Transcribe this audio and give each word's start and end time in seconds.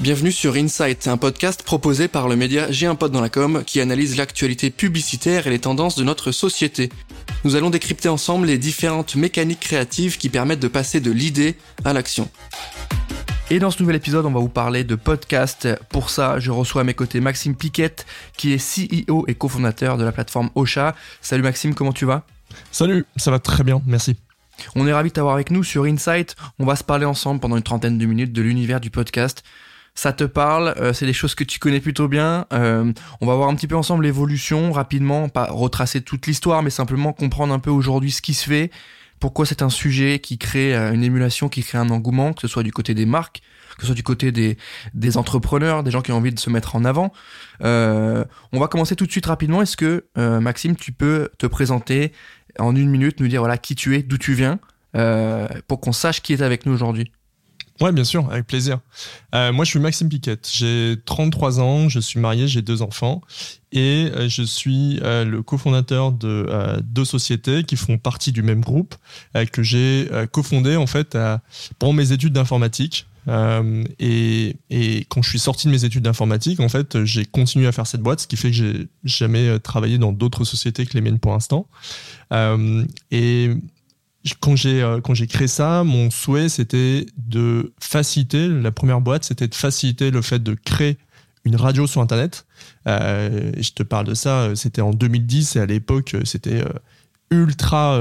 Bienvenue 0.00 0.30
sur 0.30 0.54
Insight, 0.54 1.08
un 1.08 1.16
podcast 1.16 1.64
proposé 1.64 2.06
par 2.06 2.28
le 2.28 2.36
média 2.36 2.70
J'ai 2.70 2.86
un 2.86 2.94
pote 2.94 3.10
dans 3.10 3.20
la 3.20 3.28
com 3.28 3.64
qui 3.66 3.80
analyse 3.80 4.16
l'actualité 4.16 4.70
publicitaire 4.70 5.48
et 5.48 5.50
les 5.50 5.58
tendances 5.58 5.96
de 5.96 6.04
notre 6.04 6.30
société. 6.30 6.88
Nous 7.44 7.56
allons 7.56 7.68
décrypter 7.68 8.08
ensemble 8.08 8.46
les 8.46 8.58
différentes 8.58 9.16
mécaniques 9.16 9.58
créatives 9.58 10.16
qui 10.16 10.28
permettent 10.28 10.60
de 10.60 10.68
passer 10.68 11.00
de 11.00 11.10
l'idée 11.10 11.56
à 11.84 11.92
l'action. 11.92 12.30
Et 13.50 13.58
dans 13.58 13.72
ce 13.72 13.82
nouvel 13.82 13.96
épisode, 13.96 14.24
on 14.24 14.30
va 14.30 14.38
vous 14.38 14.48
parler 14.48 14.84
de 14.84 14.94
podcast. 14.94 15.66
Pour 15.88 16.10
ça, 16.10 16.38
je 16.38 16.52
reçois 16.52 16.82
à 16.82 16.84
mes 16.84 16.94
côtés 16.94 17.18
Maxime 17.18 17.56
Piquette, 17.56 18.06
qui 18.36 18.52
est 18.52 18.58
CEO 19.08 19.24
et 19.26 19.34
cofondateur 19.34 19.98
de 19.98 20.04
la 20.04 20.12
plateforme 20.12 20.50
Ocha. 20.54 20.94
Salut 21.20 21.42
Maxime, 21.42 21.74
comment 21.74 21.92
tu 21.92 22.04
vas? 22.04 22.22
Salut, 22.70 23.04
ça 23.16 23.32
va 23.32 23.40
très 23.40 23.64
bien, 23.64 23.82
merci. 23.84 24.14
On 24.76 24.86
est 24.86 24.92
ravi 24.92 25.08
de 25.08 25.14
t'avoir 25.14 25.34
avec 25.34 25.50
nous 25.50 25.64
sur 25.64 25.84
Insight. 25.84 26.36
On 26.60 26.66
va 26.66 26.76
se 26.76 26.84
parler 26.84 27.04
ensemble 27.04 27.40
pendant 27.40 27.56
une 27.56 27.64
trentaine 27.64 27.98
de 27.98 28.06
minutes 28.06 28.32
de 28.32 28.42
l'univers 28.42 28.80
du 28.80 28.90
podcast 28.90 29.42
ça 29.98 30.12
te 30.12 30.22
parle, 30.22 30.74
euh, 30.76 30.92
c'est 30.92 31.06
des 31.06 31.12
choses 31.12 31.34
que 31.34 31.42
tu 31.42 31.58
connais 31.58 31.80
plutôt 31.80 32.06
bien. 32.06 32.46
Euh, 32.52 32.92
on 33.20 33.26
va 33.26 33.34
voir 33.34 33.48
un 33.48 33.56
petit 33.56 33.66
peu 33.66 33.74
ensemble 33.74 34.04
l'évolution 34.04 34.70
rapidement, 34.70 35.28
pas 35.28 35.46
retracer 35.50 36.02
toute 36.02 36.28
l'histoire, 36.28 36.62
mais 36.62 36.70
simplement 36.70 37.12
comprendre 37.12 37.52
un 37.52 37.58
peu 37.58 37.70
aujourd'hui 37.70 38.12
ce 38.12 38.22
qui 38.22 38.32
se 38.32 38.48
fait, 38.48 38.70
pourquoi 39.18 39.44
c'est 39.44 39.60
un 39.60 39.70
sujet 39.70 40.20
qui 40.20 40.38
crée 40.38 40.72
euh, 40.72 40.92
une 40.92 41.02
émulation, 41.02 41.48
qui 41.48 41.64
crée 41.64 41.78
un 41.78 41.90
engouement, 41.90 42.32
que 42.32 42.42
ce 42.42 42.46
soit 42.46 42.62
du 42.62 42.70
côté 42.70 42.94
des 42.94 43.06
marques, 43.06 43.42
que 43.74 43.80
ce 43.80 43.86
soit 43.86 43.96
du 43.96 44.04
côté 44.04 44.30
des, 44.30 44.56
des 44.94 45.16
entrepreneurs, 45.16 45.82
des 45.82 45.90
gens 45.90 46.00
qui 46.00 46.12
ont 46.12 46.16
envie 46.18 46.32
de 46.32 46.38
se 46.38 46.48
mettre 46.48 46.76
en 46.76 46.84
avant. 46.84 47.12
on 47.60 48.24
va 48.52 48.68
commencer 48.68 48.94
tout 48.94 49.04
de 49.04 49.10
suite 49.10 49.26
rapidement. 49.26 49.62
Est-ce 49.62 49.76
que 49.76 50.04
Maxime, 50.16 50.76
tu 50.76 50.92
peux 50.92 51.28
te 51.38 51.46
présenter 51.48 52.12
en 52.60 52.76
une 52.76 52.88
minute, 52.88 53.18
nous 53.18 53.26
dire 53.26 53.40
voilà 53.40 53.58
qui 53.58 53.74
tu 53.74 53.96
es, 53.96 54.04
d'où 54.04 54.16
tu 54.16 54.34
viens, 54.34 54.60
pour 55.66 55.80
qu'on 55.80 55.92
sache 55.92 56.22
qui 56.22 56.34
est 56.34 56.42
avec 56.42 56.66
nous 56.66 56.72
aujourd'hui? 56.72 57.10
Ouais, 57.80 57.92
bien 57.92 58.04
sûr, 58.04 58.28
avec 58.30 58.46
plaisir. 58.46 58.80
Euh, 59.34 59.52
moi, 59.52 59.64
je 59.64 59.70
suis 59.70 59.78
Maxime 59.78 60.08
Piquette. 60.08 60.50
J'ai 60.52 60.96
33 61.04 61.60
ans, 61.60 61.88
je 61.88 62.00
suis 62.00 62.18
marié, 62.18 62.48
j'ai 62.48 62.60
deux 62.60 62.82
enfants 62.82 63.20
et 63.70 64.10
euh, 64.14 64.28
je 64.28 64.42
suis 64.42 64.98
euh, 65.02 65.24
le 65.24 65.42
cofondateur 65.42 66.10
de 66.10 66.80
deux 66.82 67.04
sociétés 67.04 67.62
qui 67.62 67.76
font 67.76 67.98
partie 67.98 68.32
du 68.32 68.42
même 68.42 68.62
groupe 68.62 68.96
que 69.52 69.62
j'ai 69.62 70.08
cofondé 70.32 70.76
en 70.76 70.86
fait 70.86 71.16
pendant 71.78 71.92
mes 71.92 72.12
études 72.12 72.32
d'informatique. 72.32 73.06
Et, 73.98 74.56
et, 74.70 75.04
quand 75.10 75.20
je 75.20 75.28
suis 75.28 75.38
sorti 75.38 75.66
de 75.66 75.72
mes 75.72 75.84
études 75.84 76.02
d'informatique, 76.02 76.60
en 76.60 76.68
fait, 76.70 77.04
j'ai 77.04 77.26
continué 77.26 77.66
à 77.66 77.72
faire 77.72 77.86
cette 77.86 78.00
boîte, 78.00 78.20
ce 78.20 78.26
qui 78.26 78.36
fait 78.36 78.48
que 78.48 78.56
j'ai 78.56 78.88
jamais 79.04 79.58
travaillé 79.60 79.98
dans 79.98 80.12
d'autres 80.12 80.44
sociétés 80.44 80.86
que 80.86 80.94
les 80.94 81.02
miennes 81.02 81.18
pour 81.18 81.32
l'instant. 81.32 81.68
et 83.10 83.50
quand 84.40 84.56
j'ai 84.56 84.82
euh, 84.82 85.00
quand 85.00 85.14
j'ai 85.14 85.26
créé 85.26 85.48
ça, 85.48 85.84
mon 85.84 86.10
souhait 86.10 86.48
c'était 86.48 87.06
de 87.16 87.72
faciliter. 87.80 88.48
La 88.48 88.72
première 88.72 89.00
boîte, 89.00 89.24
c'était 89.24 89.48
de 89.48 89.54
faciliter 89.54 90.10
le 90.10 90.22
fait 90.22 90.42
de 90.42 90.54
créer 90.54 90.98
une 91.44 91.56
radio 91.56 91.86
sur 91.86 92.00
Internet. 92.00 92.46
Euh, 92.86 93.52
je 93.58 93.70
te 93.70 93.82
parle 93.82 94.06
de 94.06 94.14
ça, 94.14 94.40
euh, 94.40 94.54
c'était 94.54 94.80
en 94.80 94.90
2010 94.90 95.56
et 95.56 95.60
à 95.60 95.66
l'époque, 95.66 96.16
c'était 96.24 96.64
ultra 97.30 98.00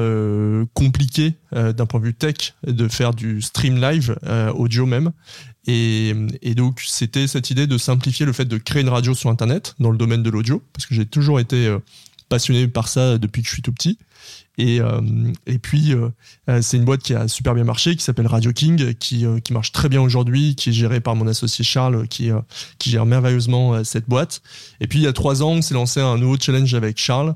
compliqué 0.74 1.34
d'un 1.52 1.86
point 1.86 2.00
de 2.00 2.06
vue 2.06 2.14
tech 2.14 2.54
de 2.66 2.88
faire 2.88 3.14
du 3.14 3.42
stream 3.42 3.76
live 3.76 4.16
audio 4.56 4.86
même. 4.86 5.12
Et, 5.66 6.14
et 6.42 6.56
donc, 6.56 6.82
c'était 6.88 7.28
cette 7.28 7.50
idée 7.50 7.68
de 7.68 7.78
simplifier 7.78 8.26
le 8.26 8.32
fait 8.32 8.46
de 8.46 8.58
créer 8.58 8.84
une 8.84 8.90
radio 8.90 9.14
sur 9.14 9.30
Internet 9.30 9.76
dans 9.80 9.92
le 9.92 9.98
domaine 9.98 10.24
de 10.24 10.30
l'audio, 10.30 10.64
parce 10.72 10.86
que 10.86 10.96
j'ai 10.96 11.06
toujours 11.06 11.42
été 11.42 11.76
passionné 12.30 12.70
par 12.70 12.88
ça 12.88 13.18
depuis 13.18 13.42
que 13.42 13.50
je 13.50 13.54
suis 13.54 13.62
tout 13.62 13.74
petit. 13.74 13.98
Et, 14.58 14.82
euh, 14.82 15.02
et 15.46 15.60
puis, 15.60 15.94
euh, 15.94 16.10
euh, 16.50 16.62
c'est 16.62 16.78
une 16.78 16.86
boîte 16.86 17.02
qui 17.02 17.14
a 17.14 17.28
super 17.28 17.54
bien 17.54 17.64
marché, 17.64 17.96
qui 17.96 18.04
s'appelle 18.04 18.28
Radio 18.28 18.52
King, 18.52 18.96
qui, 18.96 19.26
qui 19.44 19.54
marche 19.54 19.72
très 19.72 19.90
bien 19.90 20.02
aujourd'hui, 20.02 20.56
qui 20.56 20.70
est 20.70 20.74
gérée 20.74 21.00
par 21.00 21.16
mon 21.16 21.28
associé 21.28 21.64
Charles, 21.64 22.08
qui, 22.08 22.32
qui 22.80 22.90
gère 22.90 23.06
merveilleusement 23.06 23.84
cette 23.84 24.10
boîte. 24.10 24.42
Et 24.82 24.88
puis, 24.88 25.00
il 25.00 25.04
y 25.04 25.08
a 25.08 25.14
trois 25.14 25.44
ans, 25.44 25.52
on 25.52 25.62
s'est 25.62 25.76
lancé 25.76 26.00
un 26.00 26.18
nouveau 26.18 26.38
challenge 26.40 26.74
avec 26.74 26.98
Charles, 26.98 27.36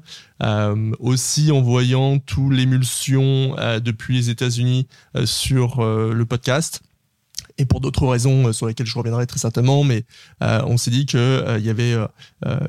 aussi 1.00 1.52
en 1.52 1.62
voyant 1.62 2.18
tout 2.18 2.50
l'émulsion 2.50 3.56
depuis 3.84 4.16
les 4.16 4.30
États-Unis 4.30 4.88
sur 5.26 5.84
le 5.84 6.26
podcast 6.26 6.82
et 7.62 7.66
pour 7.66 7.80
d'autres 7.80 8.08
raisons 8.08 8.48
euh, 8.48 8.54
sur 8.54 8.66
lesquelles 8.68 8.88
je 8.88 8.98
reviendrai 8.98 9.28
très 9.28 9.40
certainement, 9.40 9.84
mais 9.84 10.04
euh, 10.42 10.62
on 10.66 10.78
s'est 10.78 10.90
dit 10.90 11.06
qu'il 11.06 11.20
euh, 11.20 11.60
y 11.60 11.70
avait 11.70 11.96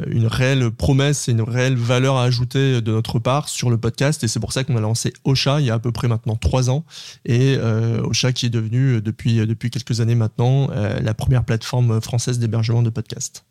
une 0.06 0.26
réelle 0.26 0.70
promesse 0.70 1.28
et 1.28 1.32
une 1.32 1.40
réelle 1.40 1.76
valeur 1.76 2.16
à 2.16 2.24
ajouter 2.24 2.82
de 2.82 2.92
notre 2.92 3.18
part 3.18 3.48
sur 3.48 3.70
le 3.70 3.78
podcast, 3.78 4.22
et 4.22 4.28
c'est 4.28 4.40
pour 4.40 4.52
ça 4.52 4.64
qu'on 4.64 4.76
a 4.76 4.80
lancé 4.80 5.14
Ocha 5.24 5.60
il 5.60 5.66
y 5.66 5.70
a 5.70 5.74
à 5.74 5.78
peu 5.78 5.92
près 5.92 6.08
maintenant 6.08 6.36
trois 6.36 6.68
ans, 6.68 6.84
et 7.24 7.56
Ocha 8.04 8.32
qui 8.32 8.46
est 8.46 8.50
devenu 8.50 9.00
depuis, 9.00 9.46
depuis 9.46 9.70
quelques 9.70 10.00
années 10.00 10.14
maintenant 10.14 10.68
la 10.68 11.14
première 11.14 11.44
plateforme 11.44 12.00
française 12.00 12.38
d'hébergement 12.38 12.82
de 12.82 12.90
podcasts. 12.90 13.44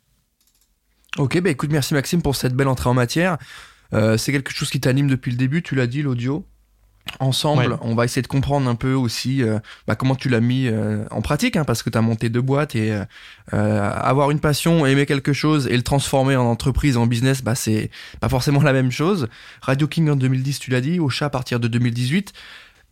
Ok, 1.18 1.40
bah 1.40 1.50
écoute, 1.50 1.70
merci 1.72 1.94
Maxime 1.94 2.22
pour 2.22 2.36
cette 2.36 2.54
belle 2.54 2.68
entrée 2.68 2.88
en 2.88 2.94
matière. 2.94 3.38
c'est 3.92 4.32
quelque 4.32 4.52
chose 4.52 4.70
qui 4.70 4.80
t'anime 4.80 5.08
depuis 5.08 5.32
le 5.32 5.36
début, 5.36 5.62
tu 5.62 5.74
l'as 5.74 5.88
dit, 5.88 6.02
l'audio? 6.02 6.46
Ensemble, 7.20 7.78
on 7.82 7.94
va 7.94 8.04
essayer 8.04 8.22
de 8.22 8.26
comprendre 8.26 8.68
un 8.68 8.74
peu 8.74 8.94
aussi 8.94 9.42
euh, 9.42 9.58
bah, 9.86 9.94
comment 9.94 10.14
tu 10.14 10.28
l'as 10.28 10.40
mis 10.40 10.66
euh, 10.66 11.04
en 11.10 11.22
pratique, 11.22 11.56
hein, 11.56 11.64
parce 11.64 11.82
que 11.82 11.90
tu 11.90 11.98
as 11.98 12.02
monté 12.02 12.28
deux 12.28 12.40
boîtes 12.40 12.74
et 12.74 12.92
euh, 13.52 13.90
avoir 13.92 14.30
une 14.30 14.40
passion, 14.40 14.86
aimer 14.86 15.06
quelque 15.06 15.32
chose 15.32 15.66
et 15.68 15.76
le 15.76 15.82
transformer 15.82 16.36
en 16.36 16.44
entreprise, 16.44 16.96
en 16.96 17.06
business, 17.06 17.42
bah, 17.42 17.54
c'est 17.54 17.90
pas 18.20 18.28
forcément 18.28 18.60
la 18.62 18.72
même 18.72 18.90
chose. 18.90 19.28
Radio 19.60 19.86
King 19.86 20.10
en 20.10 20.16
2010, 20.16 20.58
tu 20.58 20.70
l'as 20.70 20.80
dit, 20.80 21.00
Ocha 21.00 21.26
à 21.26 21.30
partir 21.30 21.60
de 21.60 21.68
2018. 21.68 22.32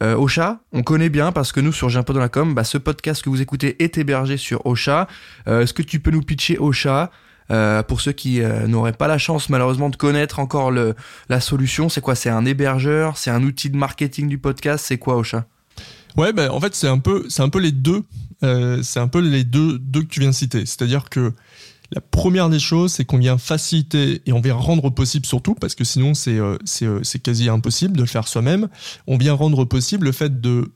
Ocha, 0.02 0.60
on 0.72 0.82
connaît 0.82 1.10
bien 1.10 1.30
parce 1.30 1.52
que 1.52 1.60
nous 1.60 1.72
sur 1.72 1.90
J'ai 1.90 1.98
un 1.98 2.02
peu 2.02 2.14
dans 2.14 2.20
la 2.20 2.30
com, 2.30 2.54
bah, 2.54 2.64
ce 2.64 2.78
podcast 2.78 3.22
que 3.22 3.28
vous 3.28 3.42
écoutez 3.42 3.82
est 3.84 3.98
hébergé 3.98 4.38
sur 4.38 4.64
Ocha. 4.64 5.08
Est-ce 5.46 5.74
que 5.74 5.82
tu 5.82 6.00
peux 6.00 6.10
nous 6.10 6.22
pitcher 6.22 6.58
Ocha? 6.58 7.10
Euh, 7.50 7.82
pour 7.82 8.00
ceux 8.00 8.12
qui 8.12 8.40
euh, 8.40 8.66
n'auraient 8.66 8.92
pas 8.92 9.08
la 9.08 9.18
chance 9.18 9.48
malheureusement 9.48 9.90
de 9.90 9.96
connaître 9.96 10.38
encore 10.38 10.70
la 10.70 11.40
solution, 11.40 11.88
c'est 11.88 12.00
quoi? 12.00 12.14
C'est 12.14 12.30
un 12.30 12.44
hébergeur? 12.44 13.16
C'est 13.18 13.30
un 13.30 13.42
outil 13.42 13.70
de 13.70 13.76
marketing 13.76 14.28
du 14.28 14.38
podcast? 14.38 14.84
C'est 14.86 14.98
quoi 14.98 15.16
Ocha? 15.16 15.46
Ouais, 16.16 16.32
ben 16.32 16.50
en 16.50 16.60
fait 16.60 16.74
c'est 16.74 16.88
un 16.88 16.98
peu 16.98 17.26
un 17.38 17.48
peu 17.48 17.60
les 17.60 17.72
deux. 17.72 18.02
Euh, 18.42 18.82
c'est 18.82 19.00
un 19.00 19.08
peu 19.08 19.20
les 19.20 19.44
deux 19.44 19.78
deux 19.78 20.02
que 20.02 20.08
tu 20.08 20.20
viens 20.20 20.30
de 20.30 20.34
citer. 20.34 20.66
C'est-à-dire 20.66 21.08
que 21.08 21.32
la 21.92 22.00
première 22.00 22.48
des 22.48 22.60
choses, 22.60 22.92
c'est 22.92 23.04
qu'on 23.04 23.18
vient 23.18 23.36
faciliter 23.36 24.22
et 24.24 24.32
on 24.32 24.40
vient 24.40 24.54
rendre 24.54 24.90
possible 24.90 25.26
surtout, 25.26 25.56
parce 25.56 25.74
que 25.74 25.82
sinon 25.82 26.14
c'est 26.14 26.38
quasi 27.22 27.48
impossible 27.48 27.96
de 27.96 28.02
le 28.02 28.06
faire 28.06 28.28
soi-même. 28.28 28.68
On 29.08 29.18
vient 29.18 29.34
rendre 29.34 29.64
possible 29.64 30.06
le 30.06 30.12
fait 30.12 30.40
de 30.40 30.70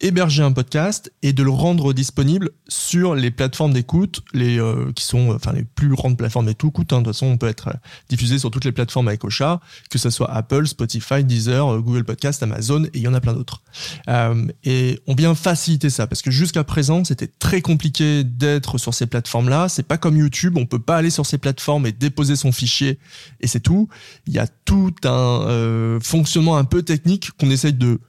héberger 0.00 0.42
un 0.42 0.52
podcast 0.52 1.12
et 1.22 1.32
de 1.32 1.42
le 1.42 1.50
rendre 1.50 1.92
disponible 1.92 2.50
sur 2.68 3.14
les 3.14 3.30
plateformes 3.30 3.72
d'écoute, 3.72 4.22
les 4.32 4.58
euh, 4.58 4.92
qui 4.92 5.04
sont 5.04 5.30
enfin 5.34 5.52
les 5.52 5.64
plus 5.64 5.88
grandes 5.88 6.16
plateformes 6.16 6.46
de 6.46 6.52
tout 6.52 6.68
écoute. 6.68 6.92
Hein. 6.92 7.00
De 7.00 7.04
toute 7.04 7.14
façon, 7.14 7.26
on 7.26 7.36
peut 7.36 7.48
être 7.48 7.70
diffusé 8.08 8.38
sur 8.38 8.50
toutes 8.50 8.64
les 8.64 8.72
plateformes 8.72 9.08
avec 9.08 9.24
Ocha, 9.24 9.60
que 9.90 9.98
ce 9.98 10.10
soit 10.10 10.30
Apple, 10.30 10.66
Spotify, 10.66 11.22
Deezer, 11.22 11.68
euh, 11.68 11.80
Google 11.80 12.04
Podcast, 12.04 12.42
Amazon 12.42 12.84
et 12.84 12.90
il 12.94 13.02
y 13.02 13.08
en 13.08 13.14
a 13.14 13.20
plein 13.20 13.34
d'autres. 13.34 13.62
Euh, 14.08 14.46
et 14.64 15.00
on 15.06 15.14
vient 15.14 15.34
faciliter 15.34 15.90
ça 15.90 16.06
parce 16.06 16.22
que 16.22 16.30
jusqu'à 16.30 16.64
présent, 16.64 17.04
c'était 17.04 17.30
très 17.38 17.60
compliqué 17.60 18.24
d'être 18.24 18.78
sur 18.78 18.94
ces 18.94 19.06
plateformes-là. 19.06 19.68
C'est 19.68 19.86
pas 19.86 19.98
comme 19.98 20.16
YouTube, 20.16 20.56
on 20.56 20.66
peut 20.66 20.78
pas 20.78 20.96
aller 20.96 21.10
sur 21.10 21.26
ces 21.26 21.38
plateformes 21.38 21.86
et 21.86 21.92
déposer 21.92 22.36
son 22.36 22.52
fichier 22.52 22.98
et 23.40 23.46
c'est 23.46 23.60
tout. 23.60 23.88
Il 24.26 24.32
y 24.32 24.38
a 24.38 24.46
tout 24.64 24.94
un 25.04 25.98
fonctionnement 26.02 26.56
un 26.56 26.64
peu 26.64 26.82
technique 26.82 27.30
qu'on 27.38 27.50
essaye 27.50 27.72
de 27.72 28.00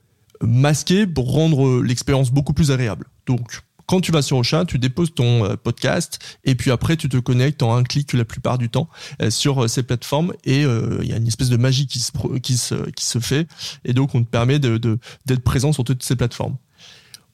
masqué 0.41 1.07
pour 1.07 1.31
rendre 1.31 1.81
l'expérience 1.81 2.31
beaucoup 2.31 2.53
plus 2.53 2.71
agréable. 2.71 3.05
Donc, 3.25 3.61
quand 3.91 3.99
tu 3.99 4.13
vas 4.13 4.21
sur 4.21 4.37
Ocha, 4.37 4.63
tu 4.63 4.79
déposes 4.79 5.13
ton 5.13 5.43
euh, 5.43 5.55
podcast 5.61 6.19
et 6.45 6.55
puis 6.55 6.71
après 6.71 6.95
tu 6.95 7.09
te 7.09 7.17
connectes 7.17 7.61
en 7.61 7.75
un 7.75 7.83
clic 7.83 8.13
la 8.13 8.23
plupart 8.23 8.57
du 8.57 8.69
temps 8.69 8.87
euh, 9.21 9.29
sur 9.29 9.63
euh, 9.63 9.67
ces 9.67 9.83
plateformes 9.83 10.33
et 10.45 10.61
il 10.61 11.09
y 11.09 11.11
a 11.11 11.17
une 11.17 11.27
espèce 11.27 11.49
de 11.49 11.57
magie 11.57 11.87
qui 11.87 11.99
se, 11.99 12.11
qui 12.39 12.55
se, 12.55 12.89
qui 12.91 13.05
se 13.05 13.19
fait 13.19 13.49
et 13.83 13.91
donc 13.91 14.15
on 14.15 14.23
te 14.23 14.29
permet 14.29 14.59
de, 14.59 14.77
d'être 15.25 15.43
présent 15.43 15.73
sur 15.73 15.83
toutes 15.83 16.03
ces 16.03 16.15
plateformes. 16.15 16.55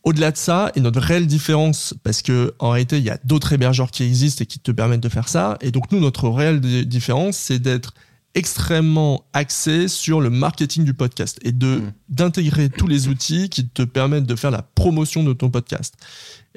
Au-delà 0.04 0.32
de 0.32 0.38
ça, 0.38 0.72
et 0.76 0.80
notre 0.80 1.02
réelle 1.02 1.28
différence, 1.28 1.94
parce 2.02 2.24
que 2.24 2.56
en 2.58 2.72
réalité 2.72 2.98
il 2.98 3.04
y 3.04 3.12
a 3.12 3.20
d'autres 3.24 3.54
hébergeurs 3.54 3.92
qui 3.92 4.04
existent 4.04 4.42
et 4.42 4.48
qui 4.48 4.58
te 4.58 4.72
permettent 4.72 5.02
de 5.02 5.10
faire 5.10 5.30
ça, 5.30 5.58
et 5.62 5.70
donc 5.70 5.92
nous 5.92 6.00
notre 6.00 6.28
réelle 6.28 6.60
différence 6.88 7.38
c'est 7.38 7.60
d'être 7.60 7.94
extrêmement 8.38 9.26
axé 9.34 9.88
sur 9.88 10.22
le 10.22 10.30
marketing 10.30 10.84
du 10.86 10.94
podcast 10.94 11.40
et 11.42 11.52
de 11.52 11.78
hmm. 11.78 11.92
d'intégrer 12.10 12.70
tous 12.70 12.86
les 12.86 13.08
outils 13.08 13.50
qui 13.50 13.68
te 13.68 13.82
permettent 13.82 14.28
de 14.28 14.36
faire 14.36 14.52
la 14.52 14.62
promotion 14.62 15.24
de 15.24 15.34
ton 15.34 15.50
podcast. 15.50 15.96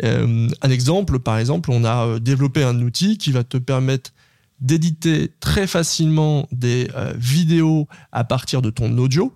Euh, 0.04 0.46
un 0.60 0.70
exemple, 0.70 1.20
par 1.20 1.38
exemple, 1.38 1.70
on 1.72 1.84
a 1.84 2.06
euh, 2.06 2.18
développé 2.18 2.62
un 2.62 2.78
outil 2.82 3.16
qui 3.16 3.32
va 3.32 3.44
te 3.44 3.56
permettre 3.56 4.12
d'éditer 4.60 5.32
très 5.40 5.66
facilement 5.66 6.46
des 6.52 6.90
euh, 6.94 7.14
vidéos 7.16 7.88
à 8.12 8.24
partir 8.24 8.60
de 8.60 8.68
ton 8.68 8.98
audio 8.98 9.32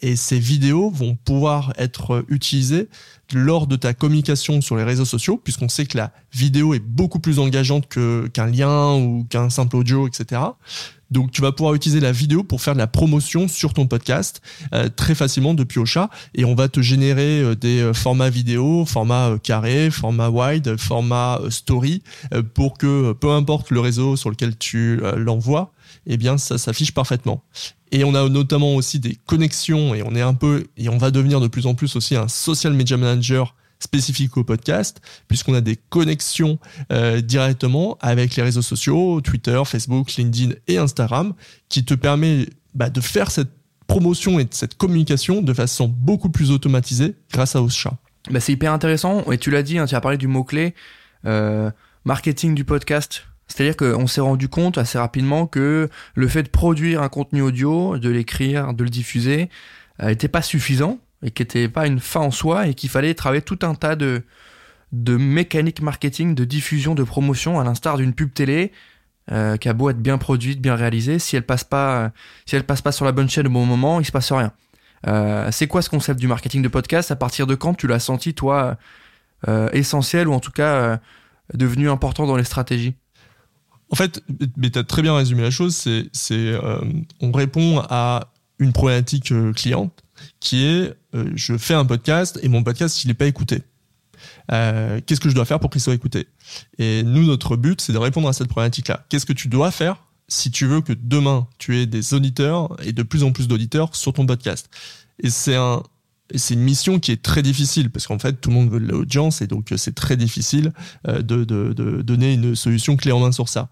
et 0.00 0.16
ces 0.16 0.38
vidéos 0.38 0.88
vont 0.88 1.16
pouvoir 1.16 1.74
être 1.76 2.24
utilisées 2.28 2.88
lors 3.32 3.66
de 3.66 3.76
ta 3.76 3.94
communication 3.94 4.60
sur 4.60 4.76
les 4.76 4.84
réseaux 4.84 5.04
sociaux 5.04 5.40
puisqu'on 5.42 5.68
sait 5.68 5.86
que 5.86 5.96
la 5.96 6.12
vidéo 6.32 6.74
est 6.74 6.80
beaucoup 6.80 7.20
plus 7.20 7.38
engageante 7.38 7.88
qu'un 7.88 8.46
lien 8.46 8.94
ou 8.94 9.26
qu'un 9.28 9.50
simple 9.50 9.76
audio 9.76 10.06
etc 10.06 10.40
Donc 11.10 11.30
tu 11.30 11.40
vas 11.40 11.52
pouvoir 11.52 11.74
utiliser 11.74 12.00
la 12.00 12.12
vidéo 12.12 12.42
pour 12.42 12.60
faire 12.60 12.74
de 12.74 12.78
la 12.78 12.86
promotion 12.86 13.48
sur 13.48 13.72
ton 13.72 13.86
podcast 13.86 14.42
euh, 14.74 14.88
très 14.88 15.14
facilement 15.14 15.54
depuis 15.54 15.78
Ocha 15.78 16.10
et 16.34 16.44
on 16.44 16.54
va 16.54 16.68
te 16.68 16.80
générer 16.80 17.40
euh, 17.40 17.54
des 17.54 17.80
euh, 17.80 17.94
formats 17.94 18.30
vidéo, 18.30 18.84
format 18.84 19.38
carré, 19.42 19.90
format 19.90 20.28
wide, 20.28 20.76
format 20.76 21.40
story 21.50 22.02
pour 22.54 22.78
que 22.78 23.12
peu 23.12 23.30
importe 23.30 23.70
le 23.70 23.80
réseau 23.80 24.16
sur 24.16 24.30
lequel 24.30 24.56
tu 24.56 25.00
l'envoies, 25.16 25.72
eh 26.06 26.16
bien 26.16 26.38
ça 26.38 26.58
s'affiche 26.58 26.92
parfaitement. 26.92 27.42
Et 27.94 28.02
on 28.02 28.12
a 28.16 28.28
notamment 28.28 28.74
aussi 28.74 28.98
des 28.98 29.14
connexions 29.14 29.94
et 29.94 30.02
on 30.02 30.16
est 30.16 30.20
un 30.20 30.34
peu 30.34 30.66
et 30.76 30.88
on 30.88 30.98
va 30.98 31.12
devenir 31.12 31.40
de 31.40 31.46
plus 31.46 31.66
en 31.66 31.76
plus 31.76 31.94
aussi 31.94 32.16
un 32.16 32.26
social 32.26 32.72
media 32.72 32.96
manager 32.96 33.54
spécifique 33.78 34.36
au 34.36 34.42
podcast, 34.42 35.00
puisqu'on 35.28 35.54
a 35.54 35.60
des 35.60 35.76
connexions 35.76 36.58
euh, 36.90 37.20
directement 37.20 37.96
avec 38.00 38.34
les 38.34 38.42
réseaux 38.42 38.62
sociaux, 38.62 39.20
Twitter, 39.20 39.62
Facebook, 39.64 40.12
LinkedIn 40.16 40.54
et 40.66 40.76
Instagram, 40.76 41.34
qui 41.68 41.84
te 41.84 41.94
permet 41.94 42.48
bah, 42.74 42.90
de 42.90 43.00
faire 43.00 43.30
cette 43.30 43.50
promotion 43.86 44.40
et 44.40 44.48
cette 44.50 44.76
communication 44.76 45.40
de 45.40 45.52
façon 45.54 45.86
beaucoup 45.86 46.30
plus 46.30 46.50
automatisée 46.50 47.14
grâce 47.32 47.54
à 47.54 47.62
Osha. 47.62 47.96
Bah, 48.28 48.40
c'est 48.40 48.52
hyper 48.52 48.72
intéressant, 48.72 49.30
et 49.30 49.38
tu 49.38 49.52
l'as 49.52 49.62
dit, 49.62 49.78
hein, 49.78 49.86
tu 49.86 49.94
as 49.94 50.00
parlé 50.00 50.18
du 50.18 50.26
mot-clé, 50.26 50.74
euh, 51.26 51.70
marketing 52.04 52.56
du 52.56 52.64
podcast. 52.64 53.24
C'est-à-dire 53.48 53.76
qu'on 53.76 54.06
s'est 54.06 54.20
rendu 54.20 54.48
compte 54.48 54.78
assez 54.78 54.98
rapidement 54.98 55.46
que 55.46 55.88
le 56.14 56.28
fait 56.28 56.44
de 56.44 56.48
produire 56.48 57.02
un 57.02 57.08
contenu 57.08 57.42
audio, 57.42 57.98
de 57.98 58.08
l'écrire, 58.08 58.74
de 58.74 58.84
le 58.84 58.90
diffuser, 58.90 59.50
n'était 60.02 60.26
euh, 60.26 60.30
pas 60.30 60.42
suffisant 60.42 60.98
et 61.22 61.30
qui 61.30 61.42
n'était 61.42 61.68
pas 61.68 61.86
une 61.86 62.00
fin 62.00 62.20
en 62.20 62.30
soi 62.30 62.66
et 62.68 62.74
qu'il 62.74 62.90
fallait 62.90 63.14
travailler 63.14 63.42
tout 63.42 63.58
un 63.62 63.74
tas 63.74 63.96
de, 63.96 64.22
de 64.92 65.16
mécaniques 65.16 65.82
marketing, 65.82 66.34
de 66.34 66.44
diffusion, 66.44 66.94
de 66.94 67.02
promotion, 67.02 67.60
à 67.60 67.64
l'instar 67.64 67.96
d'une 67.96 68.14
pub 68.14 68.32
télé 68.32 68.72
euh, 69.32 69.56
qui 69.56 69.68
a 69.70 69.72
beau 69.72 69.88
être 69.88 70.00
bien 70.00 70.18
produite, 70.18 70.60
bien 70.60 70.74
réalisée, 70.74 71.18
si 71.18 71.34
elle 71.34 71.46
passe 71.46 71.64
pas, 71.64 72.12
si 72.44 72.56
elle 72.56 72.64
passe 72.64 72.82
pas 72.82 72.92
sur 72.92 73.04
la 73.04 73.12
bonne 73.12 73.28
chaîne 73.28 73.46
au 73.46 73.50
bon 73.50 73.64
moment, 73.64 74.00
il 74.00 74.04
se 74.04 74.12
passe 74.12 74.30
rien. 74.32 74.52
Euh, 75.06 75.50
c'est 75.50 75.66
quoi 75.66 75.82
ce 75.82 75.90
concept 75.90 76.20
du 76.20 76.28
marketing 76.28 76.62
de 76.62 76.68
podcast? 76.68 77.10
À 77.10 77.16
partir 77.16 77.46
de 77.46 77.54
quand 77.54 77.74
tu 77.74 77.86
l'as 77.86 78.00
senti 78.00 78.34
toi 78.34 78.76
euh, 79.48 79.68
essentiel 79.72 80.28
ou 80.28 80.32
en 80.32 80.40
tout 80.40 80.50
cas 80.50 81.00
devenu 81.54 81.90
important 81.90 82.26
dans 82.26 82.36
les 82.36 82.44
stratégies? 82.44 82.96
En 83.90 83.96
fait, 83.96 84.22
tu 84.28 84.78
as 84.78 84.84
très 84.84 85.02
bien 85.02 85.14
résumé 85.14 85.42
la 85.42 85.50
chose. 85.50 85.76
C'est, 85.76 86.08
c'est 86.12 86.54
on 87.20 87.32
répond 87.32 87.80
à 87.88 88.32
une 88.58 88.72
problématique 88.72 89.32
cliente 89.54 90.04
qui 90.40 90.64
est 90.64 90.94
euh, 91.14 91.30
je 91.34 91.56
fais 91.56 91.74
un 91.74 91.84
podcast 91.84 92.38
et 92.42 92.48
mon 92.48 92.62
podcast 92.62 93.04
il 93.04 93.08
n'est 93.08 93.14
pas 93.14 93.26
écouté. 93.26 93.62
Euh, 94.52 95.00
qu'est-ce 95.04 95.20
que 95.20 95.28
je 95.28 95.34
dois 95.34 95.44
faire 95.44 95.60
pour 95.60 95.70
qu'il 95.70 95.80
soit 95.80 95.94
écouté? 95.94 96.28
Et 96.78 97.02
nous, 97.02 97.24
notre 97.24 97.56
but, 97.56 97.80
c'est 97.80 97.92
de 97.92 97.98
répondre 97.98 98.28
à 98.28 98.32
cette 98.32 98.48
problématique-là. 98.48 99.04
Qu'est-ce 99.08 99.26
que 99.26 99.32
tu 99.32 99.48
dois 99.48 99.70
faire 99.70 100.02
si 100.28 100.50
tu 100.50 100.66
veux 100.66 100.80
que 100.80 100.92
demain, 100.92 101.46
tu 101.58 101.76
aies 101.76 101.86
des 101.86 102.14
auditeurs 102.14 102.76
et 102.82 102.92
de 102.92 103.02
plus 103.02 103.22
en 103.22 103.32
plus 103.32 103.48
d'auditeurs 103.48 103.94
sur 103.94 104.12
ton 104.12 104.26
podcast? 104.26 104.68
Et 105.22 105.30
c'est 105.30 105.56
un, 105.56 105.82
c'est 106.34 106.54
une 106.54 106.60
mission 106.60 106.98
qui 106.98 107.12
est 107.12 107.22
très 107.22 107.42
difficile 107.42 107.90
parce 107.90 108.06
qu'en 108.06 108.18
fait 108.18 108.40
tout 108.40 108.50
le 108.50 108.56
monde 108.56 108.70
veut 108.70 108.80
de 108.80 108.90
l'audience 108.90 109.42
et 109.42 109.46
donc 109.46 109.72
c'est 109.76 109.94
très 109.94 110.16
difficile 110.16 110.72
euh, 111.06 111.22
de, 111.22 111.44
de, 111.44 112.02
donner 112.02 112.34
une 112.34 112.54
solution 112.54 112.96
clé 112.96 113.12
en 113.12 113.20
main 113.20 113.32
sur 113.32 113.48
ça. 113.48 113.68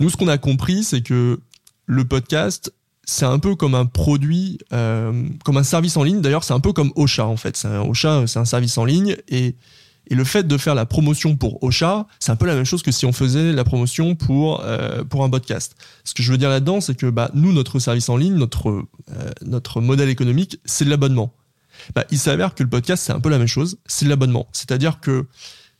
Nous, 0.00 0.10
ce 0.10 0.16
qu'on 0.16 0.28
a 0.28 0.38
compris, 0.38 0.82
c'est 0.82 1.02
que 1.02 1.40
le 1.86 2.04
podcast, 2.04 2.72
c'est 3.04 3.24
un 3.24 3.38
peu 3.38 3.54
comme 3.54 3.74
un 3.74 3.86
produit, 3.86 4.58
euh, 4.72 5.28
comme 5.44 5.56
un 5.56 5.62
service 5.62 5.96
en 5.96 6.02
ligne. 6.02 6.20
D'ailleurs, 6.20 6.44
c'est 6.44 6.54
un 6.54 6.60
peu 6.60 6.72
comme 6.72 6.92
Ocha 6.96 7.26
en 7.26 7.36
fait. 7.36 7.64
Un, 7.64 7.82
Ocha, 7.82 8.26
c'est 8.26 8.38
un 8.38 8.44
service 8.44 8.76
en 8.78 8.84
ligne 8.84 9.16
et, 9.28 9.56
et 10.08 10.14
le 10.14 10.24
fait 10.24 10.46
de 10.46 10.56
faire 10.58 10.74
la 10.74 10.86
promotion 10.86 11.36
pour 11.36 11.62
Ocha, 11.62 12.06
c'est 12.18 12.32
un 12.32 12.36
peu 12.36 12.46
la 12.46 12.54
même 12.54 12.64
chose 12.64 12.82
que 12.82 12.92
si 12.92 13.06
on 13.06 13.12
faisait 13.12 13.52
la 13.52 13.64
promotion 13.64 14.14
pour 14.14 14.60
euh, 14.64 15.04
pour 15.04 15.24
un 15.24 15.30
podcast. 15.30 15.74
Ce 16.04 16.14
que 16.14 16.22
je 16.22 16.30
veux 16.30 16.38
dire 16.38 16.50
là-dedans, 16.50 16.80
c'est 16.80 16.96
que 16.96 17.06
bah, 17.06 17.30
nous, 17.34 17.52
notre 17.52 17.78
service 17.78 18.08
en 18.08 18.16
ligne, 18.16 18.34
notre 18.34 18.70
euh, 18.70 18.82
notre 19.42 19.80
modèle 19.80 20.08
économique, 20.08 20.58
c'est 20.64 20.84
de 20.84 20.90
l'abonnement. 20.90 21.34
Bah, 21.94 22.04
il 22.10 22.18
s'avère 22.18 22.54
que 22.54 22.62
le 22.62 22.68
podcast, 22.68 23.04
c'est 23.04 23.12
un 23.12 23.20
peu 23.20 23.28
la 23.28 23.38
même 23.38 23.46
chose, 23.46 23.78
c'est 23.86 24.06
l'abonnement. 24.06 24.48
C'est-à-dire 24.52 25.00
que 25.00 25.26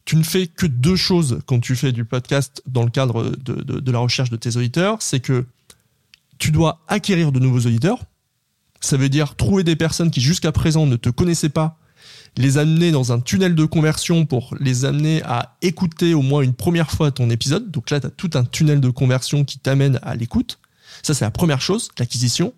tu 0.05 0.17
ne 0.17 0.23
fais 0.23 0.47
que 0.47 0.67
deux 0.67 0.97
choses 0.97 1.41
quand 1.47 1.61
tu 1.61 1.77
fais 1.77 1.93
du 1.93 2.05
podcast 2.05 2.63
dans 2.67 2.83
le 2.83 2.91
cadre 2.91 3.31
de, 3.37 3.63
de 3.63 3.93
la 3.93 3.99
recherche 3.99 4.31
de 4.31 4.37
tes 4.37 4.57
auditeurs, 4.57 5.01
c'est 5.01 5.21
que 5.21 5.47
tu 6.39 6.51
dois 6.51 6.81
acquérir 6.89 7.31
de 7.31 7.39
nouveaux 7.39 7.61
auditeurs. 7.61 8.05
Ça 8.81 8.97
veut 8.97 9.09
dire 9.09 9.37
trouver 9.37 9.63
des 9.63 9.77
personnes 9.77 10.11
qui 10.11 10.21
jusqu'à 10.21 10.51
présent 10.51 10.87
ne 10.87 10.97
te 10.97 11.09
connaissaient 11.09 11.49
pas, 11.49 11.79
les 12.37 12.59
amener 12.59 12.91
dans 12.91 13.13
un 13.13 13.21
tunnel 13.21 13.55
de 13.55 13.65
conversion 13.65 14.27
pour 14.27 14.55
les 14.59 14.85
amener 14.85 15.23
à 15.23 15.57
écouter 15.63 16.15
au 16.15 16.23
moins 16.23 16.43
une 16.43 16.55
première 16.55 16.91
fois 16.91 17.11
ton 17.11 17.31
épisode. 17.31 17.71
Donc 17.71 17.91
là, 17.91 18.01
tu 18.01 18.07
as 18.07 18.11
tout 18.11 18.31
un 18.35 18.45
tunnel 18.45 18.81
de 18.81 18.91
conversion 18.91 19.45
qui 19.45 19.59
t'amène 19.59 20.01
à 20.03 20.17
l'écoute. 20.17 20.59
Ça, 21.03 21.15
c'est 21.15 21.25
la 21.25 21.31
première 21.31 21.61
chose, 21.61 21.91
l'acquisition 21.99 22.53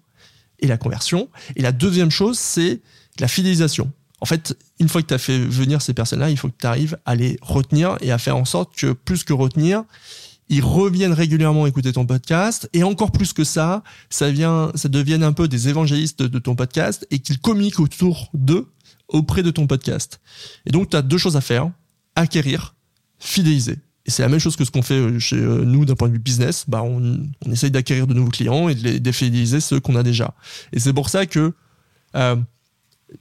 et 0.61 0.67
la 0.67 0.77
conversion. 0.77 1.29
Et 1.57 1.63
la 1.63 1.73
deuxième 1.73 2.11
chose, 2.11 2.39
c'est 2.39 2.81
la 3.21 3.29
fidélisation. 3.29 3.93
En 4.21 4.27
fait, 4.27 4.57
une 4.81 4.89
fois 4.89 5.03
que 5.03 5.09
tu 5.09 5.15
as 5.15 5.19
fait 5.19 5.39
venir 5.39 5.83
ces 5.83 5.93
personnes-là, 5.93 6.31
il 6.31 6.37
faut 6.37 6.49
que 6.49 6.57
tu 6.59 6.67
arrives 6.67 6.99
à 7.05 7.15
les 7.15 7.37
retenir 7.43 7.99
et 8.01 8.11
à 8.11 8.19
faire 8.19 8.37
en 8.37 8.45
sorte 8.45 8.75
que 8.75 8.93
plus 8.93 9.25
que 9.25 9.33
retenir, 9.33 9.85
ils 10.49 10.63
reviennent 10.63 11.13
régulièrement 11.13 11.67
écouter 11.67 11.93
ton 11.93 12.07
podcast 12.07 12.69
et 12.73 12.83
encore 12.83 13.13
plus 13.13 13.33
que 13.33 13.45
ça, 13.45 13.83
ça 14.11 14.31
vient, 14.31 14.71
ça 14.75 14.89
devienne 14.89 15.23
un 15.23 15.33
peu 15.33 15.49
des 15.49 15.69
évangélistes 15.69 16.23
de 16.23 16.39
ton 16.39 16.55
podcast 16.55 17.07
et 17.11 17.19
qu'ils 17.19 17.39
communiquent 17.39 17.81
autour 17.81 18.31
d'eux 18.35 18.69
auprès 19.09 19.43
de 19.43 19.51
ton 19.51 19.67
podcast. 19.67 20.21
Et 20.67 20.71
donc 20.71 20.91
tu 20.91 20.97
as 20.97 21.03
deux 21.03 21.19
choses 21.19 21.37
à 21.37 21.41
faire 21.41 21.71
acquérir, 22.17 22.75
fidéliser. 23.19 23.79
Et 24.07 24.11
c'est 24.11 24.23
la 24.23 24.29
même 24.29 24.39
chose 24.39 24.57
que 24.57 24.65
ce 24.65 24.71
qu'on 24.71 24.83
fait 24.83 24.95
euh, 24.95 25.19
chez 25.19 25.37
euh, 25.37 25.65
nous 25.65 25.87
d'un 25.87 25.95
point 25.95 26.09
de 26.09 26.13
vue 26.13 26.19
business. 26.19 26.67
Bah, 26.69 26.83
on, 26.83 27.27
on 27.47 27.51
essaye 27.51 27.71
d'acquérir 27.71 28.07
de 28.07 28.13
nouveaux 28.13 28.31
clients 28.31 28.69
et 28.69 28.75
de 28.75 28.83
les 28.83 29.01
défidéliser 29.01 29.61
ceux 29.61 29.81
qu'on 29.81 29.97
a 29.97 30.03
déjà. 30.03 30.35
Et 30.73 30.79
c'est 30.79 30.93
pour 30.93 31.09
ça 31.09 31.25
que 31.25 31.55
euh, 32.15 32.37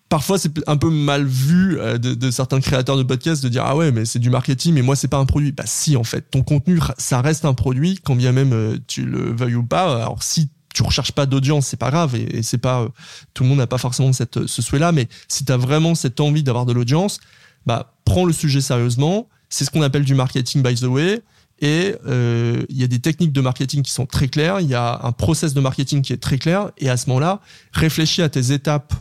parfois 0.10 0.38
c'est 0.38 0.51
un 0.68 0.78
peu 0.78 0.90
mal 0.90 1.25
vu 1.25 1.80
euh, 1.80 1.98
de, 1.98 2.31
certains 2.31 2.60
créateurs 2.60 2.98
de 2.98 3.04
podcasts 3.04 3.44
de 3.44 3.50
dire 3.50 3.63
ah 3.66 3.75
ouais 3.75 3.92
mais 3.92 4.06
c'est 4.06 4.19
du 4.19 4.30
marketing 4.30 4.74
mais 4.74 4.81
moi 4.81 4.95
c'est 4.95 5.07
pas 5.07 5.18
un 5.18 5.25
produit. 5.25 5.51
Bah 5.51 5.63
si 5.66 5.95
en 5.95 6.04
fait. 6.04 6.30
Ton 6.31 6.44
contenu 6.44 6.80
ça 6.98 7.22
reste 7.22 7.45
un 7.45 7.54
produit 7.54 8.00
quand 8.04 8.16
bien 8.16 8.31
même 8.31 8.54
euh, 8.54 8.78
tu 8.88 9.06
le 9.06 9.34
veuilles 9.34 9.56
ou 9.56 9.63
pas. 9.63 10.04
Alors 10.04 10.24
si 10.24 10.50
tu 10.74 10.84
recherches 10.84 11.12
pas 11.12 11.25
d'audience 11.25 11.68
c'est 11.68 11.78
pas 11.78 11.92
grave 11.92 12.16
et, 12.16 12.42
c'est 12.44 12.57
pas 12.57 12.81
euh, 12.81 12.90
tout 13.34 13.44
le 13.44 13.50
monde 13.50 13.60
n'a 13.60 13.68
pas 13.68 13.78
forcément 13.78 14.13
cette 14.13 14.48
ce 14.48 14.62
souhait 14.62 14.80
là 14.80 14.92
mais 14.92 15.07
si 15.28 15.45
tu 15.45 15.51
as 15.51 15.57
vraiment 15.57 15.95
cette 15.95 16.19
envie 16.19 16.44
d'avoir 16.44 16.66
de 16.66 16.74
l'audience 16.74 17.19
bah 17.66 17.94
prends 18.06 18.25
le 18.25 18.34
sujet 18.34 18.62
sérieusement. 18.62 19.30
C'est 19.50 19.66
ce 19.66 19.72
qu'on 19.72 19.84
appelle 19.84 20.04
du 20.04 20.16
marketing 20.16 20.63
by 20.63 20.75
the 20.75 20.84
way. 20.84 21.22
Et 21.62 21.95
il 22.06 22.78
y 22.78 22.84
a 22.84 22.88
des 22.88 23.00
techniques 23.00 23.31
de 23.31 23.40
marketing 23.40 23.84
qui 23.84 23.92
sont 23.92 24.06
très 24.06 24.28
claires, 24.28 24.60
il 24.60 24.68
y 24.68 24.75
a 24.75 25.00
un 25.04 25.13
process 25.13 25.54
de 25.54 25.62
marketing 25.62 26.01
qui 26.01 26.12
est 26.12 26.18
très 26.18 26.38
clair, 26.38 26.72
et 26.78 26.90
à 26.90 26.98
ce 26.98 27.07
moment-là, 27.07 27.40
réfléchis 27.72 28.22
à 28.22 28.28
tes 28.28 28.51
étapes 28.51 28.94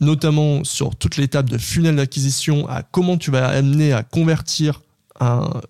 notamment 0.00 0.64
sur 0.64 0.96
toute 0.96 1.16
l'étape 1.16 1.48
de 1.48 1.58
funnel 1.58 1.96
d'acquisition, 1.96 2.68
à 2.68 2.82
comment 2.82 3.16
tu 3.16 3.30
vas 3.30 3.48
amener 3.48 3.92
à 3.92 4.02
convertir 4.02 4.80
un, 5.20 5.60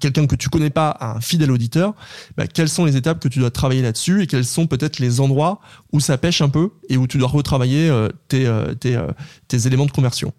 quelqu'un 0.00 0.26
que 0.26 0.36
tu 0.36 0.48
connais 0.48 0.70
pas 0.70 0.90
à 0.90 1.16
un 1.16 1.20
fidèle 1.20 1.50
auditeur, 1.50 1.94
bah, 2.36 2.46
quelles 2.46 2.68
sont 2.68 2.84
les 2.84 2.96
étapes 2.96 3.20
que 3.20 3.28
tu 3.28 3.38
dois 3.38 3.50
travailler 3.50 3.82
là-dessus 3.82 4.22
et 4.22 4.26
quels 4.26 4.44
sont 4.44 4.66
peut-être 4.66 4.98
les 4.98 5.20
endroits 5.20 5.60
où 5.92 6.00
ça 6.00 6.18
pêche 6.18 6.42
un 6.42 6.48
peu 6.48 6.70
et 6.88 6.96
où 6.96 7.06
tu 7.06 7.18
dois 7.18 7.28
retravailler 7.28 7.88
euh, 7.88 8.08
tes, 8.28 8.46
euh, 8.46 8.74
euh, 8.84 9.10
tes, 9.48 9.66
éléments 9.66 9.86
de 9.86 9.90
conversion. 9.90 10.32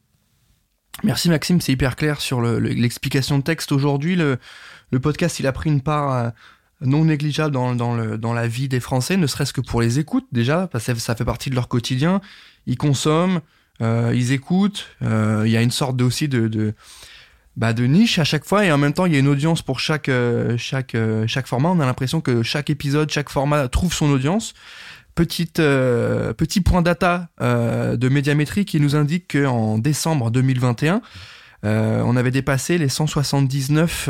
Merci 1.03 1.29
Maxime, 1.29 1.60
c'est 1.60 1.74
hyper 1.74 1.96
clair 1.96 2.22
sur 2.22 2.41
l'explication 2.41 3.38
de 3.38 3.44
texte. 3.44 3.72
Aujourd'hui, 3.72 4.15
le, 4.15 4.38
le, 4.91 5.00
podcast, 5.00 5.39
il 5.39 5.48
a 5.48 5.51
pris 5.51 5.70
une 5.70 5.82
part 5.82 6.32
non 6.79 7.03
négligeable 7.05 7.53
dans, 7.53 7.75
dans, 7.75 7.96
le, 7.96 8.17
dans 8.17 8.34
la 8.34 8.48
vie 8.48 8.70
des 8.70 8.79
Français, 8.79 9.17
ne 9.17 9.27
serait-ce 9.27 9.51
que 9.51 9.60
pour 9.60 9.82
les 9.82 10.00
écoutes 10.00 10.27
déjà, 10.32 10.67
parce 10.67 10.86
que 10.86 10.96
ça 10.96 11.15
fait 11.15 11.25
partie 11.25 11.50
de 11.50 11.55
leur 11.55 11.67
quotidien 11.67 12.22
ils 12.67 12.77
consomment, 12.77 13.41
euh, 13.81 14.12
ils 14.13 14.31
écoutent. 14.31 14.88
Euh, 15.01 15.43
il 15.45 15.51
y 15.51 15.57
a 15.57 15.62
une 15.62 15.72
sorte 15.72 16.01
aussi 16.01 16.27
de, 16.27 16.48
de, 16.48 16.74
bah, 17.57 17.74
de 17.74 17.86
niche 17.86 18.19
à 18.19 18.24
chaque 18.24 18.45
fois 18.45 18.65
et 18.65 18.72
en 18.72 18.77
même 18.77 18.93
temps 18.93 19.05
il 19.05 19.13
y 19.13 19.15
a 19.15 19.19
une 19.19 19.27
audience 19.27 19.62
pour 19.62 19.79
chaque 19.79 20.10
euh, 20.10 20.57
chaque 20.57 20.95
chaque 21.27 21.48
format. 21.48 21.69
On 21.69 21.79
a 21.79 21.86
l'impression 21.86 22.22
que 22.22 22.43
chaque 22.43 22.69
épisode, 22.69 23.12
chaque 23.12 23.29
format 23.29 23.67
trouve 23.67 23.93
son 23.93 24.10
audience. 24.10 24.53
Petite 25.13 25.62
petit 25.62 26.60
point 26.60 26.81
data 26.81 27.29
de 27.39 28.10
médiamétrie 28.10 28.65
qui 28.65 28.81
nous 28.81 28.98
indique 28.98 29.38
qu'en 29.38 29.77
décembre 29.77 30.29
2021, 30.29 31.01
on 31.63 32.17
avait 32.17 32.31
dépassé 32.31 32.77
les 32.77 32.89
179 32.89 34.10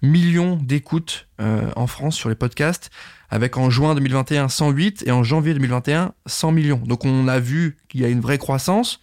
millions 0.00 0.56
d'écoutes 0.56 1.28
en 1.38 1.86
France 1.86 2.16
sur 2.16 2.30
les 2.30 2.34
podcasts 2.34 2.90
avec 3.30 3.56
en 3.56 3.70
juin 3.70 3.94
2021 3.94 4.48
108 4.48 5.04
et 5.06 5.10
en 5.10 5.22
janvier 5.22 5.54
2021 5.54 6.12
100 6.26 6.52
millions. 6.52 6.82
Donc 6.84 7.04
on 7.04 7.28
a 7.28 7.38
vu 7.38 7.76
qu'il 7.88 8.00
y 8.00 8.04
a 8.04 8.08
une 8.08 8.20
vraie 8.20 8.38
croissance. 8.38 9.00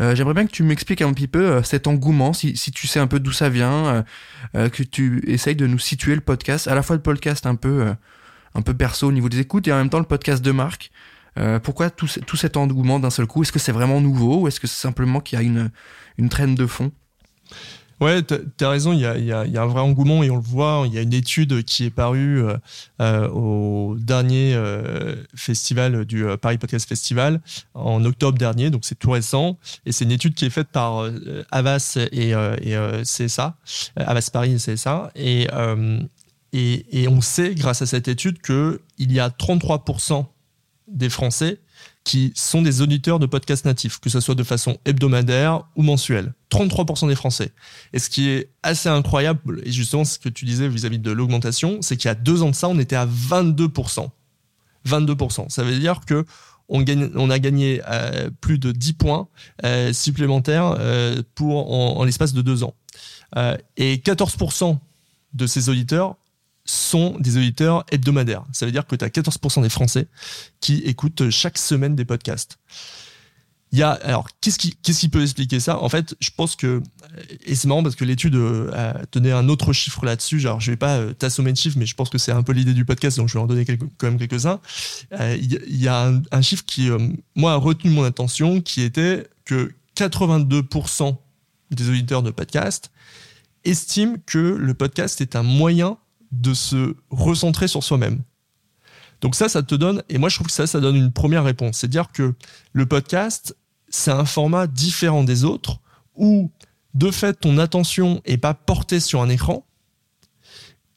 Euh, 0.00 0.14
j'aimerais 0.14 0.34
bien 0.34 0.46
que 0.46 0.52
tu 0.52 0.62
m'expliques 0.62 1.02
un 1.02 1.12
petit 1.12 1.28
peu 1.28 1.46
euh, 1.46 1.62
cet 1.62 1.86
engouement, 1.86 2.32
si, 2.32 2.56
si, 2.56 2.70
tu 2.72 2.86
sais 2.86 3.00
un 3.00 3.06
peu 3.06 3.20
d'où 3.20 3.32
ça 3.32 3.50
vient, 3.50 4.04
euh, 4.54 4.68
que 4.70 4.82
tu 4.82 5.22
essayes 5.26 5.56
de 5.56 5.66
nous 5.66 5.78
situer 5.78 6.14
le 6.14 6.22
podcast, 6.22 6.68
à 6.68 6.74
la 6.74 6.82
fois 6.82 6.96
le 6.96 7.02
podcast 7.02 7.44
un 7.44 7.54
peu, 7.54 7.94
un 8.54 8.62
peu 8.62 8.74
perso 8.74 9.08
au 9.08 9.12
niveau 9.12 9.28
des 9.28 9.40
écoutes 9.40 9.68
et 9.68 9.72
en 9.72 9.76
même 9.76 9.90
temps 9.90 9.98
le 9.98 10.04
podcast 10.04 10.42
de 10.42 10.52
marque. 10.52 10.90
pourquoi 11.62 11.90
tout, 11.90 12.08
tout 12.26 12.36
cet 12.36 12.56
engouement 12.56 12.98
d'un 12.98 13.10
seul 13.10 13.26
coup? 13.26 13.42
Est-ce 13.42 13.52
que 13.52 13.58
c'est 13.58 13.72
vraiment 13.72 14.00
nouveau 14.00 14.42
ou 14.42 14.48
est-ce 14.48 14.60
que 14.60 14.66
c'est 14.66 14.80
simplement 14.80 15.20
qu'il 15.20 15.38
y 15.38 15.42
a 15.42 15.44
une, 15.44 15.70
une 16.16 16.28
traîne 16.28 16.54
de 16.54 16.66
fond? 16.66 16.92
Ouais, 18.00 18.22
tu 18.22 18.64
as 18.64 18.68
raison, 18.70 18.94
il 18.94 19.00
y 19.00 19.04
a, 19.04 19.40
un 19.40 19.66
vrai 19.66 19.80
engouement 19.80 20.22
et 20.22 20.30
on 20.30 20.36
le 20.36 20.42
voit. 20.42 20.84
Il 20.86 20.94
y 20.94 20.98
a 20.98 21.02
une 21.02 21.12
étude 21.12 21.62
qui 21.64 21.84
est 21.84 21.90
parue 21.90 22.42
euh, 22.42 22.56
euh 23.00 23.28
au 23.28 23.96
dernier 23.98 24.54
euh, 24.54 25.16
festival 25.34 26.06
du 26.06 26.24
Paris 26.40 26.56
Podcast 26.56 26.88
Festival 26.88 27.42
en 27.74 28.02
octobre 28.06 28.38
dernier, 28.38 28.70
donc 28.70 28.86
c'est 28.86 28.98
tout 28.98 29.10
récent. 29.10 29.58
Et 29.84 29.92
c'est 29.92 30.04
une 30.04 30.12
étude 30.12 30.34
qui 30.34 30.46
est 30.46 30.50
faite 30.50 30.68
par 30.68 31.10
Avas 31.50 31.98
et, 32.10 32.32
CSA, 33.02 33.56
Avas 33.96 34.30
Paris 34.32 34.54
et 34.54 34.56
CSA. 34.56 35.12
Et, 35.14 35.48
on 37.08 37.20
sait, 37.20 37.54
grâce 37.54 37.82
à 37.82 37.86
cette 37.86 38.08
étude, 38.08 38.40
qu'il 38.40 39.12
y 39.12 39.20
a 39.20 39.28
33% 39.28 40.24
des 40.88 41.10
Français 41.10 41.60
qui 42.04 42.32
sont 42.34 42.62
des 42.62 42.80
auditeurs 42.80 43.18
de 43.18 43.26
podcasts 43.26 43.66
natifs, 43.66 44.00
que 44.00 44.08
ce 44.08 44.20
soit 44.20 44.34
de 44.34 44.42
façon 44.42 44.78
hebdomadaire 44.86 45.64
ou 45.76 45.82
mensuelle. 45.82 46.32
33% 46.50 47.08
des 47.08 47.14
Français. 47.14 47.52
Et 47.92 47.98
ce 47.98 48.10
qui 48.10 48.28
est 48.28 48.50
assez 48.62 48.88
incroyable, 48.88 49.62
et 49.64 49.72
justement 49.72 50.04
ce 50.04 50.18
que 50.18 50.28
tu 50.28 50.44
disais 50.44 50.68
vis-à-vis 50.68 50.98
de 50.98 51.10
l'augmentation, 51.10 51.78
c'est 51.82 51.96
qu'il 51.96 52.08
y 52.08 52.12
a 52.12 52.14
deux 52.14 52.42
ans 52.42 52.50
de 52.50 52.54
ça, 52.54 52.68
on 52.68 52.78
était 52.78 52.96
à 52.96 53.06
22%. 53.06 54.08
22%. 54.86 55.48
Ça 55.48 55.62
veut 55.62 55.78
dire 55.78 56.00
que 56.06 56.24
on, 56.70 57.30
a 57.30 57.38
gagné 57.40 57.82
euh, 57.88 58.30
plus 58.40 58.58
de 58.58 58.70
10 58.70 58.92
points 58.92 59.28
euh, 59.64 59.92
supplémentaires 59.92 60.76
euh, 60.78 61.20
pour 61.34 61.72
en, 61.72 62.04
l'espace 62.04 62.32
de 62.32 62.42
deux 62.42 62.62
ans. 62.62 62.74
et 63.76 63.96
14% 63.96 64.78
de 65.34 65.46
ces 65.46 65.68
auditeurs 65.68 66.16
sont 66.64 67.16
des 67.18 67.36
auditeurs 67.36 67.84
hebdomadaires. 67.90 68.44
Ça 68.52 68.66
veut 68.66 68.72
dire 68.72 68.86
que 68.86 68.94
tu 68.94 69.04
as 69.04 69.08
14% 69.08 69.62
des 69.62 69.68
Français 69.68 70.06
qui 70.60 70.78
écoutent 70.78 71.30
chaque 71.30 71.58
semaine 71.58 71.96
des 71.96 72.04
podcasts. 72.04 72.58
Il 73.72 73.78
y 73.78 73.84
a, 73.84 73.90
alors, 73.90 74.26
qu'est-ce 74.40 74.58
qui, 74.58 75.08
peut 75.08 75.22
expliquer 75.22 75.60
ça? 75.60 75.80
En 75.80 75.88
fait, 75.88 76.16
je 76.18 76.30
pense 76.36 76.56
que, 76.56 76.82
et 77.44 77.54
c'est 77.54 77.68
marrant 77.68 77.84
parce 77.84 77.94
que 77.94 78.04
l'étude 78.04 78.34
euh, 78.34 78.92
tenait 79.12 79.30
un 79.30 79.48
autre 79.48 79.72
chiffre 79.72 80.04
là-dessus. 80.04 80.40
Genre, 80.40 80.60
je 80.60 80.72
vais 80.72 80.76
pas 80.76 80.96
euh, 80.96 81.12
t'assommer 81.12 81.52
de 81.52 81.56
chiffres, 81.56 81.78
mais 81.78 81.86
je 81.86 81.94
pense 81.94 82.10
que 82.10 82.18
c'est 82.18 82.32
un 82.32 82.42
peu 82.42 82.52
l'idée 82.52 82.74
du 82.74 82.84
podcast, 82.84 83.16
donc 83.18 83.28
je 83.28 83.34
vais 83.34 83.40
en 83.40 83.46
donner 83.46 83.64
quand 83.64 84.08
même 84.08 84.18
quelques-uns. 84.18 84.60
Euh, 85.12 85.36
il 85.40 85.76
y, 85.76 85.86
a 85.86 86.12
un, 86.32 86.42
chiffre 86.42 86.64
qui, 86.64 86.90
moi, 87.36 87.52
a 87.52 87.56
retenu 87.56 87.90
mon 87.90 88.02
attention, 88.02 88.60
qui 88.60 88.82
était 88.82 89.28
que 89.44 89.72
82% 89.96 91.16
des 91.70 91.88
auditeurs 91.88 92.24
de 92.24 92.32
podcast 92.32 92.90
estiment 93.64 94.16
que 94.26 94.38
le 94.38 94.74
podcast 94.74 95.20
est 95.20 95.36
un 95.36 95.44
moyen 95.44 95.96
de 96.32 96.54
se 96.54 96.96
recentrer 97.10 97.68
sur 97.68 97.84
soi-même. 97.84 98.22
Donc 99.20 99.34
ça, 99.34 99.48
ça 99.48 99.62
te 99.62 99.74
donne, 99.74 100.02
et 100.08 100.18
moi 100.18 100.28
je 100.28 100.36
trouve 100.36 100.46
que 100.46 100.52
ça, 100.52 100.66
ça 100.66 100.80
donne 100.80 100.96
une 100.96 101.12
première 101.12 101.44
réponse. 101.44 101.78
C'est-à-dire 101.78 102.10
que 102.12 102.34
le 102.72 102.86
podcast, 102.86 103.54
c'est 103.90 104.12
un 104.12 104.24
format 104.24 104.66
différent 104.66 105.24
des 105.24 105.44
autres 105.44 105.80
où, 106.16 106.50
de 106.94 107.10
fait, 107.10 107.34
ton 107.34 107.58
attention 107.58 108.22
est 108.24 108.38
pas 108.38 108.54
portée 108.54 109.00
sur 109.00 109.20
un 109.20 109.28
écran. 109.28 109.66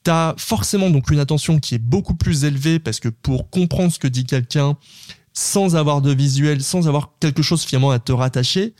Tu 0.04 0.10
as 0.10 0.34
forcément 0.38 0.90
donc 0.90 1.10
une 1.10 1.18
attention 1.18 1.58
qui 1.58 1.74
est 1.74 1.78
beaucoup 1.78 2.14
plus 2.14 2.44
élevée 2.44 2.78
parce 2.78 3.00
que 3.00 3.08
pour 3.08 3.50
comprendre 3.50 3.92
ce 3.92 3.98
que 3.98 4.08
dit 4.08 4.24
quelqu'un, 4.24 4.76
sans 5.32 5.76
avoir 5.76 6.00
de 6.00 6.12
visuel, 6.12 6.62
sans 6.62 6.86
avoir 6.88 7.12
quelque 7.20 7.42
chose 7.42 7.64
finalement 7.64 7.90
à 7.90 7.98
te 7.98 8.12
rattacher, 8.12 8.74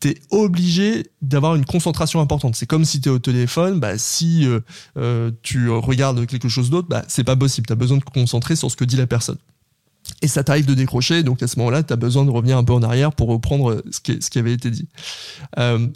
t'es 0.00 0.16
obligé 0.30 1.06
d'avoir 1.20 1.54
une 1.54 1.64
concentration 1.64 2.20
importante. 2.20 2.56
C'est 2.56 2.66
comme 2.66 2.84
si 2.84 3.00
tu 3.00 3.08
es 3.08 3.12
au 3.12 3.18
téléphone, 3.18 3.78
bah, 3.78 3.98
si 3.98 4.46
euh, 4.46 4.60
euh, 4.96 5.30
tu 5.42 5.70
regardes 5.70 6.26
quelque 6.26 6.48
chose 6.48 6.70
d'autre, 6.70 6.88
bah, 6.88 7.04
c'est 7.06 7.22
pas 7.22 7.36
possible. 7.36 7.66
Tu 7.66 7.72
as 7.72 7.76
besoin 7.76 7.98
de 7.98 8.02
te 8.02 8.10
concentrer 8.10 8.56
sur 8.56 8.70
ce 8.70 8.76
que 8.76 8.84
dit 8.84 8.96
la 8.96 9.06
personne. 9.06 9.38
Et 10.20 10.28
ça 10.28 10.44
t'arrive 10.44 10.66
de 10.66 10.74
décrocher, 10.74 11.22
donc 11.22 11.42
à 11.42 11.48
ce 11.48 11.58
moment-là, 11.58 11.82
tu 11.82 11.92
as 11.92 11.96
besoin 11.96 12.24
de 12.24 12.30
revenir 12.30 12.56
un 12.56 12.64
peu 12.64 12.72
en 12.72 12.82
arrière 12.82 13.12
pour 13.12 13.28
reprendre 13.28 13.82
ce 13.90 14.00
qui, 14.00 14.20
ce 14.20 14.30
qui 14.30 14.38
avait 14.38 14.52
été 14.52 14.70
dit. 14.70 14.88
Euh, 15.58 15.86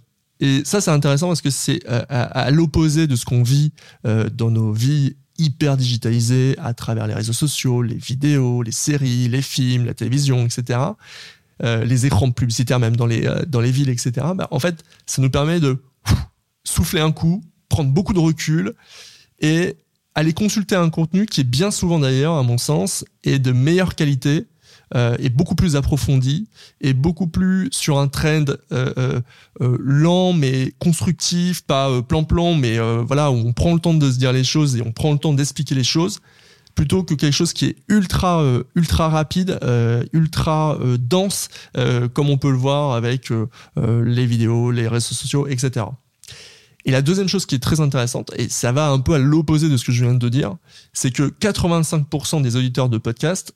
et 0.41 0.63
ça, 0.65 0.81
c'est 0.81 0.91
intéressant 0.91 1.29
parce 1.29 1.41
que 1.41 1.51
c'est 1.51 1.81
à, 1.89 2.23
à 2.23 2.51
l'opposé 2.51 3.07
de 3.07 3.17
ce 3.17 3.25
qu'on 3.25 3.43
vit 3.43 3.73
dans 4.05 4.51
nos 4.51 4.73
vies 4.73 5.17
hyper 5.39 5.77
digitalisées 5.77 6.57
à 6.59 6.75
travers 6.75 7.07
les 7.07 7.15
réseaux 7.15 7.33
sociaux, 7.33 7.83
les 7.83 7.95
vidéos, 7.95 8.63
les 8.63 8.73
séries, 8.73 9.29
les 9.29 9.43
films, 9.43 9.87
la 9.87 9.95
télévision, 9.95 10.45
etc. 10.45 10.79
Euh, 11.63 11.85
les 11.85 12.05
écrans 12.05 12.31
publicitaires 12.31 12.79
même 12.79 12.97
dans 12.97 13.07
les, 13.07 13.27
euh, 13.27 13.45
dans 13.47 13.61
les 13.61 13.71
villes, 13.71 13.89
etc. 13.89 14.13
Bah, 14.35 14.49
en 14.51 14.59
fait, 14.59 14.85
ça 15.07 15.23
nous 15.23 15.31
permet 15.31 15.61
de 15.61 15.83
souffler 16.65 17.01
un 17.01 17.13
coup, 17.13 17.43
prendre 17.69 17.91
beaucoup 17.91 18.13
de 18.13 18.19
recul 18.19 18.75
et 19.41 19.77
aller 20.17 20.33
consulter 20.33 20.75
un 20.75 20.91
contenu 20.91 21.27
qui 21.27 21.43
est 21.43 21.45
bien 21.45 21.71
souvent 21.71 22.01
d'ailleurs, 22.01 22.35
à 22.35 22.43
mon 22.43 22.59
sens, 22.59 23.05
est 23.23 23.39
de 23.39 23.53
meilleure 23.53 23.95
qualité, 23.95 24.47
euh, 24.95 25.17
est 25.19 25.31
beaucoup 25.31 25.55
plus 25.55 25.77
approfondi, 25.77 26.49
et 26.81 26.93
beaucoup 26.93 27.29
plus 27.29 27.69
sur 27.71 27.99
un 27.99 28.09
trend 28.09 28.47
euh, 28.73 29.21
euh, 29.61 29.77
lent 29.79 30.33
mais 30.33 30.73
constructif, 30.81 31.63
pas 31.63 32.03
plan-plan, 32.03 32.55
mais 32.55 32.79
voilà, 33.05 33.31
où 33.31 33.37
on 33.37 33.53
prend 33.53 33.75
le 33.75 33.81
temps 33.81 33.95
de 33.95 34.11
se 34.11 34.19
dire 34.19 34.33
les 34.33 34.45
choses 34.45 34.77
et 34.77 34.83
on 34.83 34.91
prend 34.91 35.13
le 35.13 35.19
temps 35.19 35.33
d'expliquer 35.33 35.77
les 35.77 35.85
choses 35.85 36.21
plutôt 36.77 37.03
que 37.03 37.15
quelque 37.15 37.33
chose 37.33 37.53
qui 37.53 37.65
est 37.67 37.77
ultra 37.89 38.41
euh, 38.43 38.63
ultra 38.77 39.09
rapide, 39.09 39.59
euh, 39.65 40.05
ultra 40.13 40.79
euh, 40.81 40.97
dense, 41.01 41.49
comme 42.13 42.31
on 42.31 42.39
peut 42.39 42.51
le 42.51 42.57
voir 42.57 42.93
avec 42.93 43.33
les 43.77 44.27
vidéos, 44.27 44.71
les 44.71 44.87
réseaux 44.87 45.15
sociaux, 45.15 45.49
etc. 45.49 45.87
Et 46.87 46.93
la 46.93 47.03
deuxième 47.03 47.29
chose 47.29 47.45
qui 47.45 47.57
est 47.57 47.63
très 47.63 47.81
intéressante, 47.81 48.33
et 48.39 48.49
ça 48.49 48.73
va 48.73 48.89
un 48.89 49.01
peu 49.01 49.15
à 49.15 49.19
l'opposé 49.19 49.69
de 49.69 49.77
ce 49.77 49.85
que 49.85 49.93
je 49.93 50.05
viens 50.05 50.15
de 50.15 50.29
dire, 50.29 50.57
c'est 50.93 51.11
que 51.11 51.25
85% 51.25 52.43
des 52.43 52.57
auditeurs 52.57 52.89
de 52.89 52.97
podcast 52.97 53.55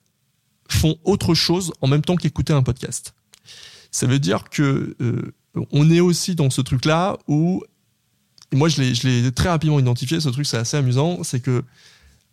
font 0.69 0.97
autre 1.05 1.33
chose 1.33 1.73
en 1.81 1.87
même 1.87 2.01
temps 2.01 2.17
qu'écouter 2.17 2.53
un 2.53 2.61
podcast. 2.61 3.13
Ça 3.89 4.05
veut 4.05 4.19
dire 4.19 4.49
que 4.49 4.95
on 5.71 5.89
est 5.89 6.01
aussi 6.01 6.35
dans 6.35 6.49
ce 6.49 6.61
truc-là 6.61 7.17
où, 7.27 7.63
moi 8.53 8.69
je 8.69 8.81
l'ai 8.81 9.31
très 9.31 9.49
rapidement 9.49 9.79
identifié, 9.79 10.19
ce 10.19 10.29
truc 10.29 10.45
c'est 10.45 10.57
assez 10.57 10.77
amusant, 10.77 11.23
c'est 11.23 11.39
que 11.39 11.63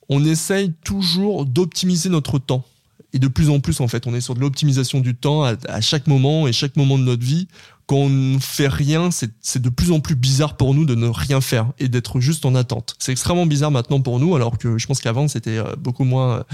on 0.09 0.25
essaye 0.25 0.73
toujours 0.85 1.45
d'optimiser 1.45 2.09
notre 2.09 2.38
temps. 2.38 2.64
Et 3.12 3.19
de 3.19 3.28
plus 3.28 3.49
en 3.49 3.61
plus, 3.61 3.81
en 3.81 3.88
fait, 3.88 4.07
on 4.07 4.14
est 4.14 4.21
sur 4.21 4.35
de 4.35 4.40
l'optimisation 4.40 5.00
du 5.00 5.14
temps 5.14 5.43
à, 5.43 5.81
chaque 5.81 6.07
moment 6.07 6.47
et 6.47 6.52
chaque 6.52 6.76
moment 6.76 6.99
de 6.99 7.05
notre 7.05 7.25
vie. 7.25 7.49
Quand 7.88 7.97
on 7.97 8.11
ne 8.11 8.38
fait 8.38 8.68
rien, 8.68 9.09
c'est 9.11 9.62
de 9.62 9.68
plus 9.71 9.92
en 9.92 10.00
plus 10.00 10.14
bizarre 10.14 10.59
pour 10.59 10.75
nous 10.75 10.85
de 10.85 10.95
ne 10.95 11.09
rien 11.09 11.40
faire 11.40 11.73
et 11.78 11.88
d'être 11.88 12.21
juste 12.21 12.45
en 12.45 12.54
attente. 12.54 12.95
C'est 12.99 13.12
extrêmement 13.12 13.47
bizarre 13.47 13.71
maintenant 13.71 14.00
pour 14.00 14.21
nous, 14.21 14.37
alors 14.37 14.59
que 14.59 14.76
je 14.76 14.87
pense 14.87 15.00
qu'avant 15.00 15.26
c'était 15.26 15.57
euh, 15.57 15.75
beaucoup 15.76 16.04
moins 16.04 16.45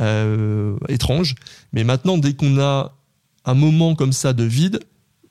euh, 0.00 0.76
étrange. 0.88 1.36
Mais 1.72 1.84
maintenant, 1.84 2.18
dès 2.18 2.34
qu'on 2.34 2.58
a 2.58 2.92
un 3.44 3.54
moment 3.54 3.94
comme 3.94 4.12
ça 4.12 4.32
de 4.32 4.42
vide, 4.42 4.80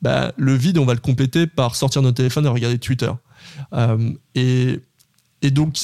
bah, 0.02 0.32
le 0.38 0.56
vide, 0.56 0.78
on 0.78 0.86
va 0.86 0.94
le 0.94 1.02
compléter 1.02 1.46
par 1.46 1.76
sortir 1.76 2.02
notre 2.02 2.16
téléphone 2.18 2.46
et 2.46 2.50
regarder 2.50 2.80
Twitter. 2.80 3.12
Euh, 3.74 4.14
et, 4.36 4.80
et 5.42 5.52
donc, 5.52 5.78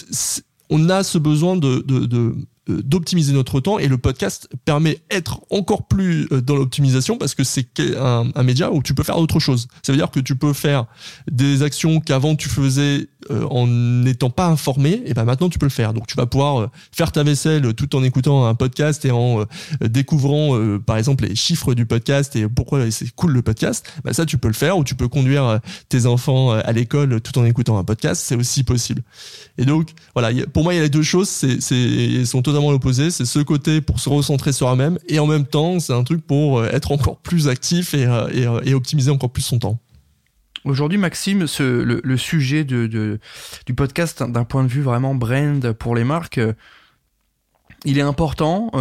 on 0.70 0.90
a 0.90 1.04
ce 1.04 1.18
besoin 1.18 1.58
de, 1.58 1.84
de, 1.86 2.16
euh, 2.16 2.36
d'optimiser 2.68 3.34
notre 3.34 3.60
temps 3.60 3.80
et 3.80 3.88
le 3.88 3.98
podcast 3.98 4.50
permet 4.66 5.00
d'être 5.12 5.42
encore 5.52 5.88
plus 5.88 6.28
euh, 6.32 6.42
dans 6.42 6.56
l'optimisation 6.56 7.18
parce 7.18 7.36
que 7.36 7.44
c'est 7.44 7.80
un, 7.80 8.30
un, 8.34 8.44
média 8.44 8.72
où 8.72 8.82
tu 8.82 8.94
peux 8.94 9.04
faire 9.04 9.18
autre 9.18 9.40
chose. 9.40 9.68
Ça 9.84 9.92
veut 9.92 9.98
dire 9.98 10.12
que 10.12 10.20
tu 10.20 10.36
peux 10.36 10.54
faire 10.54 10.86
des 11.30 11.62
actions 11.62 12.00
qu'avant 12.00 12.36
tu 12.36 12.50
faisais 12.50 13.08
euh, 13.32 13.46
en 13.50 13.68
n'étant 13.68 14.30
pas 14.30 14.48
informé 14.48 15.02
et 15.06 15.14
ben 15.14 15.26
maintenant 15.26 15.50
tu 15.50 15.60
peux 15.60 15.66
le 15.66 15.72
faire. 15.72 15.94
Donc 15.94 16.08
tu 16.08 16.16
vas 16.16 16.26
pouvoir 16.26 16.70
faire 16.92 17.12
ta 17.12 17.24
vaisselle 17.24 17.74
tout 17.74 17.96
en 17.96 18.04
écoutant 18.04 18.46
un 18.46 18.56
podcast 18.56 19.06
et 19.06 19.12
en 19.12 19.46
découvrant 19.82 20.58
par 20.80 20.98
exemple 20.98 21.26
les 21.26 21.36
chiffres 21.36 21.74
du 21.74 21.86
podcast 21.86 22.36
et 22.36 22.48
pourquoi 22.48 22.90
c'est 22.92 23.14
cool 23.16 23.32
le 23.32 23.42
podcast. 23.42 23.86
Ben 24.04 24.14
ça 24.14 24.26
tu 24.26 24.38
peux 24.38 24.48
le 24.48 24.54
faire 24.54 24.78
ou 24.78 24.84
tu 24.84 24.96
peux 24.96 25.08
conduire 25.08 25.60
tes 25.90 26.06
enfants 26.06 26.52
à 26.52 26.72
l'école 26.72 27.22
tout 27.22 27.38
en 27.38 27.46
écoutant 27.46 27.78
un 27.78 27.84
podcast, 27.84 28.24
c'est 28.26 28.36
aussi 28.36 28.64
possible. 28.64 29.04
Et 29.58 29.66
donc 29.66 29.90
voilà, 30.14 30.32
pour 30.54 30.64
moi 30.64 30.74
il 30.74 30.78
y 30.78 30.80
a 30.80 30.84
les 30.84 30.90
deux 30.90 31.04
choses, 31.04 31.30
c'est 31.30 32.26
sont 32.26 32.48
l'opposé. 32.60 33.12
C'est 33.12 33.26
ce 33.26 33.40
côté 33.40 33.82
pour 33.82 34.00
se 34.00 34.10
recentrer 34.10 34.52
sur 34.52 34.68
soi-même 34.68 34.98
et 35.08 35.20
en 35.20 35.28
même 35.28 35.46
temps, 35.46 35.80
c'est 35.80 35.94
un 35.94 36.04
truc 36.04 36.26
pour 36.26 36.60
euh, 36.60 36.70
être 36.72 36.92
encore 36.92 37.18
plus 37.18 37.48
actif 37.48 37.94
et, 37.94 38.06
euh, 38.06 38.28
euh, 38.34 38.62
et, 38.64 38.74
optimiser 38.74 39.12
encore 39.12 39.32
plus 39.32 39.44
son 39.44 39.60
temps. 39.60 39.80
Aujourd'hui, 40.64 40.98
Maxime, 40.98 41.46
le, 41.60 42.18
sujet 42.18 42.64
de, 42.64 43.20
du 43.66 43.74
podcast 43.76 44.24
d'un 44.24 44.44
point 44.46 44.64
de 44.64 44.68
vue 44.68 44.82
vraiment 44.82 45.14
brand 45.14 45.72
pour 45.74 45.96
les 45.96 46.04
marques, 46.04 46.40
il 47.84 48.00
est 48.00 48.02
important. 48.02 48.72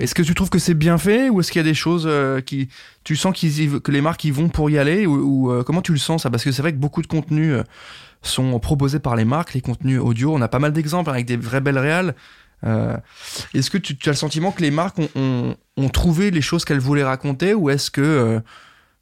est-ce 0.00 0.14
que 0.14 0.22
tu 0.22 0.34
trouves 0.34 0.48
que 0.48 0.58
c'est 0.58 0.72
bien 0.72 0.96
fait 0.96 1.28
ou 1.28 1.40
est-ce 1.40 1.52
qu'il 1.52 1.58
y 1.58 1.64
a 1.64 1.68
des 1.68 1.74
choses 1.74 2.08
qui 2.46 2.68
tu 3.04 3.16
sens 3.16 3.36
qu'ils 3.36 3.82
que 3.82 3.92
les 3.92 4.00
marques 4.00 4.24
y 4.24 4.30
vont 4.30 4.48
pour 4.48 4.70
y 4.70 4.78
aller 4.78 5.04
ou, 5.04 5.52
comment 5.66 5.82
tu 5.82 5.92
le 5.92 5.98
sens 5.98 6.22
ça? 6.22 6.30
Parce 6.30 6.42
que 6.42 6.52
c'est 6.52 6.62
vrai 6.62 6.72
que 6.72 6.78
beaucoup 6.78 7.02
de 7.02 7.06
contenus 7.06 7.62
sont 8.22 8.58
proposés 8.58 8.98
par 8.98 9.14
les 9.14 9.26
marques, 9.26 9.52
les 9.52 9.60
contenus 9.60 10.00
audio. 10.00 10.34
On 10.34 10.40
a 10.40 10.48
pas 10.48 10.58
mal 10.58 10.72
d'exemples 10.72 11.10
avec 11.10 11.26
des 11.26 11.36
vraies 11.36 11.60
belles 11.60 11.78
réales. 11.78 12.14
Euh, 12.64 12.96
est-ce 13.54 13.70
que 13.70 13.78
tu, 13.78 13.96
as 14.06 14.12
le 14.12 14.16
sentiment 14.16 14.50
que 14.52 14.62
les 14.62 14.70
marques 14.70 14.98
ont, 15.14 15.56
trouvé 15.92 16.30
les 16.30 16.40
choses 16.40 16.64
qu'elles 16.64 16.80
voulaient 16.80 17.04
raconter 17.04 17.54
ou 17.54 17.70
est-ce 17.70 17.90
que 17.90 18.00
euh, 18.00 18.40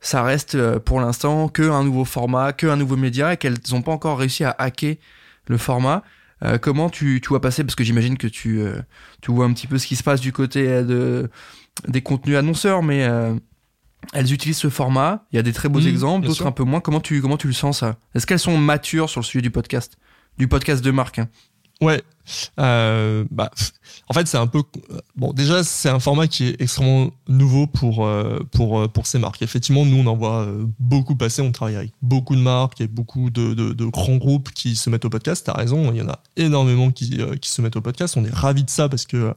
ça 0.00 0.22
reste 0.22 0.54
euh, 0.54 0.78
pour 0.78 1.00
l'instant 1.00 1.48
que 1.48 1.62
un 1.62 1.84
nouveau 1.84 2.04
format, 2.04 2.52
que 2.52 2.66
un 2.66 2.76
nouveau 2.76 2.96
média 2.96 3.32
et 3.32 3.36
qu'elles 3.36 3.58
n'ont 3.70 3.82
pas 3.82 3.92
encore 3.92 4.18
réussi 4.18 4.44
à 4.44 4.54
hacker 4.58 4.96
le 5.46 5.58
format? 5.58 6.02
Comment 6.60 6.90
tu, 6.90 7.22
tu 7.22 7.30
vois 7.30 7.40
passer? 7.40 7.64
Parce 7.64 7.74
que 7.74 7.84
j'imagine 7.84 8.18
que 8.18 8.26
tu, 8.26 8.62
tu 9.22 9.30
vois 9.30 9.46
un 9.46 9.52
petit 9.54 9.66
peu 9.66 9.78
ce 9.78 9.86
qui 9.86 9.96
se 9.96 10.02
passe 10.02 10.20
du 10.20 10.30
côté 10.30 10.66
de, 10.82 11.30
des 11.88 12.02
contenus 12.02 12.36
annonceurs, 12.36 12.82
mais 12.82 13.08
elles 14.12 14.30
utilisent 14.30 14.58
ce 14.58 14.68
format. 14.68 15.24
Il 15.32 15.36
y 15.36 15.38
a 15.38 15.42
des 15.42 15.54
très 15.54 15.70
beaux 15.70 15.80
Mmh, 15.80 15.88
exemples, 15.88 16.26
d'autres 16.26 16.44
un 16.44 16.52
peu 16.52 16.64
moins. 16.64 16.80
Comment 16.80 17.00
tu, 17.00 17.22
comment 17.22 17.38
tu 17.38 17.46
le 17.46 17.54
sens 17.54 17.78
ça? 17.78 17.96
Est-ce 18.14 18.26
qu'elles 18.26 18.38
sont 18.38 18.58
matures 18.58 19.08
sur 19.08 19.20
le 19.20 19.24
sujet 19.24 19.40
du 19.40 19.50
podcast? 19.50 19.96
Du 20.36 20.46
podcast 20.46 20.84
de 20.84 20.90
marque 20.90 21.20
hein 21.20 21.30
Ouais. 21.80 22.02
Euh, 22.58 23.24
bah, 23.30 23.50
en 24.08 24.14
fait, 24.14 24.26
c'est 24.26 24.38
un 24.38 24.46
peu 24.46 24.62
bon. 25.16 25.32
Déjà, 25.32 25.62
c'est 25.62 25.88
un 25.88 25.98
format 25.98 26.26
qui 26.26 26.46
est 26.46 26.60
extrêmement 26.60 27.10
nouveau 27.28 27.66
pour 27.66 28.06
euh, 28.06 28.38
pour 28.52 28.80
euh, 28.80 28.88
pour 28.88 29.06
ces 29.06 29.18
marques. 29.18 29.42
Effectivement, 29.42 29.84
nous, 29.84 29.98
on 29.98 30.06
en 30.06 30.16
voit 30.16 30.46
beaucoup 30.78 31.16
passer. 31.16 31.42
On 31.42 31.52
travaille 31.52 31.76
avec 31.76 31.92
beaucoup 32.00 32.34
de 32.36 32.40
marques 32.40 32.80
et 32.80 32.86
beaucoup 32.86 33.30
de, 33.30 33.52
de, 33.54 33.84
grands 33.86 34.16
groupes 34.16 34.50
qui 34.52 34.76
se 34.76 34.88
mettent 34.88 35.04
au 35.04 35.10
podcast. 35.10 35.44
T'as 35.44 35.52
raison, 35.52 35.92
il 35.92 35.98
y 35.98 36.02
en 36.02 36.08
a 36.08 36.20
énormément 36.36 36.90
qui 36.90 37.18
qui 37.40 37.50
se 37.50 37.60
mettent 37.60 37.76
au 37.76 37.82
podcast. 37.82 38.16
On 38.16 38.24
est 38.24 38.34
ravis 38.34 38.64
de 38.64 38.70
ça 38.70 38.88
parce 38.88 39.06
que 39.06 39.34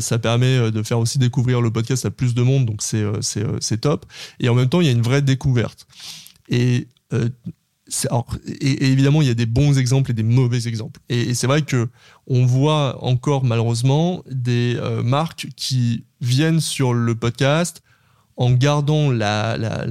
ça 0.00 0.18
permet 0.18 0.70
de 0.70 0.82
faire 0.82 0.98
aussi 0.98 1.18
découvrir 1.18 1.60
le 1.60 1.70
podcast 1.70 2.04
à 2.06 2.10
plus 2.10 2.34
de 2.34 2.42
monde. 2.42 2.66
Donc 2.66 2.82
c'est 2.82 3.04
c'est 3.20 3.80
top. 3.80 4.06
Et 4.40 4.48
en 4.48 4.54
même 4.54 4.68
temps, 4.68 4.80
il 4.80 4.86
y 4.86 4.90
a 4.90 4.92
une 4.92 5.02
vraie 5.02 5.22
découverte. 5.22 5.86
Et 6.48 6.88
alors, 8.10 8.26
et, 8.46 8.90
évidemment, 8.90 9.22
il 9.22 9.28
y 9.28 9.30
a 9.30 9.34
des 9.34 9.46
bons 9.46 9.78
exemples 9.78 10.10
et 10.10 10.14
des 10.14 10.22
mauvais 10.22 10.66
exemples. 10.66 11.00
Et, 11.08 11.34
c'est 11.34 11.46
vrai 11.46 11.62
que 11.62 11.88
on 12.26 12.44
voit 12.44 13.02
encore 13.02 13.44
malheureusement 13.44 14.22
des 14.30 14.76
euh, 14.76 15.02
marques 15.02 15.48
qui 15.56 16.04
viennent 16.20 16.60
sur 16.60 16.92
le 16.92 17.14
podcast 17.14 17.82
en 18.36 18.52
gardant 18.52 19.10
la, 19.10 19.56
la, 19.56 19.84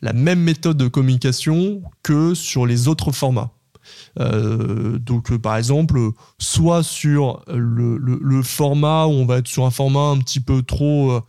la, 0.00 0.12
même 0.12 0.40
méthode 0.40 0.76
de 0.76 0.88
communication 0.88 1.82
que 2.02 2.34
sur 2.34 2.64
les 2.64 2.88
autres 2.88 3.12
formats. 3.12 3.50
Euh, 4.18 4.98
donc, 4.98 5.32
euh, 5.32 5.38
par 5.38 5.56
exemple, 5.56 5.98
soit 6.38 6.82
sur 6.82 7.42
le, 7.48 7.98
le, 7.98 8.42
format 8.42 9.06
où 9.06 9.10
on 9.10 9.26
va 9.26 9.38
être 9.38 9.48
sur 9.48 9.66
un 9.66 9.70
format 9.70 10.08
un 10.08 10.18
petit 10.18 10.40
peu 10.40 10.62
trop 10.62 11.20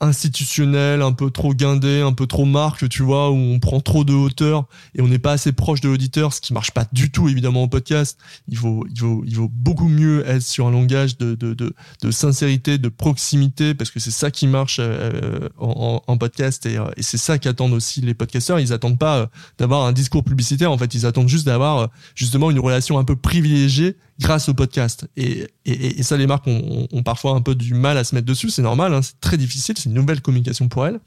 institutionnel, 0.00 1.02
un 1.02 1.12
peu 1.12 1.30
trop 1.30 1.54
guindé, 1.54 2.00
un 2.00 2.12
peu 2.12 2.26
trop 2.26 2.44
marque, 2.44 2.88
tu 2.88 3.02
vois, 3.02 3.30
où 3.30 3.34
on 3.34 3.58
prend 3.58 3.80
trop 3.80 4.04
de 4.04 4.12
hauteur 4.12 4.66
et 4.94 5.02
on 5.02 5.08
n'est 5.08 5.18
pas 5.18 5.32
assez 5.32 5.52
proche 5.52 5.80
de 5.80 5.88
l'auditeur, 5.88 6.32
ce 6.32 6.40
qui 6.40 6.52
marche 6.52 6.70
pas 6.70 6.86
du 6.92 7.10
tout 7.10 7.28
évidemment 7.28 7.64
au 7.64 7.68
podcast. 7.68 8.18
Il 8.48 8.56
faut, 8.56 8.86
il 8.90 8.98
faut, 8.98 9.22
il 9.26 9.36
vaut 9.36 9.50
beaucoup 9.52 9.88
mieux 9.88 10.26
être 10.28 10.42
sur 10.42 10.66
un 10.66 10.70
langage 10.70 11.18
de, 11.18 11.34
de, 11.34 11.54
de, 11.54 11.74
de 12.02 12.10
sincérité, 12.10 12.78
de 12.78 12.88
proximité, 12.88 13.74
parce 13.74 13.90
que 13.90 14.00
c'est 14.00 14.10
ça 14.10 14.30
qui 14.30 14.46
marche 14.46 14.78
euh, 14.80 15.48
en, 15.58 16.02
en, 16.06 16.12
en 16.12 16.18
podcast 16.18 16.64
et, 16.66 16.78
euh, 16.78 16.84
et 16.96 17.02
c'est 17.02 17.18
ça 17.18 17.38
qu'attendent 17.38 17.72
aussi 17.72 18.00
les 18.00 18.14
podcasteurs. 18.14 18.60
Ils 18.60 18.72
attendent 18.72 18.98
pas 18.98 19.18
euh, 19.18 19.26
d'avoir 19.58 19.84
un 19.84 19.92
discours 19.92 20.24
publicitaire, 20.24 20.70
en 20.70 20.78
fait, 20.78 20.94
ils 20.94 21.06
attendent 21.06 21.28
juste 21.28 21.46
d'avoir 21.46 21.78
euh, 21.78 21.86
justement 22.14 22.50
une 22.50 22.60
relation 22.60 22.98
un 22.98 23.04
peu 23.04 23.16
privilégiée 23.16 23.96
grâce 24.20 24.48
au 24.48 24.54
podcast. 24.54 25.06
Et, 25.16 25.46
et, 25.64 26.02
ça, 26.02 26.16
les 26.16 26.26
marques 26.26 26.46
ont, 26.46 27.02
parfois 27.04 27.32
un 27.32 27.40
peu 27.40 27.54
du 27.54 27.74
mal 27.74 27.96
à 27.96 28.04
se 28.04 28.14
mettre 28.14 28.26
dessus. 28.26 28.50
C'est 28.50 28.62
normal, 28.62 28.92
hein, 28.92 29.02
c'est 29.02 29.20
très 29.20 29.36
difficile, 29.36 29.76
c'est 29.78 29.88
une 29.88 29.94
nouvelle 29.94 30.20
communication 30.20 30.68
pour 30.68 30.86
elles. 30.86 31.00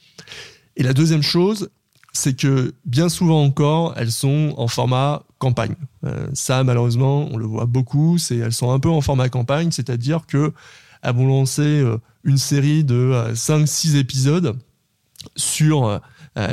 Et 0.78 0.84
la 0.84 0.94
deuxième 0.94 1.22
chose, 1.22 1.70
c'est 2.14 2.36
que 2.36 2.74
bien 2.86 3.10
souvent 3.10 3.44
encore, 3.44 3.94
elles 3.98 4.12
sont 4.12 4.54
en 4.58 4.68
format 4.68 5.24
campagne. 5.40 5.76
Euh, 6.06 6.28
ça, 6.34 6.64
malheureusement, 6.64 7.28
on 7.32 7.38
le 7.38 7.46
voit 7.46 7.66
beaucoup. 7.66 8.18
C'est 8.18 8.38
elles 8.38 8.54
sont 8.54 8.72
un 8.72 8.80
peu 8.80 8.90
en 8.90 9.02
format 9.02 9.30
campagne, 9.30 9.72
c'est-à-dire 9.72 10.26
que 10.26 10.54
elles 11.02 11.16
vont 11.16 11.28
lancer 11.28 11.62
euh, 11.62 11.98
une 12.24 12.38
série 12.38 12.84
de 12.84 12.96
euh, 12.96 13.34
5-6 13.34 13.98
épisodes 13.98 14.58
sur 15.36 15.86
euh, 15.86 16.00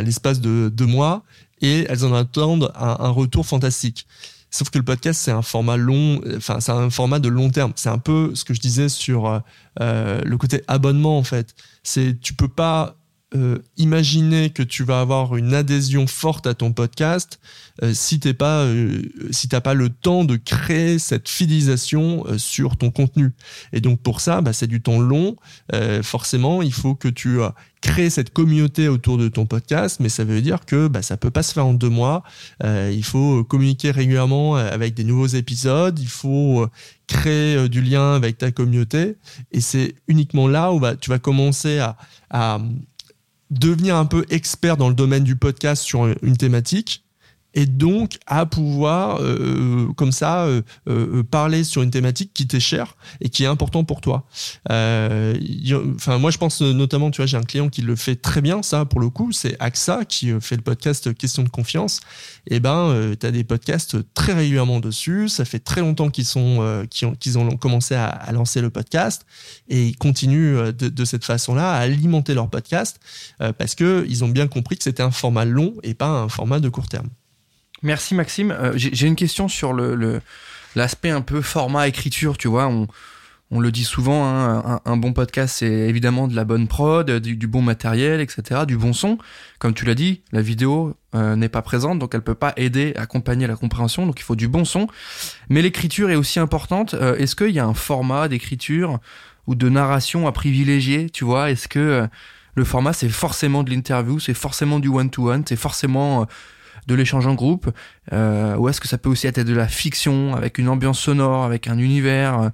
l'espace 0.03 0.41
de 0.41 0.71
deux 0.73 0.87
mois 0.87 1.23
et 1.61 1.87
elles 1.89 2.05
en 2.05 2.15
attendent 2.15 2.73
un 2.77 3.11
retour 3.11 3.45
fantastique. 3.45 4.07
Sauf 4.51 4.71
que 4.71 4.79
le 4.79 4.85
podcast, 4.85 5.21
c'est 5.21 5.31
un 5.31 5.43
format 5.43 5.77
long, 5.77 6.21
enfin, 6.37 6.61
c'est 6.61 6.73
un 6.73 6.91
format 6.91 7.19
de 7.19 7.29
long 7.29 7.51
terme. 7.51 7.73
C'est 7.77 7.91
un 7.91 7.99
peu 7.99 8.35
ce 8.35 8.45
que 8.45 8.55
je 8.55 8.61
disais 8.61 8.89
sur 8.89 9.43
euh, 9.81 10.21
le 10.23 10.39
côté 10.39 10.63
abonnement, 10.69 11.19
en 11.19 11.23
fait. 11.23 11.55
C'est, 11.83 12.19
tu 12.21 12.35
peux 12.35 12.49
pas 12.49 12.98
euh, 13.35 13.59
imaginer 13.77 14.51
que 14.51 14.63
tu 14.63 14.85
vas 14.85 15.01
avoir 15.01 15.37
une 15.37 15.53
adhésion 15.55 16.07
forte 16.07 16.47
à 16.47 16.55
ton 16.55 16.73
podcast 16.73 17.39
euh, 17.83 17.93
si 17.95 18.19
t'es 18.19 18.35
pas, 18.35 18.63
euh, 18.63 19.03
si 19.31 19.49
t'as 19.49 19.61
pas 19.61 19.75
le 19.75 19.89
temps 19.89 20.25
de 20.25 20.37
créer 20.37 20.99
cette 20.99 21.29
fidélisation 21.29 22.25
euh, 22.27 22.39
sur 22.39 22.77
ton 22.77 22.91
contenu. 22.91 23.31
Et 23.73 23.81
donc 23.81 24.01
pour 24.01 24.21
ça, 24.21 24.41
bah, 24.41 24.53
c'est 24.53 24.67
du 24.67 24.81
temps 24.81 24.99
long. 24.99 25.37
Forcément, 26.03 26.63
il 26.63 26.73
faut 26.73 26.95
que 26.95 27.09
tu 27.09 27.39
crées 27.81 28.11
cette 28.11 28.33
communauté 28.33 28.89
autour 28.89 29.19
de 29.19 29.29
ton 29.29 29.47
podcast, 29.47 29.99
mais 30.01 30.09
ça 30.09 30.25
veut 30.25 30.41
dire 30.41 30.65
que 30.65 30.89
bah, 30.89 31.03
ça 31.03 31.17
peut 31.17 31.31
pas 31.31 31.43
se 31.43 31.53
faire 31.53 31.67
en 31.67 31.75
deux 31.75 31.89
mois. 31.89 32.23
Il 32.65 33.05
faut 33.05 33.45
communiquer 33.45 33.91
régulièrement 33.91 34.57
avec 34.57 34.95
des 34.95 35.05
nouveaux 35.05 35.27
épisodes. 35.27 35.99
Il 35.99 36.09
faut 36.09 36.67
créer 37.07 37.69
du 37.69 37.83
lien 37.83 38.15
avec 38.15 38.39
ta 38.39 38.51
communauté. 38.51 39.17
Et 39.53 39.61
c'est 39.61 39.95
uniquement 40.09 40.49
là 40.49 40.73
où 40.73 40.81
bah, 40.81 40.97
tu 40.97 41.11
vas 41.11 41.19
commencer 41.19 41.79
à 42.31 42.59
devenir 43.51 43.97
un 43.97 44.07
peu 44.07 44.25
expert 44.31 44.77
dans 44.77 44.89
le 44.89 44.95
domaine 44.95 45.25
du 45.25 45.37
podcast 45.37 45.83
sur 45.83 46.07
une 46.23 46.37
thématique 46.37 47.05
et 47.59 47.67
donc 47.67 48.19
à 48.29 48.47
pouvoir 48.47 49.19
euh, 49.21 49.89
comme 49.97 50.13
ça 50.13 50.45
euh, 50.45 50.63
euh, 50.89 51.25
parler 51.25 51.65
sur 51.65 51.83
une 51.83 51.91
thématique 51.91 52.31
qui 52.33 52.47
t'est 52.47 52.61
chère 52.61 52.97
et 53.21 53.31
qui 53.31 53.43
est 53.43 53.49
important 53.49 53.83
pour 53.83 54.01
toi. 54.01 54.27
Euh, 54.71 55.35
Enfin 55.97 56.19
moi 56.19 56.31
je 56.31 56.39
pense 56.39 56.61
notamment 56.61 57.11
tu 57.11 57.17
vois 57.17 57.27
j'ai 57.27 57.37
un 57.37 57.43
client 57.43 57.69
qui 57.69 57.83
le 57.83 57.97
fait 57.97 58.15
très 58.15 58.41
bien 58.41 58.63
ça 58.63 58.85
pour 58.85 59.01
le 59.01 59.09
coup 59.09 59.33
c'est 59.33 59.57
AXA 59.59 60.05
qui 60.05 60.33
fait 60.41 60.55
le 60.55 60.63
podcast 60.63 61.13
Question 61.15 61.43
de 61.43 61.49
confiance. 61.49 62.01
Et 62.47 62.61
ben 62.61 62.89
euh, 62.89 63.15
tu 63.19 63.27
as 63.27 63.31
des 63.31 63.45
podcasts 63.45 63.97
très 64.15 64.33
régulièrement 64.33 64.81
dessus. 64.81 65.29
Ça 65.29 65.45
fait 65.45 65.59
très 65.59 65.81
longtemps 65.81 66.11
qu'ils 66.11 66.25
sont 66.25 66.59
euh, 66.61 66.87
qu'ils 66.87 67.39
ont, 67.39 67.57
commencé 67.57 67.95
à, 67.95 68.31
lancer 68.33 68.61
le 68.61 68.71
podcast 68.71 69.27
et 69.69 69.87
ils 69.87 69.97
continuent 69.97 70.57
euh, 70.57 70.73
de, 70.73 70.89
de 70.89 71.05
cette 71.05 71.25
façon-là 71.25 71.73
à 71.73 71.79
alimenter 71.79 72.35
leur 72.35 72.49
podcast 72.49 73.01
euh, 73.41 73.53
parce 73.53 73.75
que 73.75 74.07
ils 74.09 74.25
ont 74.25 74.29
bien 74.29 74.47
compris 74.47 74.77
que 74.77 74.85
c'était 74.85 75.03
un 75.03 75.11
format 75.11 75.45
long 75.45 75.75
et 75.83 75.95
pas 75.95 76.09
un 76.09 76.29
format 76.29 76.61
de 76.61 76.69
court 76.69 76.89
terme. 76.89 77.09
Merci 77.83 78.15
Maxime. 78.15 78.51
Euh, 78.51 78.73
J'ai 78.77 79.07
une 79.07 79.17
question 79.17 79.49
sur 79.49 79.73
le 79.73 80.21
l'aspect 80.75 81.11
un 81.11 81.23
peu 81.23 81.43
format 81.43 81.89
écriture. 81.89 82.39
Tu 82.39 82.49
vois, 82.49 82.67
on, 82.67 82.87
on 83.51 83.61
le 83.61 83.73
dit 83.73 83.85
souvent, 83.85 84.27
hein, 84.27 84.81
un, 84.85 84.97
bon 84.97 85.13
podcast, 85.13 85.57
c'est 85.59 85.67
évidemment 85.67 86.29
de 86.29 86.37
la 86.37 86.45
bonne 86.45 86.69
prod, 86.69 87.11
du, 87.11 87.47
bon 87.47 87.63
matériel, 87.63 88.21
etc., 88.21 88.63
du 88.67 88.77
bon 88.77 88.93
son. 88.93 89.19
Comme 89.59 89.73
tu 89.73 89.87
l'as 89.87 89.95
dit, 89.95 90.23
la 90.33 90.43
vidéo 90.43 90.97
euh, 91.15 91.35
n'est 91.35 91.49
pas 91.49 91.63
présente, 91.63 91.99
donc 91.99 92.15
elle 92.15 92.23
peut 92.23 92.35
pas 92.35 92.53
aider, 92.57 92.93
accompagner 92.97 93.47
la 93.47 93.57
compréhension, 93.57 94.07
donc 94.07 94.21
il 94.21 94.23
faut 94.23 94.37
du 94.37 94.49
bon 94.49 94.65
son. 94.67 94.87
Mais 95.49 95.63
l'écriture 95.63 96.11
est 96.11 96.17
aussi 96.17 96.39
importante. 96.39 96.93
Euh, 96.95 97.17
Est-ce 97.17 97.37
qu'il 97.37 97.51
y 97.51 97.59
a 97.59 97.65
un 97.65 97.75
format 97.75 98.29
d'écriture 98.29 98.99
ou 99.47 99.55
de 99.55 99.69
narration 99.71 100.27
à 100.27 100.33
privilégier 100.33 101.09
Tu 101.09 101.25
vois, 101.25 101.51
est-ce 101.51 101.69
que 101.69 102.07
le 102.55 102.65
format 102.65 102.93
c'est 102.93 103.09
forcément 103.09 103.63
de 103.63 103.71
l'interview, 103.71 104.21
c'est 104.21 104.35
forcément 104.35 104.79
du 104.79 104.89
one-to-one, 104.89 105.45
c'est 105.49 105.57
forcément 105.57 106.27
de 106.89 106.95
l'échange 106.95 107.27
en 107.27 107.35
groupe 107.35 107.71
euh, 108.13 108.57
ou 108.57 108.69
est-ce 108.69 108.81
que 108.81 108.89
ça 108.89 108.99
peut 108.99 109.09
aussi 109.09 109.29
être 109.29 109.41
de 109.41 109.55
la 109.55 109.69
fiction 109.69 110.35
avec 110.35 110.59
une 110.59 110.69
ambiance 110.69 110.99
sonore 110.99 111.45
avec 111.45 111.69
un 111.69 111.79
univers 111.79 112.51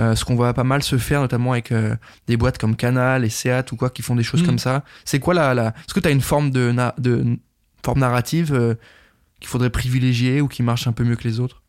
euh, 0.00 0.16
ce 0.16 0.24
qu'on 0.24 0.34
voit 0.34 0.54
pas 0.54 0.64
mal 0.64 0.82
se 0.82 0.96
faire 0.96 1.20
notamment 1.20 1.52
avec 1.52 1.72
euh, 1.72 1.94
des 2.26 2.36
boîtes 2.36 2.56
comme 2.58 2.76
Canal 2.76 3.24
et 3.24 3.28
Seat 3.28 3.70
ou 3.72 3.76
quoi 3.76 3.90
qui 3.90 4.02
font 4.02 4.16
des 4.16 4.22
choses 4.22 4.42
mmh. 4.42 4.46
comme 4.46 4.58
ça 4.58 4.84
c'est 5.04 5.18
quoi 5.18 5.34
la, 5.34 5.52
la... 5.54 5.68
est-ce 5.68 5.92
que 5.92 6.00
tu 6.00 6.08
as 6.08 6.12
une 6.12 6.22
forme 6.22 6.50
de, 6.50 6.70
na... 6.72 6.94
de 6.98 7.38
forme 7.84 8.00
narrative 8.00 8.52
euh, 8.54 8.74
qu'il 9.40 9.48
faudrait 9.48 9.70
privilégier 9.70 10.40
ou 10.40 10.48
qui 10.48 10.62
marche 10.62 10.86
un 10.86 10.92
peu 10.92 11.04
mieux 11.04 11.16
que 11.16 11.24
les 11.24 11.38
autres? 11.38 11.62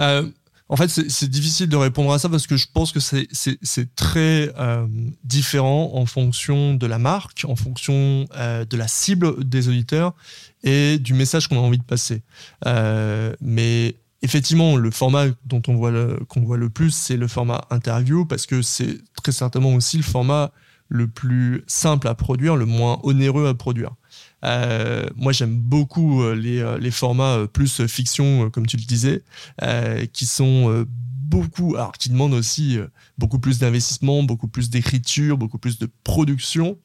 Euh, 0.00 0.26
en 0.70 0.76
fait, 0.76 0.88
c'est 0.88 1.28
difficile 1.28 1.68
de 1.68 1.76
répondre 1.76 2.12
à 2.12 2.20
ça 2.20 2.28
parce 2.28 2.46
que 2.46 2.56
je 2.56 2.68
pense 2.72 2.92
que 2.92 3.00
c'est 3.00 3.94
très 3.96 4.52
euh, 4.56 4.86
différent 5.24 5.90
en 5.94 6.06
fonction 6.06 6.74
de 6.74 6.86
la 6.86 7.00
marque, 7.00 7.44
en 7.48 7.56
fonction 7.56 8.24
euh, 8.36 8.64
de 8.64 8.76
la 8.76 8.86
cible 8.86 9.44
des 9.44 9.68
auditeurs 9.68 10.14
et 10.62 10.98
du 10.98 11.12
message 11.12 11.48
qu'on 11.48 11.56
a 11.56 11.60
envie 11.60 11.78
de 11.78 11.82
passer. 11.82 12.22
Euh, 12.66 13.34
mais 13.40 13.96
effectivement, 14.22 14.76
le 14.76 14.92
format 14.92 15.26
dont 15.44 15.60
on 15.66 16.24
qu'on 16.26 16.42
voit 16.42 16.56
le 16.56 16.70
plus, 16.70 16.92
c'est 16.92 17.16
le 17.16 17.26
format 17.26 17.62
interview 17.70 18.24
parce 18.24 18.46
que 18.46 18.62
c'est 18.62 18.98
très 19.24 19.32
certainement 19.32 19.74
aussi 19.74 19.96
le 19.96 20.04
format 20.04 20.52
le 20.86 21.08
plus 21.08 21.64
simple 21.66 22.06
à 22.06 22.14
produire, 22.14 22.54
le 22.54 22.66
moins 22.66 23.00
onéreux 23.02 23.48
à 23.48 23.54
produire. 23.54 23.96
Euh, 24.44 25.06
moi, 25.16 25.32
j'aime 25.32 25.56
beaucoup 25.56 26.22
les, 26.32 26.76
les 26.80 26.90
formats 26.90 27.46
plus 27.52 27.86
fiction, 27.86 28.50
comme 28.50 28.66
tu 28.66 28.76
le 28.76 28.84
disais, 28.84 29.22
euh, 29.62 30.06
qui 30.12 30.26
sont 30.26 30.86
beaucoup, 30.86 31.76
alors 31.76 31.92
qui 31.92 32.10
demandent 32.10 32.34
aussi 32.34 32.78
beaucoup 33.18 33.38
plus 33.38 33.58
d'investissement, 33.58 34.22
beaucoup 34.22 34.48
plus 34.48 34.70
d'écriture, 34.70 35.38
beaucoup 35.38 35.58
plus 35.58 35.78
de 35.78 35.88
production, 36.04 36.78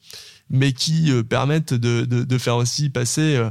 mais 0.50 0.72
qui 0.72 1.10
permettent 1.28 1.74
de, 1.74 2.04
de, 2.04 2.24
de, 2.24 2.38
faire 2.38 2.56
aussi 2.56 2.88
passer 2.90 3.42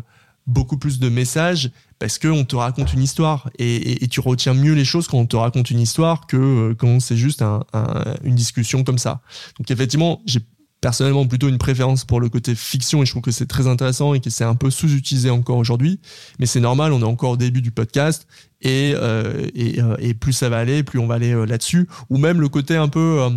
beaucoup 0.47 0.77
plus 0.77 0.99
de 0.99 1.09
messages 1.09 1.71
parce 1.99 2.19
qu'on 2.19 2.45
te 2.45 2.55
raconte 2.55 2.93
une 2.93 3.01
histoire 3.01 3.49
et, 3.57 3.75
et, 3.75 4.03
et, 4.03 4.07
tu 4.07 4.19
retiens 4.19 4.53
mieux 4.53 4.73
les 4.73 4.85
choses 4.85 5.07
quand 5.07 5.17
on 5.17 5.25
te 5.25 5.35
raconte 5.35 5.71
une 5.71 5.79
histoire 5.79 6.27
que 6.27 6.73
quand 6.77 6.99
c'est 6.99 7.17
juste 7.17 7.41
un, 7.41 7.63
un, 7.73 8.15
une 8.23 8.35
discussion 8.35 8.83
comme 8.83 8.97
ça. 8.97 9.21
Donc 9.57 9.71
effectivement, 9.71 10.21
j'ai 10.25 10.41
personnellement 10.86 11.26
plutôt 11.26 11.50
une 11.50 11.58
préférence 11.58 12.06
pour 12.06 12.19
le 12.19 12.30
côté 12.30 12.54
fiction 12.54 13.02
et 13.02 13.08
je 13.08 13.12
trouve 13.12 13.24
que 13.24 13.32
c'est 13.32 13.48
très 13.48 13.65
intéressant 13.65 14.13
et 14.13 14.19
que 14.19 14.30
c'est 14.30 14.43
un 14.43 14.54
peu 14.54 14.69
sous-utilisé 14.69 15.32
encore 15.32 15.58
aujourd'hui. 15.58 16.00
Mais 16.38 16.45
c'est 16.45 16.60
normal, 16.60 16.93
on 16.93 17.00
est 17.00 17.06
encore 17.06 17.32
au 17.32 17.38
début 17.38 17.63
du 17.63 17.71
podcast 17.71 18.28
et, 18.62 18.93
euh, 18.93 19.48
et, 19.56 19.80
et, 19.98 20.13
plus 20.13 20.34
ça 20.34 20.48
va 20.48 20.60
aller, 20.60 20.84
plus 20.84 21.00
on 21.00 21.08
va 21.08 21.15
aller 21.15 21.34
là-dessus. 21.48 21.89
Ou 22.12 22.19
même 22.19 22.39
le 22.39 22.50
côté 22.50 22.76
un 22.76 22.88
peu 22.88 23.28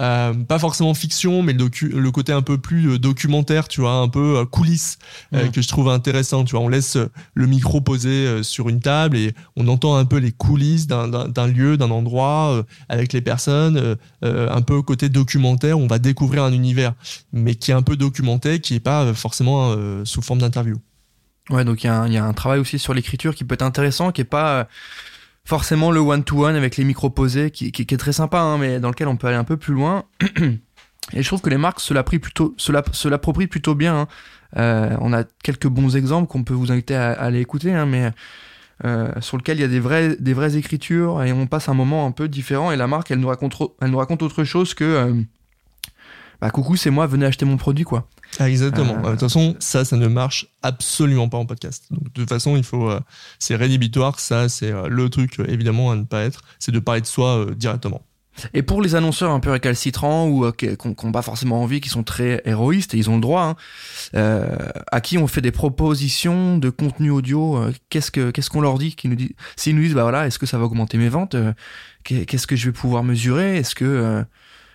euh, 0.00 0.32
pas 0.32 0.58
forcément 0.58 0.94
fiction, 0.94 1.42
mais 1.42 1.52
le, 1.52 1.68
le, 1.82 2.10
côté 2.10 2.32
un 2.32 2.42
peu 2.42 2.58
plus 2.58 2.90
euh, 2.90 2.98
documentaire, 2.98 3.66
tu 3.66 3.80
vois, 3.80 3.94
un 3.94 4.08
peu 4.08 4.44
coulisses, 4.46 4.98
que 5.32 5.60
je 5.60 5.68
trouve 5.68 5.88
intéressant. 5.88 6.44
Tu 6.44 6.52
vois, 6.52 6.60
on 6.60 6.68
laisse 6.68 6.96
le 7.34 7.46
micro 7.46 7.80
posé 7.80 8.42
sur 8.42 8.68
une 8.68 8.80
table 8.80 9.16
et 9.16 9.34
on 9.56 9.66
entend 9.68 9.96
un 9.96 10.04
peu 10.04 10.18
les 10.18 10.32
coulisses 10.32 10.86
d'un 10.86 11.46
lieu, 11.46 11.76
d'un 11.76 11.90
endroit, 11.90 12.64
avec 12.88 13.12
les 13.12 13.20
personnes, 13.20 13.96
un 14.22 14.62
peu 14.62 14.82
côté 14.82 15.08
documentaire. 15.08 15.78
On 15.78 15.86
va 15.86 15.98
découvrir 15.98 16.44
un 16.44 16.52
univers, 16.52 16.94
mais 17.32 17.54
qui 17.54 17.70
est 17.70 17.74
un 17.74 17.82
peu 17.82 17.96
documenté, 17.96 18.60
qui 18.60 18.74
est 18.74 18.80
pas 18.80 19.12
forcément 19.14 19.74
sous 20.04 20.22
forme 20.22 20.40
d'interview. 20.40 20.76
Ouais, 21.50 21.64
donc 21.64 21.82
il 21.82 21.86
y, 21.86 22.12
y, 22.12 22.16
a 22.18 22.24
un 22.24 22.34
travail 22.34 22.60
aussi 22.60 22.78
sur 22.78 22.94
l'écriture 22.94 23.34
qui 23.34 23.44
peut 23.44 23.54
être 23.54 23.62
intéressant, 23.62 24.12
qui 24.12 24.20
est 24.20 24.24
pas 24.24 24.68
forcément 25.48 25.90
le 25.90 26.00
one-to-one 26.00 26.56
avec 26.56 26.76
les 26.76 26.84
micros 26.84 27.08
posés, 27.08 27.50
qui, 27.50 27.72
est 27.74 27.96
très 27.96 28.12
sympa, 28.12 28.38
hein, 28.38 28.58
mais 28.58 28.80
dans 28.80 28.90
lequel 28.90 29.08
on 29.08 29.16
peut 29.16 29.28
aller 29.28 29.36
un 29.38 29.44
peu 29.44 29.56
plus 29.56 29.72
loin. 29.72 30.04
Et 31.14 31.22
je 31.22 31.26
trouve 31.26 31.40
que 31.40 31.48
les 31.48 31.56
marques 31.56 31.80
se 31.80 31.94
l'approprient 31.94 32.18
plutôt, 32.18 32.54
plutôt 33.48 33.74
bien. 33.74 34.00
Hein. 34.00 34.08
Euh, 34.58 34.94
on 35.00 35.14
a 35.14 35.24
quelques 35.42 35.66
bons 35.66 35.96
exemples 35.96 36.28
qu'on 36.28 36.44
peut 36.44 36.52
vous 36.52 36.70
inviter 36.70 36.94
à, 36.94 37.12
aller 37.12 37.40
écouter, 37.40 37.72
hein, 37.72 37.86
mais 37.86 38.10
euh, 38.84 39.10
sur 39.20 39.38
lequel 39.38 39.56
il 39.56 39.62
y 39.62 39.64
a 39.64 39.68
des 39.68 39.80
vraies, 39.80 40.16
des 40.20 40.34
vraies 40.34 40.58
écritures 40.58 41.22
et 41.22 41.32
on 41.32 41.46
passe 41.46 41.70
un 41.70 41.74
moment 41.74 42.04
un 42.04 42.10
peu 42.10 42.28
différent. 42.28 42.70
Et 42.70 42.76
la 42.76 42.86
marque, 42.86 43.10
elle 43.10 43.20
nous 43.20 43.28
raconte, 43.28 43.56
elle 43.80 43.90
nous 43.90 43.98
raconte 43.98 44.22
autre 44.22 44.44
chose 44.44 44.74
que 44.74 44.84
euh, 44.84 45.14
bah 46.40 46.50
coucou, 46.50 46.76
c'est 46.76 46.90
moi, 46.90 47.06
venez 47.06 47.26
acheter 47.26 47.44
mon 47.44 47.56
produit, 47.56 47.84
quoi. 47.84 48.08
Ah, 48.38 48.48
exactement. 48.48 48.98
Euh, 48.98 49.06
de 49.06 49.10
toute 49.10 49.20
façon, 49.20 49.56
ça, 49.58 49.84
ça 49.84 49.96
ne 49.96 50.06
marche 50.06 50.46
absolument 50.62 51.28
pas 51.28 51.38
en 51.38 51.46
podcast. 51.46 51.86
Donc, 51.90 52.04
de 52.04 52.20
toute 52.20 52.28
façon, 52.28 52.56
il 52.56 52.62
faut, 52.62 52.88
euh, 52.90 53.00
c'est 53.38 53.56
rédhibitoire. 53.56 54.20
Ça, 54.20 54.48
c'est 54.48 54.70
euh, 54.70 54.86
le 54.88 55.10
truc, 55.10 55.40
évidemment, 55.48 55.90
à 55.90 55.96
ne 55.96 56.04
pas 56.04 56.22
être. 56.22 56.42
C'est 56.60 56.70
de 56.70 56.78
parler 56.78 57.00
de 57.00 57.06
soi 57.06 57.46
directement. 57.56 58.02
Et 58.54 58.62
pour 58.62 58.82
les 58.82 58.94
annonceurs 58.94 59.32
un 59.32 59.40
peu 59.40 59.50
récalcitrants 59.50 60.28
ou 60.28 60.52
qui 60.52 60.68
n'ont 60.68 61.10
pas 61.10 61.22
forcément 61.22 61.60
envie, 61.60 61.80
qui 61.80 61.88
sont 61.88 62.04
très 62.04 62.40
héroïstes, 62.44 62.94
et 62.94 62.96
ils 62.96 63.10
ont 63.10 63.16
le 63.16 63.20
droit, 63.20 63.56
hein, 64.14 64.46
à 64.92 65.00
qui 65.00 65.18
on 65.18 65.26
fait 65.26 65.40
des 65.40 65.50
propositions 65.50 66.56
de 66.56 66.70
contenu 66.70 67.10
audio, 67.10 67.60
qu'est-ce 67.90 68.12
que 68.12 68.30
qu'est-ce 68.30 68.48
qu'on 68.48 68.60
leur 68.60 68.78
dit, 68.78 68.94
qui 68.94 69.08
nous 69.08 69.16
dit, 69.16 69.34
s'ils 69.56 69.74
nous 69.74 69.82
disent 69.82 69.94
bah 69.94 70.04
voilà, 70.04 70.28
est-ce 70.28 70.38
que 70.38 70.46
ça 70.46 70.56
va 70.56 70.66
augmenter 70.66 70.98
mes 70.98 71.08
ventes, 71.08 71.34
qu'est-ce 72.04 72.46
que 72.46 72.54
je 72.54 72.66
vais 72.66 72.72
pouvoir 72.72 73.02
mesurer, 73.02 73.56
est-ce 73.56 73.74
que 73.74 74.24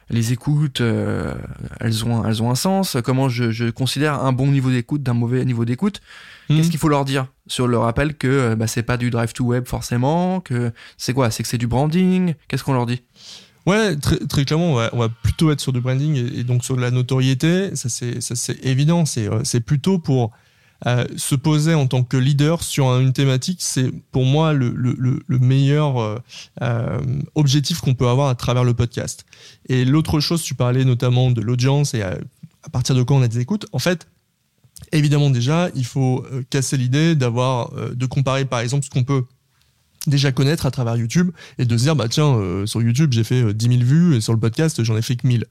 les 0.10 0.34
écoutes, 0.34 0.82
euh, 0.82 1.34
elles, 1.80 2.06
ont, 2.06 2.26
elles 2.26 2.44
ont 2.44 2.52
un 2.52 2.56
sens. 2.56 2.98
Comment 3.04 3.30
je, 3.30 3.70
considère 3.70 4.24
un 4.24 4.32
bon 4.32 4.48
niveau 4.48 4.70
d'écoute 4.70 5.04
d'un 5.04 5.14
mauvais 5.14 5.44
niveau 5.46 5.66
d'écoute? 5.66 6.02
Qu'est-ce 6.48 6.64
mhm. 6.64 6.70
qu'il 6.70 6.80
faut 6.80 6.90
leur 6.90 7.06
dire 7.06 7.28
sur 7.48 7.68
le 7.68 7.78
rappel 7.78 8.16
que 8.16 8.28
euh, 8.28 8.56
bah, 8.56 8.68
c'est 8.68 8.84
pas 8.84 8.98
du 8.98 9.10
drive 9.10 9.34
to 9.34 9.46
web 9.46 9.66
forcément, 9.68 10.42
que 10.42 10.72
c'est 10.98 11.14
quoi? 11.14 11.32
C'est 11.32 11.44
que 11.44 11.50
c'est 11.50 11.58
du 11.58 11.68
branding? 11.68 12.34
Qu'est-ce 12.48 12.64
qu'on 12.64 12.74
leur 12.74 12.86
dit? 12.86 13.02
Ouais, 13.66 13.96
très, 13.96 14.18
très 14.18 14.44
clairement, 14.44 14.74
on 14.92 15.00
va, 15.00 15.10
plutôt 15.10 15.50
être 15.52 15.62
sur 15.62 15.72
du 15.72 15.80
branding 15.80 16.16
et, 16.16 16.44
donc 16.44 16.66
sur 16.66 16.76
de 16.76 16.82
la 16.82 16.92
notoriété. 16.92 17.76
Ça 17.76 17.88
c'est 17.90 18.66
évident. 18.66 19.06
C'est 19.06 19.30
euh, 19.30 19.40
c'est 19.44 19.62
plutôt 19.62 20.00
pour 20.00 20.32
euh, 20.86 21.06
se 21.16 21.36
poser 21.36 21.74
en 21.74 21.88
tant 21.88 22.04
que 22.04 22.18
leader 22.18 22.62
sur 22.64 22.88
une 23.00 23.14
thématique, 23.14 23.60
c'est 23.62 23.92
pour 24.12 24.26
moi 24.26 24.54
le, 24.54 24.70
le, 24.76 25.20
le 25.26 25.40
meilleur 25.40 25.98
euh, 26.00 26.18
euh, 26.62 27.00
objectif 27.36 27.80
qu'on 27.80 27.94
peut 27.94 28.08
avoir 28.08 28.28
à 28.28 28.36
travers 28.36 28.64
le 28.64 28.74
podcast. 28.74 29.26
Et 29.70 29.86
l'autre 29.86 30.20
chose, 30.20 30.44
tu 30.44 30.56
parlais 30.56 30.84
notamment 30.84 31.32
de 31.32 31.42
l'audience 31.42 31.94
et 31.94 32.02
à, 32.02 32.18
partir 32.72 32.96
de 32.96 33.04
quand 33.04 33.16
on 33.16 33.22
a 33.22 33.28
des 33.28 33.40
écoutes. 33.40 33.66
En 33.72 33.80
fait, 33.80 34.08
évidemment 34.92 35.30
déjà, 35.30 35.70
il 35.76 35.86
faut 35.86 36.26
casser 36.50 36.78
l'idée 36.78 37.16
d'avoir, 37.16 37.72
de 37.72 38.06
comparer 38.06 38.46
par 38.46 38.60
exemple 38.60 38.86
ce 38.86 38.90
qu'on 38.90 39.04
peut 39.04 39.24
déjà 40.08 40.32
connaître 40.32 40.66
à 40.66 40.72
travers 40.72 40.98
YouTube 40.98 41.32
et 41.58 41.66
de 41.66 41.78
se 41.78 41.84
dire 41.84 41.96
bah 41.96 42.08
tiens 42.10 42.36
euh, 42.36 42.66
sur 42.66 42.82
YouTube 42.82 43.14
j'ai 43.14 43.24
fait 43.24 43.54
10 43.54 43.66
euh, 43.68 43.72
000 43.72 43.84
vues 43.84 44.16
et 44.16 44.22
sur 44.22 44.34
le 44.34 44.40
podcast 44.40 44.84
j'en 44.84 44.98
ai 44.98 45.02
fait 45.02 45.16
que 45.16 45.26
1000 45.26 45.46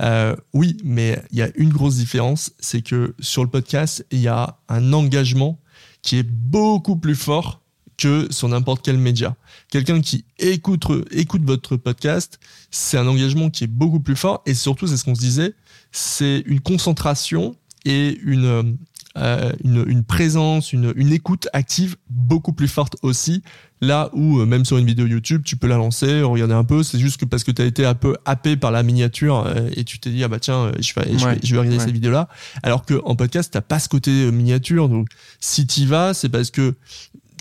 euh, 0.00 0.34
oui 0.54 0.78
mais 0.82 1.22
il 1.30 1.38
y 1.38 1.42
a 1.42 1.50
une 1.56 1.68
grosse 1.68 1.96
différence 1.96 2.52
c'est 2.58 2.82
que 2.82 3.14
sur 3.20 3.42
le 3.42 3.50
podcast 3.50 4.06
il 4.10 4.20
y 4.20 4.28
a 4.28 4.58
un 4.68 4.92
engagement 4.92 5.58
qui 6.02 6.18
est 6.18 6.26
beaucoup 6.26 6.96
plus 6.96 7.16
fort 7.16 7.60
que 7.96 8.28
sur 8.30 8.48
n'importe 8.48 8.82
quel 8.84 8.96
média. 8.96 9.34
Quelqu'un 9.70 10.00
qui 10.00 10.24
écoute 10.38 10.86
écoute 11.10 11.42
votre 11.44 11.76
podcast 11.76 12.38
c'est 12.70 12.96
un 12.96 13.06
engagement 13.06 13.50
qui 13.50 13.64
est 13.64 13.68
beaucoup 13.68 14.00
plus 14.00 14.16
fort 14.16 14.42
et 14.46 14.54
surtout 14.54 14.86
c'est 14.86 14.96
ce 14.96 15.04
qu'on 15.04 15.16
se 15.16 15.20
disait 15.20 15.54
c'est 15.90 16.44
une 16.46 16.60
concentration 16.60 17.56
et 17.88 18.18
une 18.22 18.76
euh, 19.16 19.50
une, 19.64 19.84
une, 19.88 20.04
présence, 20.04 20.72
une, 20.72 20.92
une, 20.94 21.12
écoute 21.12 21.48
active 21.52 21.96
beaucoup 22.08 22.52
plus 22.52 22.68
forte 22.68 22.96
aussi. 23.02 23.42
Là 23.80 24.10
où, 24.12 24.38
euh, 24.38 24.46
même 24.46 24.64
sur 24.64 24.76
une 24.76 24.86
vidéo 24.86 25.06
YouTube, 25.06 25.42
tu 25.44 25.56
peux 25.56 25.66
la 25.66 25.76
lancer, 25.76 26.22
regarder 26.22 26.54
un 26.54 26.62
peu. 26.62 26.84
C'est 26.84 27.00
juste 27.00 27.18
que 27.18 27.24
parce 27.24 27.42
que 27.42 27.50
tu 27.50 27.62
as 27.62 27.64
été 27.64 27.84
un 27.84 27.94
peu 27.94 28.16
happé 28.26 28.56
par 28.56 28.70
la 28.70 28.84
miniature 28.84 29.44
euh, 29.46 29.70
et 29.74 29.82
tu 29.82 29.98
t'es 29.98 30.10
dit, 30.10 30.22
ah 30.22 30.28
bah 30.28 30.38
tiens, 30.38 30.70
je 30.78 30.92
vais, 30.94 31.18
je 31.42 31.52
vais, 31.52 31.58
regarder 31.58 31.80
cette 31.80 31.90
vidéo-là. 31.90 32.28
Alors 32.62 32.84
qu'en 32.84 33.16
podcast, 33.16 33.52
t'as 33.52 33.60
pas 33.60 33.80
ce 33.80 33.88
côté 33.88 34.30
miniature. 34.30 34.88
Donc, 34.88 35.08
si 35.40 35.66
t'y 35.66 35.86
vas, 35.86 36.14
c'est 36.14 36.28
parce 36.28 36.52
que 36.52 36.76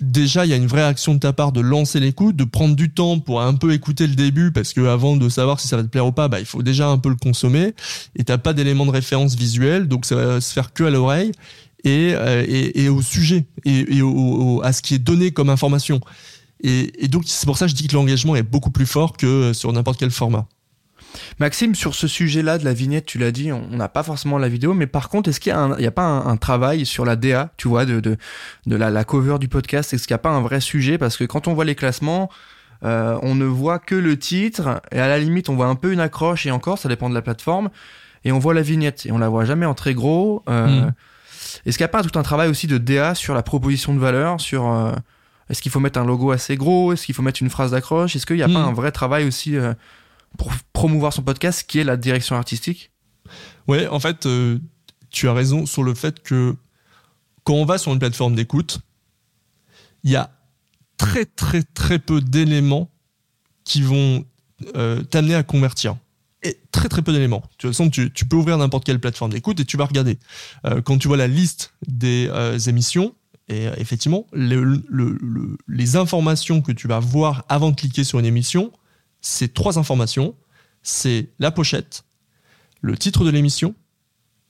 déjà 0.01 0.45
il 0.45 0.49
y 0.49 0.53
a 0.53 0.57
une 0.57 0.67
vraie 0.67 0.83
action 0.83 1.13
de 1.13 1.19
ta 1.19 1.33
part 1.33 1.51
de 1.51 1.61
lancer 1.61 1.99
l'écoute, 1.99 2.35
de 2.35 2.43
prendre 2.43 2.75
du 2.75 2.91
temps 2.91 3.19
pour 3.19 3.41
un 3.41 3.53
peu 3.53 3.73
écouter 3.73 4.07
le 4.07 4.15
début 4.15 4.51
parce 4.51 4.73
que 4.73 4.81
avant 4.87 5.15
de 5.15 5.29
savoir 5.29 5.59
si 5.59 5.67
ça 5.67 5.77
va 5.77 5.83
te 5.83 5.87
plaire 5.87 6.05
ou 6.05 6.11
pas, 6.11 6.27
bah 6.27 6.39
il 6.39 6.45
faut 6.45 6.63
déjà 6.63 6.87
un 6.87 6.97
peu 6.97 7.09
le 7.09 7.15
consommer 7.15 7.73
et 8.15 8.23
t'as 8.23 8.37
pas 8.37 8.53
d'éléments 8.53 8.85
de 8.85 8.91
référence 8.91 9.35
visuel 9.35 9.87
donc 9.87 10.05
ça 10.05 10.15
va 10.15 10.41
se 10.41 10.53
faire 10.53 10.73
que 10.73 10.83
à 10.83 10.89
l'oreille 10.89 11.31
et, 11.83 12.11
euh, 12.13 12.45
et, 12.47 12.83
et, 12.83 12.89
au 12.89 13.01
sujet 13.01 13.45
et, 13.65 13.97
et 13.97 14.01
au, 14.01 14.61
à 14.63 14.73
ce 14.73 14.81
qui 14.81 14.95
est 14.95 14.99
donné 14.99 15.31
comme 15.31 15.49
information. 15.49 16.01
Et, 16.61 17.03
et 17.03 17.07
donc 17.07 17.23
c'est 17.27 17.45
pour 17.45 17.57
ça 17.57 17.65
que 17.65 17.71
je 17.71 17.75
dis 17.75 17.87
que 17.87 17.93
l'engagement 17.93 18.35
est 18.35 18.43
beaucoup 18.43 18.71
plus 18.71 18.87
fort 18.87 19.15
que 19.15 19.53
sur 19.53 19.71
n'importe 19.71 19.99
quel 19.99 20.11
format. 20.11 20.47
Maxime, 21.39 21.75
sur 21.75 21.95
ce 21.95 22.07
sujet-là 22.07 22.57
de 22.57 22.65
la 22.65 22.73
vignette, 22.73 23.05
tu 23.05 23.17
l'as 23.17 23.31
dit, 23.31 23.51
on 23.51 23.69
n'a 23.69 23.89
pas 23.89 24.03
forcément 24.03 24.37
la 24.37 24.49
vidéo, 24.49 24.73
mais 24.73 24.87
par 24.87 25.09
contre, 25.09 25.29
est-ce 25.29 25.39
qu'il 25.39 25.53
n'y 25.53 25.85
a, 25.85 25.87
a, 25.87 25.91
pas 25.91 26.05
un, 26.05 26.37
travail 26.37 26.85
sur 26.85 27.05
la 27.05 27.15
DA, 27.15 27.51
tu 27.57 27.67
vois, 27.67 27.85
de, 27.85 27.99
de, 27.99 28.17
de 28.65 28.75
la, 28.75 28.89
la, 28.89 29.03
cover 29.03 29.37
du 29.39 29.47
podcast? 29.47 29.93
Est-ce 29.93 30.07
qu'il 30.07 30.13
n'y 30.13 30.19
a 30.19 30.19
pas 30.19 30.31
un 30.31 30.41
vrai 30.41 30.61
sujet? 30.61 30.97
Parce 30.97 31.17
que 31.17 31.23
quand 31.23 31.47
on 31.47 31.53
voit 31.53 31.65
les 31.65 31.75
classements, 31.75 32.29
euh, 32.83 33.17
on 33.21 33.35
ne 33.35 33.45
voit 33.45 33.79
que 33.79 33.95
le 33.95 34.17
titre, 34.17 34.81
et 34.91 34.99
à 34.99 35.07
la 35.07 35.19
limite, 35.19 35.49
on 35.49 35.55
voit 35.55 35.67
un 35.67 35.75
peu 35.75 35.91
une 35.91 35.99
accroche, 35.99 36.45
et 36.45 36.51
encore, 36.51 36.77
ça 36.77 36.89
dépend 36.89 37.09
de 37.09 37.15
la 37.15 37.21
plateforme, 37.21 37.69
et 38.23 38.31
on 38.31 38.39
voit 38.39 38.53
la 38.53 38.61
vignette, 38.61 39.05
et 39.05 39.11
on 39.11 39.17
la 39.17 39.29
voit 39.29 39.45
jamais 39.45 39.65
en 39.65 39.73
très 39.73 39.93
gros. 39.93 40.43
Euh, 40.49 40.67
hmm. 40.67 40.91
Est-ce 41.65 41.77
qu'il 41.77 41.83
n'y 41.83 41.89
a 41.89 41.91
pas 41.91 42.03
tout 42.03 42.17
un 42.19 42.23
travail 42.23 42.49
aussi 42.49 42.67
de 42.67 42.77
DA 42.77 43.15
sur 43.15 43.33
la 43.33 43.43
proposition 43.43 43.93
de 43.93 43.99
valeur, 43.99 44.39
sur... 44.39 44.67
Euh, 44.67 44.91
est-ce 45.49 45.61
qu'il 45.61 45.71
faut 45.71 45.79
mettre 45.79 45.97
un 45.97 46.05
logo 46.05 46.31
assez 46.31 46.57
gros? 46.57 46.91
Est-ce 46.91 47.05
qu'il 47.05 47.15
faut 47.15 47.21
mettre 47.21 47.41
une 47.41 47.49
phrase 47.49 47.71
d'accroche? 47.71 48.17
Est-ce 48.17 48.25
qu'il 48.25 48.35
n'y 48.35 48.43
a 48.43 48.47
pas 48.47 48.65
hmm. 48.65 48.69
un 48.69 48.73
vrai 48.73 48.91
travail 48.91 49.25
aussi 49.25 49.55
euh, 49.55 49.73
pour 50.37 50.51
promouvoir 50.73 51.13
son 51.13 51.23
podcast 51.23 51.65
qui 51.67 51.79
est 51.79 51.83
la 51.83 51.97
direction 51.97 52.35
artistique 52.35 52.91
Ouais, 53.67 53.87
en 53.87 53.99
fait, 53.99 54.25
euh, 54.25 54.59
tu 55.09 55.27
as 55.27 55.33
raison 55.33 55.65
sur 55.65 55.83
le 55.83 55.93
fait 55.93 56.21
que 56.21 56.55
quand 57.43 57.53
on 57.53 57.65
va 57.65 57.77
sur 57.77 57.91
une 57.93 57.99
plateforme 57.99 58.35
d'écoute, 58.35 58.79
il 60.03 60.11
y 60.11 60.15
a 60.15 60.31
très 60.97 61.25
très 61.25 61.63
très 61.63 61.99
peu 61.99 62.21
d'éléments 62.21 62.89
qui 63.63 63.81
vont 63.81 64.25
t'amener 65.11 65.35
à 65.35 65.43
convertir 65.43 65.97
et 66.43 66.59
très 66.71 66.89
très 66.89 67.01
peu 67.01 67.11
d'éléments. 67.11 67.39
De 67.39 67.57
toute 67.57 67.71
façon, 67.71 67.89
tu, 67.89 68.09
peux 68.09 68.35
ouvrir 68.35 68.57
n'importe 68.57 68.85
quelle 68.85 68.99
plateforme 68.99 69.31
d'écoute 69.31 69.59
et 69.59 69.65
tu 69.65 69.77
vas 69.77 69.85
regarder. 69.85 70.17
Euh, 70.65 70.81
quand 70.81 70.97
tu 70.97 71.07
vois 71.07 71.17
la 71.17 71.27
liste 71.27 71.73
des 71.87 72.27
euh, 72.31 72.57
émissions, 72.59 73.15
et 73.47 73.67
euh, 73.67 73.73
effectivement, 73.77 74.27
le, 74.33 74.63
le, 74.87 75.57
les 75.67 75.95
informations 75.95 76.61
que 76.61 76.71
tu 76.71 76.87
vas 76.87 76.99
voir 76.99 77.45
avant 77.49 77.71
de 77.71 77.75
cliquer 77.75 78.03
sur 78.03 78.19
une 78.19 78.25
émission, 78.25 78.71
c'est 79.21 79.53
trois 79.53 79.79
informations. 79.79 80.35
C'est 80.83 81.29
la 81.39 81.51
pochette, 81.51 82.03
le 82.81 82.97
titre 82.97 83.25
de 83.25 83.29
l'émission 83.29 83.75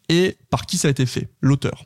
et 0.10 0.38
par 0.49 0.65
qui 0.65 0.77
ça 0.77 0.88
a 0.88 0.91
été 0.91 1.06
fait, 1.06 1.30
l'auteur. 1.41 1.86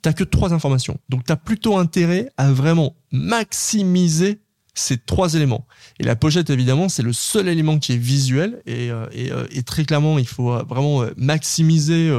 T'as 0.00 0.12
que 0.12 0.24
trois 0.24 0.52
informations. 0.52 0.98
Donc 1.08 1.24
tu 1.24 1.32
as 1.32 1.36
plutôt 1.36 1.76
intérêt 1.76 2.30
à 2.36 2.52
vraiment 2.52 2.96
maximiser 3.12 4.40
ces 4.74 4.96
trois 4.96 5.34
éléments. 5.34 5.66
Et 6.00 6.04
la 6.04 6.16
pochette, 6.16 6.50
évidemment, 6.50 6.88
c'est 6.88 7.02
le 7.02 7.12
seul 7.12 7.48
élément 7.48 7.78
qui 7.78 7.92
est 7.92 7.98
visuel. 7.98 8.62
Et, 8.66 8.90
euh, 8.90 9.06
euh, 9.14 9.62
très 9.66 9.84
clairement, 9.84 10.18
il 10.18 10.26
faut 10.26 10.52
euh, 10.52 10.62
vraiment 10.62 11.04
maximiser 11.16 12.10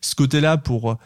ce 0.00 0.14
côté-là 0.14 0.56
pour 0.56 0.98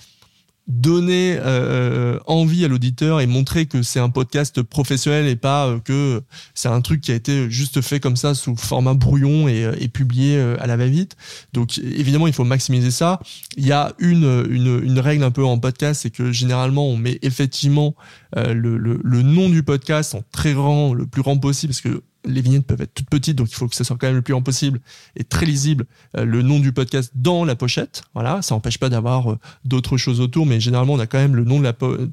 donner 0.66 1.36
euh, 1.40 2.18
envie 2.26 2.64
à 2.64 2.68
l'auditeur 2.68 3.20
et 3.20 3.26
montrer 3.26 3.66
que 3.66 3.82
c'est 3.82 4.00
un 4.00 4.08
podcast 4.08 4.62
professionnel 4.62 5.26
et 5.26 5.36
pas 5.36 5.66
euh, 5.66 5.78
que 5.78 6.22
c'est 6.54 6.68
un 6.68 6.80
truc 6.80 7.02
qui 7.02 7.12
a 7.12 7.14
été 7.14 7.50
juste 7.50 7.82
fait 7.82 8.00
comme 8.00 8.16
ça 8.16 8.34
sous 8.34 8.56
format 8.56 8.94
brouillon 8.94 9.46
et, 9.46 9.64
euh, 9.64 9.76
et 9.78 9.88
publié 9.88 10.38
euh, 10.38 10.56
à 10.60 10.66
la 10.66 10.78
va-vite. 10.78 11.16
Donc 11.52 11.76
évidemment, 11.78 12.26
il 12.26 12.32
faut 12.32 12.44
maximiser 12.44 12.90
ça. 12.90 13.20
Il 13.58 13.66
y 13.66 13.72
a 13.72 13.92
une, 13.98 14.46
une, 14.48 14.82
une 14.82 15.00
règle 15.00 15.24
un 15.24 15.30
peu 15.30 15.44
en 15.44 15.58
podcast, 15.58 16.02
c'est 16.02 16.10
que 16.10 16.32
généralement, 16.32 16.88
on 16.88 16.96
met 16.96 17.18
effectivement 17.22 17.94
le, 18.36 18.76
le, 18.76 19.00
le, 19.02 19.22
nom 19.22 19.48
du 19.48 19.62
podcast 19.62 20.14
en 20.14 20.22
très 20.32 20.54
grand, 20.54 20.92
le 20.92 21.06
plus 21.06 21.22
grand 21.22 21.38
possible, 21.38 21.72
parce 21.72 21.80
que 21.80 22.02
les 22.24 22.40
vignettes 22.40 22.66
peuvent 22.66 22.80
être 22.80 22.94
toutes 22.94 23.10
petites, 23.10 23.36
donc 23.36 23.50
il 23.50 23.54
faut 23.54 23.68
que 23.68 23.74
ça 23.74 23.84
soit 23.84 23.96
quand 23.96 24.06
même 24.06 24.16
le 24.16 24.22
plus 24.22 24.32
grand 24.32 24.42
possible 24.42 24.80
et 25.16 25.24
très 25.24 25.46
lisible. 25.46 25.86
Euh, 26.16 26.24
le 26.24 26.42
nom 26.42 26.58
du 26.60 26.72
podcast 26.72 27.12
dans 27.14 27.44
la 27.44 27.56
pochette, 27.56 28.02
voilà, 28.14 28.42
ça 28.42 28.54
n'empêche 28.54 28.78
pas 28.78 28.88
d'avoir 28.88 29.32
euh, 29.32 29.38
d'autres 29.64 29.96
choses 29.96 30.20
autour, 30.20 30.46
mais 30.46 30.60
généralement 30.60 30.94
on 30.94 30.98
a 30.98 31.06
quand 31.06 31.18
même 31.18 31.36
le 31.36 31.44
nom 31.44 31.60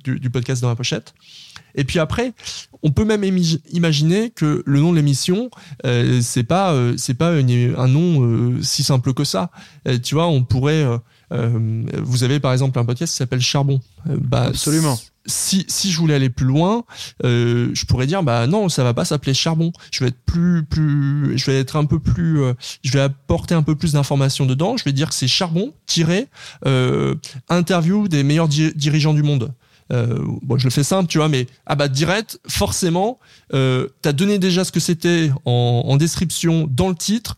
du, 0.03 0.29
podcast 0.29 0.61
dans 0.61 0.69
la 0.69 0.75
pochette. 0.75 1.13
Et 1.75 1.83
puis 1.83 1.99
après, 1.99 2.33
on 2.83 2.91
peut 2.91 3.05
même 3.05 3.23
imaginer 3.71 4.29
que 4.29 4.63
le 4.65 4.79
nom 4.79 4.91
de 4.91 4.97
l'émission, 4.97 5.49
euh, 5.85 6.19
c'est 6.21 6.43
pas, 6.43 6.73
euh, 6.73 6.95
c'est 6.97 7.13
pas 7.13 7.31
un 7.31 7.87
nom 7.87 8.61
si 8.61 8.83
simple 8.83 9.13
que 9.13 9.23
ça. 9.23 9.51
tu 10.03 10.15
vois, 10.15 10.27
on 10.27 10.43
pourrait. 10.43 10.85
Vous 11.31 12.23
avez 12.23 12.39
par 12.39 12.51
exemple 12.51 12.77
un 12.77 12.85
podcast 12.85 13.13
qui 13.13 13.17
s'appelle 13.17 13.41
Charbon. 13.41 13.79
bah, 14.05 14.43
Absolument. 14.43 14.99
Si, 15.27 15.65
si 15.69 15.91
je 15.91 15.97
voulais 15.99 16.15
aller 16.15 16.29
plus 16.29 16.45
loin, 16.47 16.83
je 17.23 17.85
pourrais 17.85 18.07
dire 18.07 18.23
bah 18.23 18.47
non, 18.47 18.69
ça 18.69 18.83
va 18.83 18.93
pas 18.93 19.05
s'appeler 19.05 19.33
Charbon. 19.33 19.71
Je 19.91 20.03
vais 20.03 20.09
être 20.09 20.21
plus 20.25 20.63
plus, 20.63 21.37
je 21.37 21.45
vais 21.45 21.59
être 21.59 21.75
un 21.75 21.85
peu 21.85 21.99
plus, 21.99 22.41
je 22.83 22.91
vais 22.91 23.01
apporter 23.01 23.53
un 23.53 23.63
peu 23.63 23.75
plus 23.75 23.93
d'informations 23.93 24.45
dedans. 24.45 24.77
Je 24.77 24.83
vais 24.83 24.93
dire 24.93 25.09
que 25.09 25.15
c'est 25.15 25.27
Charbon 25.27 25.73
tiré 25.85 26.27
interview 27.49 28.07
des 28.07 28.23
meilleurs 28.23 28.47
dirigeants 28.47 29.13
du 29.13 29.23
monde. 29.23 29.53
Euh, 29.91 30.19
bon, 30.41 30.57
je 30.57 30.65
le 30.65 30.69
fais 30.69 30.83
simple, 30.83 31.09
tu 31.09 31.17
vois, 31.17 31.27
mais 31.27 31.47
ah 31.65 31.75
bah 31.75 31.87
direct, 31.87 32.39
forcément, 32.47 33.19
euh, 33.53 33.87
t'as 34.01 34.13
donné 34.13 34.39
déjà 34.39 34.63
ce 34.63 34.71
que 34.71 34.79
c'était 34.79 35.31
en, 35.45 35.97
description 35.97 36.67
dans 36.69 36.89
le 36.89 36.95
titre. 36.95 37.37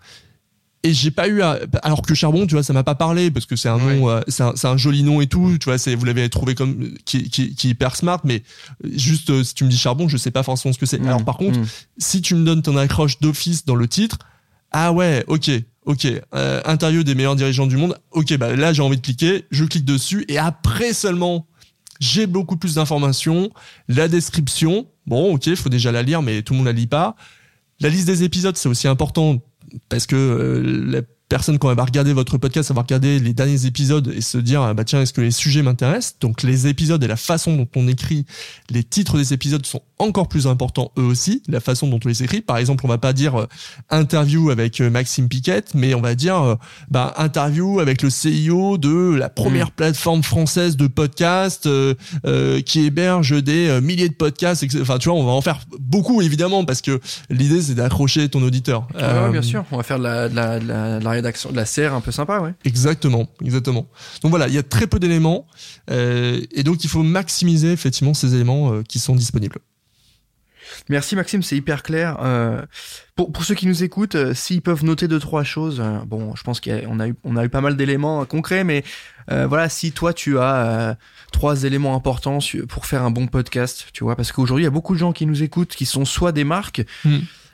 Et 0.86 0.94
j'ai 0.94 1.12
pas 1.12 1.30
eu 1.30 1.42
alors 1.42 2.02
que 2.02 2.14
charbon, 2.14 2.46
tu 2.46 2.56
vois, 2.56 2.64
ça 2.64 2.74
m'a 2.74 2.84
pas 2.84 2.96
parlé 2.96 3.32
parce 3.32 3.46
que 3.46 3.56
c'est 3.56 3.70
un 3.70 3.78
nom, 3.78 4.10
euh, 4.10 4.20
c'est 4.28 4.44
un, 4.44 4.54
un, 4.64 4.76
joli 4.76 5.04
nom 5.04 5.22
et 5.22 5.28
tout, 5.28 5.58
tu 5.58 5.66
vois, 5.66 5.78
c'est 5.78 5.96
vous 5.96 6.04
l'avez 6.04 6.30
trouvé 6.30 6.56
comme 6.56 6.94
qui, 7.06 7.30
qui, 7.30 7.56
qui, 7.56 7.68
est 7.68 7.72
hyper 7.72 7.96
smart, 7.96 8.20
mais 8.26 8.44
juste 8.84 9.30
euh, 9.30 9.46
si 9.46 9.56
tu 9.56 9.64
me 9.64 9.70
dis 9.70 9.78
charbon, 9.78 10.10
je 10.10 10.18
sais 10.18 10.32
pas 10.32 10.44
forcément 10.44 10.74
ce 10.74 10.78
que 10.78 10.86
c'est. 10.86 11.02
Alors 11.06 11.24
par 11.24 11.38
contre, 11.38 11.58
si 11.98 12.22
tu 12.22 12.36
me 12.36 12.44
donnes 12.44 12.62
ton 12.62 12.76
accroche 12.76 13.20
d'office 13.22 13.64
dans 13.64 13.76
le 13.76 13.88
titre, 13.88 14.18
ah 14.72 14.92
ouais, 14.92 15.24
ok, 15.28 15.52
ok, 15.86 16.08
euh, 16.36 16.62
interview 16.66 17.04
des 17.04 17.16
meilleurs 17.16 17.38
dirigeants 17.38 17.68
du 17.68 17.78
monde, 17.78 17.98
ok, 18.12 18.36
bah 18.38 18.54
là 18.54 18.74
j'ai 18.74 18.82
envie 18.82 18.98
de 18.98 19.02
cliquer, 19.02 19.46
je 19.52 19.64
clique 19.64 19.86
dessus 19.86 20.26
et 20.28 20.38
après 20.38 20.92
seulement 20.92 21.48
j'ai 22.02 22.28
beaucoup 22.28 22.58
plus 22.58 22.76
d'informations. 22.76 23.52
La 23.88 24.10
description, 24.10 24.88
bon, 25.06 25.36
ok, 25.36 25.48
il 25.48 25.56
faut 25.56 25.70
déjà 25.70 25.94
la 25.94 26.04
lire, 26.04 26.22
mais 26.22 26.42
tout 26.42 26.52
le 26.52 26.58
monde 26.58 26.66
la 26.66 26.74
lit 26.74 26.88
pas. 26.88 27.16
La 27.80 27.90
liste 27.90 28.08
des 28.08 28.24
épisodes, 28.24 28.58
c'est 28.58 28.70
aussi 28.70 28.88
important 28.88 29.42
parce 29.90 30.08
que 30.08 30.16
euh, 30.16 30.92
la 30.92 31.02
personne 31.30 31.58
quand 31.58 31.70
elle 31.70 31.78
va 31.78 31.86
regarder 31.86 32.14
votre 32.14 32.38
podcast, 32.38 32.70
elle 32.70 32.76
va 32.76 32.84
regarder 32.84 33.20
les 33.20 33.34
derniers 33.34 33.66
épisodes 33.66 34.08
et 34.16 34.22
se 34.22 34.38
dire 34.38 34.62
ah 34.62 34.74
bah 34.74 34.84
tiens 34.84 35.02
est-ce 35.02 35.14
que 35.14 35.22
les 35.22 35.32
sujets 35.32 35.64
m'intéressent? 35.64 36.18
Donc 36.20 36.44
les 36.44 36.68
épisodes 36.68 37.04
et 37.04 37.08
la 37.08 37.16
façon 37.16 37.56
dont 37.56 37.68
on 37.76 37.88
écrit 37.88 38.26
les 38.70 38.84
titres 38.84 39.18
des 39.18 39.34
épisodes 39.34 39.66
sont 39.66 39.82
encore 40.04 40.28
plus 40.28 40.48
importants 40.48 40.92
eux 40.98 41.04
aussi, 41.04 41.44
la 41.48 41.60
façon 41.60 41.88
dont 41.88 42.00
on 42.04 42.08
les 42.08 42.24
écrit. 42.24 42.42
Par 42.42 42.58
exemple, 42.58 42.86
on 42.86 42.90
va 42.90 42.98
pas 42.98 43.14
dire 43.14 43.36
euh, 43.36 43.48
interview 43.90 44.50
avec 44.50 44.82
euh, 44.82 44.90
Maxime 44.90 45.28
Piquette, 45.28 45.74
mais 45.74 45.94
on 45.94 46.02
va 46.02 46.16
dire 46.16 46.42
euh, 46.42 46.56
bah, 46.90 47.14
interview 47.18 47.80
avec 47.80 48.02
le 48.02 48.10
CIO 48.10 48.78
de 48.78 49.16
la 49.16 49.30
première 49.30 49.68
mm. 49.68 49.76
plateforme 49.76 50.24
française 50.24 50.78
de 50.78 50.88
podcast 50.88 51.68
qui 52.66 52.86
héberge 52.86 53.42
des 53.44 53.80
milliers 53.82 54.10
de 54.10 54.14
podcasts. 54.14 54.66
Enfin, 54.82 54.98
tu 54.98 55.10
vois, 55.10 55.18
on 55.18 55.26
va 55.26 55.32
en 55.32 55.42
faire 55.42 55.62
beaucoup 55.80 56.22
évidemment 56.22 56.66
parce 56.66 56.82
que 56.82 57.00
l'idée 57.30 57.62
c'est 57.62 57.76
d'accrocher 57.76 58.30
ton 58.30 58.42
auditeur. 58.44 58.88
Ah 59.00 59.30
bien 59.30 59.42
sûr, 59.42 59.66
on 59.72 59.78
va 59.78 59.84
faire 59.84 60.00
de 60.00 60.04
la, 60.04 60.30
de 60.30 60.36
la, 60.36 60.60
de 60.60 60.68
la 61.04 61.22
de 61.22 61.56
la 61.56 61.66
serre 61.66 61.94
un 61.94 62.02
peu 62.02 62.12
sympa, 62.12 62.40
ouais. 62.40 62.54
Exactement, 62.66 63.28
exactement. 63.44 63.88
Donc 64.22 64.30
voilà, 64.30 64.48
il 64.48 64.54
y 64.54 64.58
a 64.58 64.64
très 64.64 64.88
peu 64.88 65.00
d'éléments, 65.00 65.46
euh, 65.90 66.42
et 66.52 66.64
donc 66.64 66.84
il 66.84 66.90
faut 66.90 67.04
maximiser 67.04 67.72
effectivement 67.72 68.14
ces 68.14 68.36
éléments 68.36 68.74
euh, 68.74 68.84
qui 68.84 69.00
sont 69.00 69.16
disponibles. 69.16 69.60
Merci 70.90 71.16
Maxime, 71.16 71.44
c'est 71.44 71.56
hyper 71.56 71.84
clair. 71.84 72.18
Euh, 72.22 72.62
pour, 73.16 73.32
pour 73.32 73.44
ceux 73.44 73.56
qui 73.56 73.68
nous 73.68 73.84
écoutent, 73.84 74.34
s'ils 74.34 74.62
peuvent 74.62 74.84
noter 74.84 75.08
deux 75.08 75.20
trois 75.20 75.44
choses, 75.44 75.84
bon, 76.06 76.36
je 76.36 76.44
pense 76.44 76.60
qu'on 76.60 77.00
a, 77.00 77.08
eu 77.08 77.16
on 77.24 77.36
a 77.36 77.46
eu 77.46 77.50
pas 77.50 77.62
mal 77.62 77.78
d'éléments 77.78 78.26
concrets, 78.26 78.64
mais 78.64 78.84
voilà, 79.28 79.70
si 79.70 79.92
toi 79.92 80.14
tu 80.14 80.40
as 80.40 80.98
trois 81.32 81.64
éléments 81.64 81.96
importants 81.96 82.40
pour 82.68 82.86
faire 82.86 83.04
un 83.04 83.12
bon 83.12 83.28
podcast, 83.28 83.88
tu 83.94 84.04
vois, 84.04 84.16
parce 84.16 84.32
qu'aujourd'hui 84.32 84.64
il 84.64 84.66
y 84.66 84.68
a 84.68 84.72
beaucoup 84.72 84.94
de 84.94 85.00
gens 85.00 85.14
qui 85.14 85.26
nous 85.26 85.44
écoutent, 85.44 85.76
qui 85.76 85.86
sont 85.86 86.06
soit 86.06 86.32
des 86.32 86.44
marques. 86.44 86.84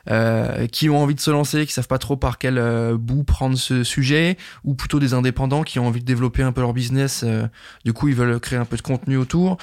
Euh, 0.10 0.66
qui 0.66 0.90
ont 0.90 0.98
envie 0.98 1.14
de 1.14 1.20
se 1.20 1.30
lancer, 1.30 1.66
qui 1.68 1.74
savent 1.74 1.88
pas 1.88 2.00
trop 2.00 2.16
par 2.16 2.40
quel 2.40 2.58
euh, 2.58 2.98
bout 2.98 3.24
prendre 3.24 3.58
ce 3.58 3.84
sujet, 3.84 4.38
ou 4.64 4.74
plutôt 4.74 5.00
des 5.00 5.14
indépendants 5.14 5.62
qui 5.62 5.78
ont 5.78 5.86
envie 5.86 6.00
de 6.00 6.06
développer 6.06 6.42
un 6.42 6.52
peu 6.52 6.62
leur 6.62 6.74
business. 6.74 7.24
Euh, 7.24 7.48
du 7.86 7.94
coup, 7.94 8.08
ils 8.08 8.16
veulent 8.16 8.40
créer 8.40 8.58
un 8.58 8.66
peu 8.66 8.78
de 8.78 8.82
contenu 8.82 9.18
autour. 9.18 9.58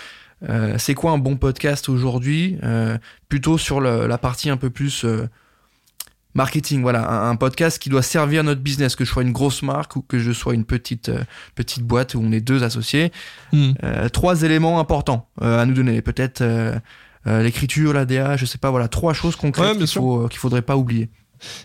C'est 0.79 0.95
quoi 0.95 1.13
un 1.13 1.19
bon 1.19 1.37
podcast 1.37 1.89
aujourd'hui? 1.89 2.59
Plutôt 3.29 3.59
sur 3.59 3.81
la 3.81 4.19
partie 4.19 4.51
un 4.51 4.57
peu 4.57 4.71
plus 4.71 5.05
marketing. 6.35 6.83
Voilà, 6.83 7.29
un, 7.29 7.37
podcast 7.37 7.79
qui 7.79 7.89
doit 7.89 8.03
servir 8.03 8.45
notre 8.45 8.61
business, 8.61 8.97
que 8.97 9.05
je 9.05 9.11
sois 9.11 9.23
une 9.23 9.33
grosse 9.33 9.63
marque 9.63 9.97
ou 9.97 10.03
que 10.03 10.19
je 10.19 10.33
sois 10.33 10.55
une 10.55 10.65
petite 10.65 11.11
petite 11.55 11.83
boîte 11.83 12.15
où 12.15 12.21
on 12.21 12.33
est 12.33 12.41
deux 12.41 12.63
associés. 12.63 13.13
Hmm. 13.53 13.73
trois 14.13 14.43
éléments 14.43 14.79
importants 14.79 15.29
à 15.41 15.65
nous 15.65 15.75
donner. 15.75 16.03
Peut-être 16.03 16.43
euh, 17.27 17.43
l'écriture, 17.43 17.93
l'ADA, 17.93 18.37
je 18.37 18.47
sais 18.47 18.59
pas, 18.59 18.71
voilà, 18.71 18.89
trois 18.89 19.13
choses 19.13 19.37
concrètes 19.37 19.79
qu'il 19.79 19.87
faut, 19.89 20.25
euh, 20.25 20.29
qu'il 20.29 20.39
faudrait 20.39 20.63
pas 20.63 20.77
oublier. 20.77 21.09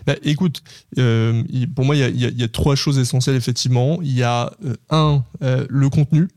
Bah, 0.06 0.16
écoute, 0.22 0.62
euh, 0.98 1.42
pour 1.74 1.84
moi, 1.84 1.94
il 1.94 2.00
y 2.00 2.02
a, 2.02 2.08
y, 2.08 2.24
a, 2.26 2.30
y 2.30 2.42
a, 2.42 2.48
trois 2.48 2.74
choses 2.74 2.98
essentielles, 2.98 3.36
effectivement. 3.36 4.00
Il 4.02 4.12
y 4.12 4.22
a, 4.22 4.52
un, 4.90 5.22
le 5.40 5.88
contenu. 5.88 6.28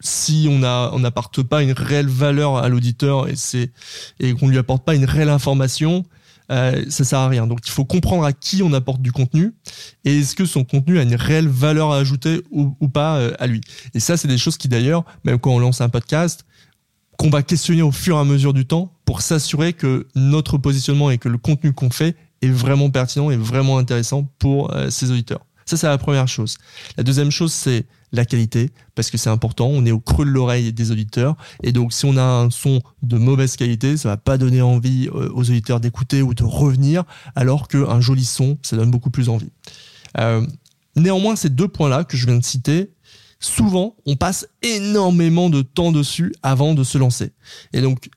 Si 0.00 0.46
on 0.48 0.62
on 0.62 0.98
n'apporte 0.98 1.42
pas 1.42 1.62
une 1.62 1.72
réelle 1.72 2.08
valeur 2.08 2.56
à 2.56 2.68
l'auditeur 2.68 3.28
et 3.28 3.36
c'est 3.36 3.72
et 4.20 4.34
qu'on 4.34 4.48
lui 4.48 4.58
apporte 4.58 4.84
pas 4.84 4.94
une 4.94 5.04
réelle 5.04 5.28
information, 5.28 6.04
euh, 6.50 6.84
ça 6.88 7.04
sert 7.04 7.18
à 7.18 7.28
rien. 7.28 7.46
Donc 7.46 7.60
il 7.64 7.70
faut 7.70 7.84
comprendre 7.84 8.24
à 8.24 8.32
qui 8.32 8.62
on 8.62 8.72
apporte 8.72 9.02
du 9.02 9.12
contenu 9.12 9.54
et 10.04 10.18
est-ce 10.18 10.34
que 10.34 10.44
son 10.44 10.64
contenu 10.64 10.98
a 10.98 11.02
une 11.02 11.14
réelle 11.14 11.48
valeur 11.48 11.92
à 11.92 11.98
ajouter 11.98 12.42
ou, 12.50 12.88
pas 12.88 13.28
à 13.38 13.46
lui. 13.46 13.60
Et 13.94 14.00
ça, 14.00 14.16
c'est 14.16 14.28
des 14.28 14.38
choses 14.38 14.56
qui 14.56 14.68
d'ailleurs, 14.68 15.04
même 15.24 15.38
quand 15.38 15.52
on 15.52 15.58
lance 15.58 15.80
un 15.80 15.88
podcast, 15.88 16.44
qu'on 17.18 17.30
va 17.30 17.42
questionner 17.42 17.82
au 17.82 17.92
fur 17.92 18.16
et 18.16 18.20
à 18.20 18.24
mesure 18.24 18.54
du 18.54 18.64
temps 18.64 18.92
pour 19.04 19.22
s'assurer 19.22 19.72
que 19.72 20.06
notre 20.14 20.56
positionnement 20.56 21.10
et 21.10 21.18
que 21.18 21.28
le 21.28 21.36
contenu 21.36 21.72
qu'on 21.72 21.90
fait 21.90 22.16
est 22.42 22.48
vraiment 22.48 22.90
pertinent 22.90 23.30
et 23.30 23.36
vraiment 23.36 23.78
intéressant 23.78 24.30
pour 24.38 24.72
euh, 24.72 24.88
ses 24.88 25.10
auditeurs. 25.10 25.44
Ça, 25.68 25.76
c'est 25.76 25.86
la 25.86 25.98
première 25.98 26.28
chose. 26.28 26.56
La 26.96 27.02
deuxième 27.02 27.30
chose, 27.30 27.52
c'est 27.52 27.84
la 28.10 28.24
qualité, 28.24 28.70
parce 28.94 29.10
que 29.10 29.18
c'est 29.18 29.28
important. 29.28 29.66
On 29.66 29.84
est 29.84 29.90
au 29.90 30.00
creux 30.00 30.24
de 30.24 30.30
l'oreille 30.30 30.72
des 30.72 30.90
auditeurs. 30.92 31.36
Et 31.62 31.72
donc, 31.72 31.92
si 31.92 32.06
on 32.06 32.16
a 32.16 32.22
un 32.22 32.48
son 32.48 32.80
de 33.02 33.18
mauvaise 33.18 33.54
qualité, 33.54 33.98
ça 33.98 34.08
va 34.08 34.16
pas 34.16 34.38
donner 34.38 34.62
envie 34.62 35.08
euh, 35.08 35.28
aux 35.34 35.42
auditeurs 35.42 35.78
d'écouter 35.78 36.22
ou 36.22 36.32
de 36.32 36.42
revenir, 36.42 37.04
alors 37.36 37.68
qu'un 37.68 38.00
joli 38.00 38.24
son, 38.24 38.56
ça 38.62 38.78
donne 38.78 38.90
beaucoup 38.90 39.10
plus 39.10 39.28
envie. 39.28 39.50
Euh, 40.16 40.46
néanmoins, 40.96 41.36
ces 41.36 41.50
deux 41.50 41.68
points-là 41.68 42.04
que 42.04 42.16
je 42.16 42.24
viens 42.24 42.38
de 42.38 42.44
citer, 42.44 42.90
souvent, 43.38 43.94
on 44.06 44.16
passe 44.16 44.48
énormément 44.62 45.50
de 45.50 45.60
temps 45.60 45.92
dessus 45.92 46.34
avant 46.42 46.72
de 46.72 46.82
se 46.82 46.96
lancer. 46.96 47.32
Et 47.74 47.82
donc, 47.82 48.08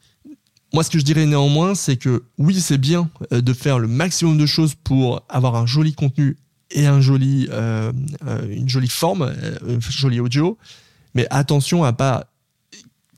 moi, 0.72 0.86
ce 0.86 0.90
que 0.90 1.00
je 1.00 1.04
dirais 1.04 1.26
néanmoins, 1.26 1.76
c'est 1.76 1.98
que 1.98 2.24
oui, 2.38 2.62
c'est 2.62 2.78
bien 2.78 3.10
euh, 3.34 3.42
de 3.42 3.52
faire 3.52 3.78
le 3.78 3.90
maximum 3.90 4.38
de 4.38 4.46
choses 4.46 4.74
pour 4.74 5.26
avoir 5.28 5.58
un 5.58 5.66
joli 5.66 5.94
contenu 5.94 6.38
et 6.74 6.88
joli, 7.02 7.48
euh, 7.52 7.92
euh, 8.28 8.48
une 8.50 8.70
jolie 8.70 8.88
forme, 8.88 9.24
un 9.24 9.80
joli 9.80 10.20
audio, 10.20 10.58
mais 11.16 11.28
attention 11.30 11.84
à 11.84 11.94
pas 11.94 12.28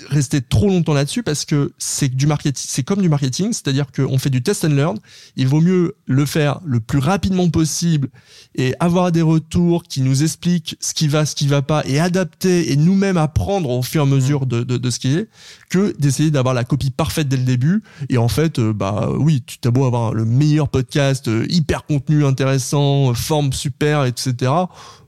rester 0.10 0.42
trop 0.42 0.68
longtemps 0.68 0.94
là-dessus 0.94 1.24
parce 1.24 1.46
que 1.46 1.74
c'est 1.78 2.10
du 2.10 2.28
marketing, 2.28 2.66
c'est 2.68 2.84
comme 2.84 3.02
du 3.02 3.10
marketing, 3.10 3.54
c'est-à-dire 3.54 3.92
qu'on 3.92 4.18
fait 4.18 4.30
du 4.30 4.42
test 4.42 4.66
and 4.66 4.70
learn. 4.70 5.00
Il 5.36 5.48
vaut 5.48 5.62
mieux 5.62 5.96
le 6.06 6.26
faire 6.26 6.60
le 6.66 6.80
plus 6.80 7.00
rapidement 7.00 7.50
possible 7.50 8.10
et 8.56 8.76
avoir 8.80 9.12
des 9.12 9.22
retours 9.22 9.84
qui 9.84 10.02
nous 10.02 10.24
expliquent 10.24 10.76
ce 10.80 10.94
qui 10.94 11.08
va, 11.08 11.26
ce 11.26 11.36
qui 11.36 11.48
va 11.48 11.62
pas 11.62 11.84
et 11.86 12.00
adapter 12.00 12.72
et 12.72 12.76
nous-mêmes 12.76 13.18
apprendre 13.18 13.70
au 13.70 13.82
fur 13.82 14.04
et 14.04 14.08
à 14.08 14.08
mesure 14.08 14.46
de, 14.46 14.64
de, 14.64 14.78
de 14.78 14.90
ce 14.90 15.00
qui 15.00 15.16
est 15.16 15.28
que 15.70 15.96
d'essayer 15.98 16.32
d'avoir 16.32 16.54
la 16.54 16.64
copie 16.64 16.92
parfaite 16.92 17.28
dès 17.28 17.38
le 17.38 17.44
début. 17.44 17.84
Et 18.10 18.18
en 18.18 18.28
fait, 18.28 18.60
euh, 18.60 18.74
bah 18.74 19.10
oui, 19.18 19.44
tu 19.46 19.58
t'as 19.58 19.72
beau 19.72 19.86
avoir 19.86 20.14
le 20.14 20.26
meilleur 20.26 20.70
podcast, 20.70 21.28
euh, 21.28 21.46
hyper 21.50 21.86
contenu 21.86 22.26
intéressant, 22.26 23.14
forme 23.14 23.54
super, 23.54 24.06
etc 24.06 24.52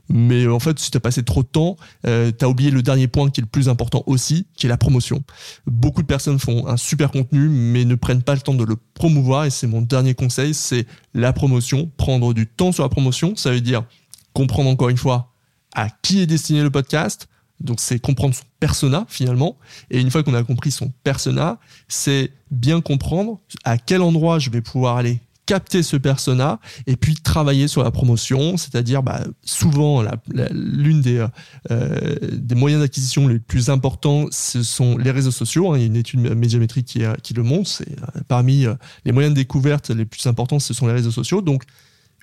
mais 0.08 0.46
en 0.46 0.60
fait, 0.60 0.78
si 0.78 0.90
tu 0.90 0.96
as 0.96 1.00
passé 1.00 1.22
trop 1.22 1.42
de 1.42 1.48
temps, 1.48 1.76
euh, 2.06 2.30
tu 2.36 2.44
as 2.44 2.48
oublié 2.48 2.70
le 2.70 2.82
dernier 2.82 3.08
point 3.08 3.30
qui 3.30 3.40
est 3.40 3.42
le 3.42 3.48
plus 3.48 3.68
important 3.68 4.02
aussi, 4.06 4.46
qui 4.56 4.66
est 4.66 4.68
la 4.68 4.76
promotion. 4.76 5.22
Beaucoup 5.66 6.02
de 6.02 6.06
personnes 6.06 6.38
font 6.38 6.66
un 6.66 6.76
super 6.76 7.10
contenu, 7.10 7.48
mais 7.48 7.84
ne 7.84 7.94
prennent 7.94 8.22
pas 8.22 8.34
le 8.34 8.40
temps 8.40 8.54
de 8.54 8.64
le 8.64 8.76
promouvoir, 8.94 9.44
et 9.44 9.50
c'est 9.50 9.66
mon 9.66 9.82
dernier 9.82 10.14
conseil, 10.14 10.54
c'est 10.54 10.86
la 11.14 11.32
promotion. 11.32 11.90
Prendre 11.96 12.34
du 12.34 12.46
temps 12.46 12.72
sur 12.72 12.82
la 12.82 12.88
promotion, 12.88 13.34
ça 13.36 13.50
veut 13.50 13.60
dire 13.60 13.84
comprendre 14.32 14.70
encore 14.70 14.90
une 14.90 14.96
fois 14.96 15.32
à 15.74 15.88
qui 15.90 16.20
est 16.20 16.26
destiné 16.26 16.62
le 16.62 16.70
podcast, 16.70 17.28
donc 17.60 17.80
c'est 17.80 17.98
comprendre 17.98 18.34
son 18.34 18.44
persona 18.60 19.06
finalement. 19.08 19.56
Et 19.90 20.00
une 20.00 20.10
fois 20.10 20.22
qu'on 20.22 20.34
a 20.34 20.42
compris 20.42 20.70
son 20.70 20.92
persona, 21.04 21.58
c'est 21.88 22.32
bien 22.50 22.80
comprendre 22.80 23.40
à 23.64 23.78
quel 23.78 24.02
endroit 24.02 24.38
je 24.38 24.50
vais 24.50 24.60
pouvoir 24.60 24.96
aller 24.96 25.20
capter 25.46 25.84
ce 25.84 25.96
persona 25.96 26.60
et 26.86 26.96
puis 26.96 27.14
travailler 27.14 27.68
sur 27.68 27.82
la 27.82 27.92
promotion, 27.92 28.56
c'est-à-dire 28.56 29.02
bah, 29.02 29.20
souvent 29.44 30.04
l'une 30.50 31.00
des, 31.00 31.24
euh, 31.70 32.16
des 32.32 32.54
moyens 32.56 32.82
d'acquisition 32.82 33.28
les 33.28 33.38
plus 33.38 33.70
importants, 33.70 34.26
ce 34.32 34.62
sont 34.64 34.98
les 34.98 35.12
réseaux 35.12 35.30
sociaux. 35.30 35.72
Hein. 35.72 35.78
Il 35.78 35.80
y 35.80 35.84
a 35.84 35.86
une 35.86 35.96
étude 35.96 36.20
médiamétrique 36.20 36.86
qui, 36.86 37.02
qui 37.22 37.32
le 37.32 37.44
montre. 37.44 37.70
C'est 37.70 37.88
euh, 37.88 38.20
parmi 38.26 38.66
euh, 38.66 38.74
les 39.04 39.12
moyens 39.12 39.32
de 39.34 39.40
découverte 39.40 39.90
les 39.90 40.04
plus 40.04 40.26
importants, 40.26 40.58
ce 40.58 40.74
sont 40.74 40.88
les 40.88 40.92
réseaux 40.92 41.12
sociaux. 41.12 41.40
Donc 41.40 41.62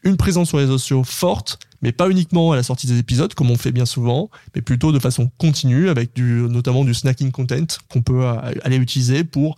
une 0.04 0.18
présence 0.18 0.50
sur 0.50 0.58
les 0.58 0.66
réseaux 0.66 0.78
sociaux 0.78 1.04
forte, 1.04 1.60
mais 1.84 1.92
pas 1.92 2.10
uniquement 2.10 2.52
à 2.52 2.56
la 2.56 2.64
sortie 2.64 2.88
des 2.88 2.98
épisodes, 2.98 3.34
comme 3.34 3.52
on 3.52 3.58
fait 3.58 3.72
bien 3.72 3.86
souvent, 3.86 4.30
mais 4.56 4.62
plutôt 4.62 4.92
de 4.92 5.00
façon 5.00 5.30
continue, 5.38 5.90
avec 5.90 6.16
du, 6.16 6.24
notamment 6.50 6.84
du 6.84 6.94
snacking 6.94 7.32
content 7.32 7.68
qu'on 7.90 8.02
peut 8.02 8.24
euh, 8.24 8.36
aller 8.64 8.78
utiliser 8.78 9.24
pour 9.24 9.58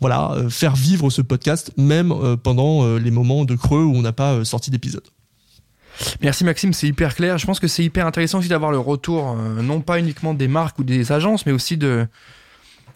voilà, 0.00 0.32
euh, 0.32 0.50
faire 0.50 0.74
vivre 0.74 1.10
ce 1.10 1.22
podcast, 1.22 1.72
même 1.76 2.12
pendant 2.42 2.96
les 2.96 3.10
moments 3.10 3.44
de 3.44 3.54
creux 3.54 3.84
où 3.84 3.94
on 3.94 4.02
n'a 4.02 4.12
pas 4.12 4.44
sorti 4.44 4.70
d'épisode. 4.70 5.04
Merci 6.22 6.44
Maxime, 6.44 6.72
c'est 6.72 6.88
hyper 6.88 7.14
clair. 7.14 7.38
Je 7.38 7.46
pense 7.46 7.60
que 7.60 7.68
c'est 7.68 7.84
hyper 7.84 8.06
intéressant 8.06 8.38
aussi 8.38 8.48
d'avoir 8.48 8.70
le 8.70 8.78
retour, 8.78 9.36
non 9.36 9.80
pas 9.80 9.98
uniquement 9.98 10.34
des 10.34 10.48
marques 10.48 10.78
ou 10.78 10.84
des 10.84 11.12
agences, 11.12 11.44
mais 11.44 11.52
aussi 11.52 11.76
de, 11.76 12.06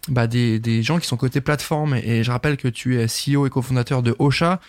bah, 0.09 0.27
des, 0.27 0.59
des, 0.59 0.83
gens 0.83 0.99
qui 0.99 1.07
sont 1.07 1.17
côté 1.17 1.41
plateforme. 1.41 1.95
Et 1.95 2.25
je 2.25 2.31
rappelle 2.31 2.57
que 2.57 2.69
tu 2.69 3.01
es 3.01 3.07
CEO 3.07 3.47
et 3.47 3.51
cofondateur 3.51 4.03
de 4.03 4.15
Ocha. 4.19 4.61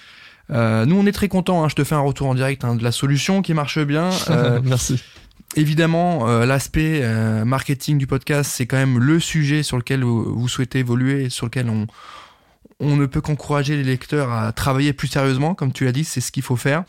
Euh, 0.52 0.86
nous, 0.86 0.96
on 0.98 1.06
est 1.06 1.12
très 1.12 1.28
contents. 1.28 1.64
Hein, 1.64 1.70
je 1.70 1.76
te 1.76 1.84
fais 1.84 1.96
un 1.96 2.00
retour 2.00 2.28
en 2.28 2.36
direct 2.36 2.64
hein, 2.64 2.76
de 2.76 2.84
la 2.84 2.92
solution 2.92 3.42
qui 3.42 3.54
marche 3.54 3.80
bien. 3.80 4.10
Euh, 4.30 4.60
Merci. 4.64 5.02
Évidemment, 5.56 6.28
euh, 6.28 6.46
l'aspect 6.46 7.02
euh, 7.04 7.46
marketing 7.46 7.98
du 7.98 8.08
podcast, 8.08 8.52
c'est 8.54 8.66
quand 8.66 8.78
même 8.78 9.00
le 9.00 9.20
sujet 9.20 9.64
sur 9.64 9.78
lequel 9.78 10.04
vous, 10.04 10.38
vous 10.38 10.48
souhaitez 10.48 10.80
évoluer, 10.80 11.30
sur 11.30 11.46
lequel 11.46 11.70
on, 11.70 11.88
on 12.80 12.96
ne 12.96 13.06
peut 13.06 13.22
qu'encourager 13.22 13.78
les 13.78 13.84
lecteurs 13.84 14.32
à 14.32 14.52
travailler 14.52 14.94
plus 14.94 15.08
sérieusement. 15.08 15.56
Comme 15.56 15.72
tu 15.72 15.86
l'as 15.86 15.92
dit, 15.92 16.04
c'est 16.04 16.22
ce 16.22 16.32
qu'il 16.32 16.44
faut 16.44 16.58
faire. 16.58 16.84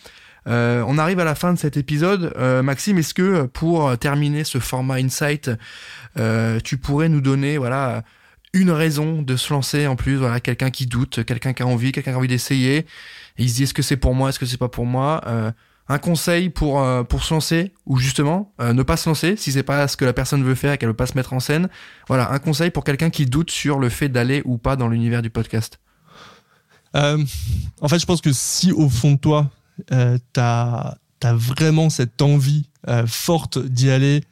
Euh, 0.49 0.85
on 0.87 0.99
arrive 0.99 1.19
à 1.19 1.25
la 1.25 1.35
fin 1.35 1.53
de 1.53 1.59
cet 1.59 1.77
épisode. 1.77 2.33
Euh, 2.37 2.63
Maxime, 2.63 2.99
est-ce 2.99 3.15
que 3.15 3.45
pour 3.45 3.97
terminer 3.99 4.45
ce 4.45 4.59
format 4.59 4.95
Insight, 4.95 5.51
euh, 6.19 6.61
tu 6.63 6.79
pourrais 6.79 7.09
nous 7.09 7.21
donner 7.21 7.59
voilà 7.59 8.03
une 8.57 8.71
raison 8.71 9.21
de 9.21 9.37
se 9.37 9.53
lancer 9.53 9.87
en 9.87 9.97
plus, 9.97 10.17
voilà, 10.17 10.41
quelqu'un 10.41 10.71
qui 10.71 10.87
doute, 10.87 11.25
quelqu'un 11.25 11.53
qui 11.53 11.63
a 11.63 11.67
envie, 11.67 11.93
quelqu'un 11.93 12.13
qui 12.13 12.15
a 12.15 12.19
envie 12.19 12.29
d'essayer, 12.29 12.87
il 13.37 13.51
se 13.51 13.57
dit 13.57 13.63
est-ce 13.65 13.75
que 13.75 13.83
c'est 13.83 13.99
pour 13.99 14.15
moi, 14.15 14.31
est-ce 14.31 14.39
que 14.39 14.47
c'est 14.47 14.57
pas 14.57 14.71
pour 14.71 14.87
moi, 14.87 15.21
euh, 15.27 15.53
un 15.89 15.99
conseil 15.99 16.49
pour 16.49 16.81
euh, 16.81 17.05
pour 17.05 17.23
se 17.23 17.35
lancer 17.35 17.75
ou 17.85 17.99
justement 17.99 18.53
euh, 18.61 18.73
ne 18.73 18.83
pas 18.83 18.97
se 18.97 19.09
lancer 19.09 19.37
si 19.37 19.53
c'est 19.53 19.63
pas 19.63 19.87
ce 19.87 19.97
que 19.97 20.05
la 20.05 20.13
personne 20.13 20.43
veut 20.43 20.55
faire 20.55 20.73
et 20.73 20.79
qu'elle 20.79 20.89
veut 20.89 20.97
pas 20.97 21.07
se 21.07 21.15
mettre 21.15 21.35
en 21.35 21.41
scène. 21.41 21.69
Voilà, 22.09 22.33
un 22.33 22.39
conseil 22.39 22.71
pour 22.71 22.83
quelqu'un 22.83 23.11
qui 23.11 23.27
doute 23.27 23.51
sur 23.51 23.79
le 23.79 23.91
fait 23.91 24.09
d'aller 24.09 24.41
ou 24.47 24.57
pas 24.57 24.75
dans 24.75 24.89
l'univers 24.89 25.21
du 25.21 25.31
podcast. 25.31 25.79
en 26.95 27.89
fait, 27.89 27.99
je 27.99 28.07
pense 28.07 28.23
que 28.23 28.33
si 28.33 28.73
au 28.73 28.89
fond 28.89 29.13
de 29.13 29.19
toi, 29.19 29.51
t'as 30.33 30.95
as 31.23 31.35
vraiment 31.35 31.91
cette 31.91 32.23
envie 32.23 32.71
forte 33.07 33.59
d'y 33.59 33.91
aller, 33.91 34.23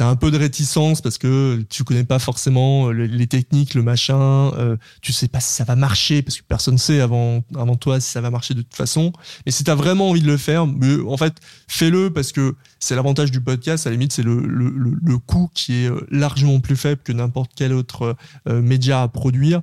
t'as 0.00 0.06
un 0.06 0.16
peu 0.16 0.30
de 0.30 0.38
réticence 0.38 1.02
parce 1.02 1.18
que 1.18 1.62
tu 1.68 1.84
connais 1.84 2.04
pas 2.04 2.18
forcément 2.18 2.88
euh, 2.88 2.92
les 2.92 3.26
techniques, 3.26 3.74
le 3.74 3.82
machin, 3.82 4.50
euh, 4.54 4.78
tu 5.02 5.12
sais 5.12 5.28
pas 5.28 5.40
si 5.40 5.52
ça 5.52 5.64
va 5.64 5.76
marcher 5.76 6.22
parce 6.22 6.38
que 6.38 6.42
personne 6.42 6.78
sait 6.78 7.02
avant 7.02 7.44
avant 7.54 7.76
toi 7.76 8.00
si 8.00 8.10
ça 8.10 8.22
va 8.22 8.30
marcher 8.30 8.54
de 8.54 8.62
toute 8.62 8.74
façon. 8.74 9.12
Mais 9.44 9.52
si 9.52 9.62
t'as 9.62 9.74
vraiment 9.74 10.08
envie 10.08 10.22
de 10.22 10.26
le 10.26 10.38
faire, 10.38 10.62
en 10.64 11.16
fait, 11.18 11.34
fais-le 11.68 12.10
parce 12.10 12.32
que 12.32 12.54
c'est 12.78 12.94
l'avantage 12.94 13.30
du 13.30 13.42
podcast. 13.42 13.86
À 13.86 13.90
la 13.90 13.96
limite, 13.96 14.14
c'est 14.14 14.22
le, 14.22 14.40
le, 14.40 14.70
le, 14.70 15.18
coût 15.18 15.50
qui 15.52 15.84
est 15.84 15.90
euh, 15.90 16.00
largement 16.10 16.60
plus 16.60 16.76
faible 16.76 17.02
que 17.04 17.12
n'importe 17.12 17.50
quel 17.54 17.74
autre 17.74 18.16
média 18.46 19.02
à 19.02 19.08
produire. 19.08 19.60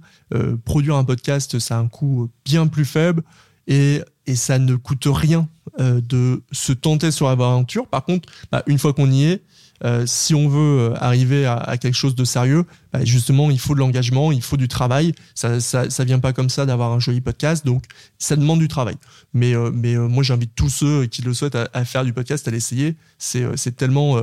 produire 0.65 0.97
un 0.97 1.04
podcast, 1.04 1.58
ça 1.58 1.78
a 1.78 1.80
un 1.80 1.88
coût 1.88 2.30
bien 2.45 2.67
plus 2.67 2.86
faible 2.86 3.23
et 3.65 4.04
et 4.28 4.36
ça 4.36 4.60
ne 4.60 4.76
coûte 4.76 5.08
rien 5.08 5.47
de 5.80 6.43
se 6.52 6.73
tenter 6.73 7.12
sur 7.12 7.28
l'aventure. 7.28 7.88
Par 7.88 8.04
contre, 8.04 8.30
bah, 8.52 8.62
une 8.67 8.78
fois 8.78 8.93
qu'on 8.93 9.10
y 9.10 9.23
est, 9.23 9.41
euh, 9.83 10.05
si 10.05 10.33
on 10.33 10.47
veut 10.47 10.79
euh, 10.79 10.93
arriver 10.95 11.45
à, 11.45 11.77
quelque 11.77 11.95
chose 11.95 12.15
de 12.15 12.23
sérieux, 12.23 12.65
bah, 12.93 13.03
justement, 13.03 13.51
il 13.51 13.59
faut 13.59 13.75
de 13.75 13.79
l'engagement, 13.79 14.31
il 14.31 14.41
faut 14.41 14.57
du 14.57 14.67
travail. 14.67 15.13
Ça, 15.35 15.59
ça, 15.59 15.89
ça 15.89 16.03
vient 16.03 16.19
pas 16.19 16.33
comme 16.33 16.49
ça 16.49 16.65
d'avoir 16.65 16.91
un 16.91 16.99
joli 16.99 17.21
podcast, 17.21 17.65
donc 17.65 17.83
ça 18.17 18.35
demande 18.35 18.59
du 18.59 18.67
travail. 18.67 18.95
Mais, 19.33 19.55
euh, 19.55 19.71
mais 19.73 19.95
moi, 19.95 20.23
j'invite 20.23 20.51
tous 20.55 20.69
ceux 20.69 21.05
qui 21.05 21.21
le 21.21 21.33
souhaitent 21.33 21.57
à, 21.73 21.85
faire 21.85 22.03
du 22.03 22.13
podcast, 22.13 22.47
à 22.47 22.51
l'essayer. 22.51 22.95
C'est, 23.17 23.75
tellement 23.75 24.19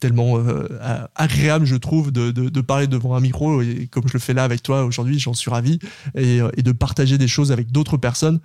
tellement 0.00 0.38
agréable, 1.16 1.64
je 1.64 1.74
trouve, 1.74 2.12
de, 2.12 2.30
de, 2.30 2.60
parler 2.60 2.86
devant 2.86 3.16
un 3.16 3.20
micro, 3.20 3.62
et 3.62 3.88
comme 3.90 4.06
je 4.06 4.12
le 4.12 4.20
fais 4.20 4.32
là 4.32 4.44
avec 4.44 4.62
toi 4.62 4.84
aujourd'hui, 4.84 5.18
j'en 5.18 5.34
suis 5.34 5.50
ravi, 5.50 5.80
et, 6.14 6.40
de 6.40 6.72
partager 6.72 7.18
des 7.18 7.26
choses 7.26 7.50
avec 7.50 7.72
d'autres 7.72 7.96
personnes. 7.96 8.40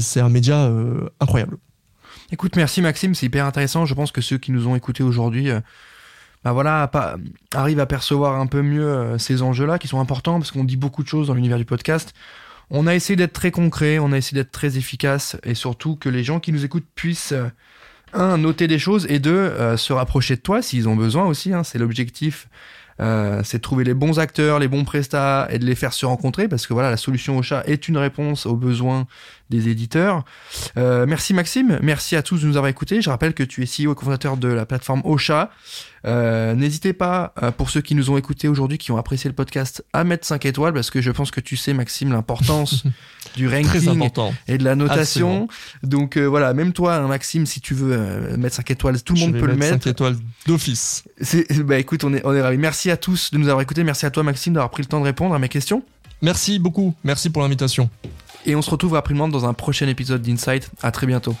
c'est 0.00 0.20
un 0.20 0.28
média 0.28 0.72
incroyable. 1.20 1.58
Écoute, 2.32 2.56
merci 2.56 2.82
Maxime, 2.82 3.14
c'est 3.14 3.26
hyper 3.26 3.46
intéressant. 3.46 3.86
Je 3.86 3.94
pense 3.94 4.10
que 4.10 4.20
ceux 4.20 4.38
qui 4.38 4.50
nous 4.50 4.66
ont 4.66 4.74
écoutés 4.74 5.02
aujourd'hui 5.02 5.50
bah 6.44 6.52
voilà, 6.52 6.90
arrive 7.54 7.80
à 7.80 7.86
percevoir 7.86 8.40
un 8.40 8.46
peu 8.46 8.62
mieux 8.62 8.86
euh, 8.86 9.18
ces 9.18 9.42
enjeux-là 9.42 9.78
qui 9.78 9.88
sont 9.88 10.00
importants 10.00 10.38
parce 10.38 10.52
qu'on 10.52 10.64
dit 10.64 10.76
beaucoup 10.76 11.02
de 11.02 11.08
choses 11.08 11.28
dans 11.28 11.34
l'univers 11.34 11.58
du 11.58 11.64
podcast. 11.64 12.14
On 12.70 12.86
a 12.86 12.94
essayé 12.94 13.16
d'être 13.16 13.32
très 13.32 13.50
concret, 13.50 13.98
on 13.98 14.12
a 14.12 14.16
essayé 14.16 14.40
d'être 14.42 14.52
très 14.52 14.78
efficace 14.78 15.36
et 15.42 15.54
surtout 15.54 15.96
que 15.96 16.08
les 16.08 16.22
gens 16.22 16.38
qui 16.38 16.52
nous 16.52 16.64
écoutent 16.64 16.86
puissent 16.94 17.32
euh, 17.32 17.48
un 18.12 18.38
noter 18.38 18.68
des 18.68 18.78
choses 18.78 19.06
et 19.08 19.18
deux 19.18 19.30
euh, 19.32 19.76
se 19.76 19.92
rapprocher 19.92 20.36
de 20.36 20.40
toi 20.40 20.62
s'ils 20.62 20.88
ont 20.88 20.96
besoin 20.96 21.24
aussi. 21.24 21.52
Hein, 21.52 21.64
c'est 21.64 21.78
l'objectif 21.78 22.48
c'est 23.44 23.58
de 23.58 23.62
trouver 23.62 23.84
les 23.84 23.94
bons 23.94 24.18
acteurs, 24.18 24.58
les 24.58 24.66
bons 24.66 24.82
prestats 24.82 25.46
et 25.52 25.60
de 25.60 25.64
les 25.64 25.76
faire 25.76 25.92
se 25.92 26.04
rencontrer 26.04 26.48
parce 26.48 26.66
que 26.66 26.72
voilà, 26.72 26.90
la 26.90 26.96
solution 26.96 27.38
au 27.38 27.42
chat 27.42 27.62
est 27.64 27.86
une 27.86 27.96
réponse 27.96 28.44
aux 28.44 28.56
besoins 28.56 29.06
des 29.50 29.68
éditeurs. 29.68 30.24
Merci 30.74 31.32
Maxime, 31.32 31.78
merci 31.80 32.16
à 32.16 32.24
tous 32.24 32.42
de 32.42 32.48
nous 32.48 32.56
avoir 32.56 32.68
écoutés. 32.68 33.00
Je 33.00 33.08
rappelle 33.08 33.34
que 33.34 33.44
tu 33.44 33.62
es 33.62 33.66
CEO 33.66 33.92
et 33.92 33.94
cofondateur 33.94 34.36
de 34.36 34.48
la 34.48 34.66
plateforme 34.66 35.02
Ocha. 35.04 35.52
Euh, 36.06 36.54
N'hésitez 36.54 36.92
pas, 36.92 37.32
euh, 37.42 37.50
pour 37.50 37.70
ceux 37.70 37.80
qui 37.80 37.94
nous 37.94 38.10
ont 38.10 38.16
écoutés 38.16 38.48
aujourd'hui, 38.48 38.78
qui 38.78 38.92
ont 38.92 38.96
apprécié 38.96 39.28
le 39.28 39.34
podcast, 39.34 39.84
à 39.92 40.04
mettre 40.04 40.26
5 40.26 40.46
étoiles 40.46 40.72
parce 40.72 40.90
que 40.90 41.00
je 41.00 41.10
pense 41.10 41.30
que 41.30 41.40
tu 41.40 41.56
sais, 41.56 41.72
Maxime, 41.72 42.12
l'importance 42.12 42.84
du 43.36 43.48
ranking 43.48 44.08
et 44.46 44.58
de 44.58 44.64
la 44.64 44.74
notation. 44.74 45.48
Donc 45.82 46.16
euh, 46.16 46.24
voilà, 46.26 46.54
même 46.54 46.72
toi, 46.72 46.96
hein, 46.96 47.08
Maxime, 47.08 47.46
si 47.46 47.60
tu 47.60 47.74
veux 47.74 47.92
euh, 47.92 48.36
mettre 48.36 48.56
5 48.56 48.70
étoiles, 48.70 49.02
tout 49.02 49.14
le 49.14 49.20
monde 49.20 49.38
peut 49.38 49.46
le 49.46 49.56
mettre. 49.56 49.82
5 49.84 49.86
étoiles 49.88 50.16
d'office. 50.46 51.04
Bah 51.64 51.78
écoute, 51.78 52.04
on 52.04 52.14
est, 52.14 52.24
on 52.24 52.34
est 52.34 52.42
ravis. 52.42 52.58
Merci 52.58 52.90
à 52.90 52.96
tous 52.96 53.30
de 53.30 53.38
nous 53.38 53.48
avoir 53.48 53.62
écoutés. 53.62 53.84
Merci 53.84 54.06
à 54.06 54.10
toi, 54.10 54.22
Maxime, 54.22 54.54
d'avoir 54.54 54.70
pris 54.70 54.82
le 54.82 54.88
temps 54.88 55.00
de 55.00 55.04
répondre 55.04 55.34
à 55.34 55.38
mes 55.38 55.48
questions. 55.48 55.82
Merci 56.22 56.58
beaucoup. 56.58 56.94
Merci 57.04 57.30
pour 57.30 57.42
l'invitation. 57.42 57.90
Et 58.46 58.56
on 58.56 58.62
se 58.62 58.70
retrouve 58.70 58.92
rapidement 58.94 59.28
dans 59.28 59.46
un 59.46 59.54
prochain 59.54 59.88
épisode 59.88 60.22
d'Insight. 60.22 60.70
À 60.82 60.90
très 60.90 61.06
bientôt. 61.06 61.36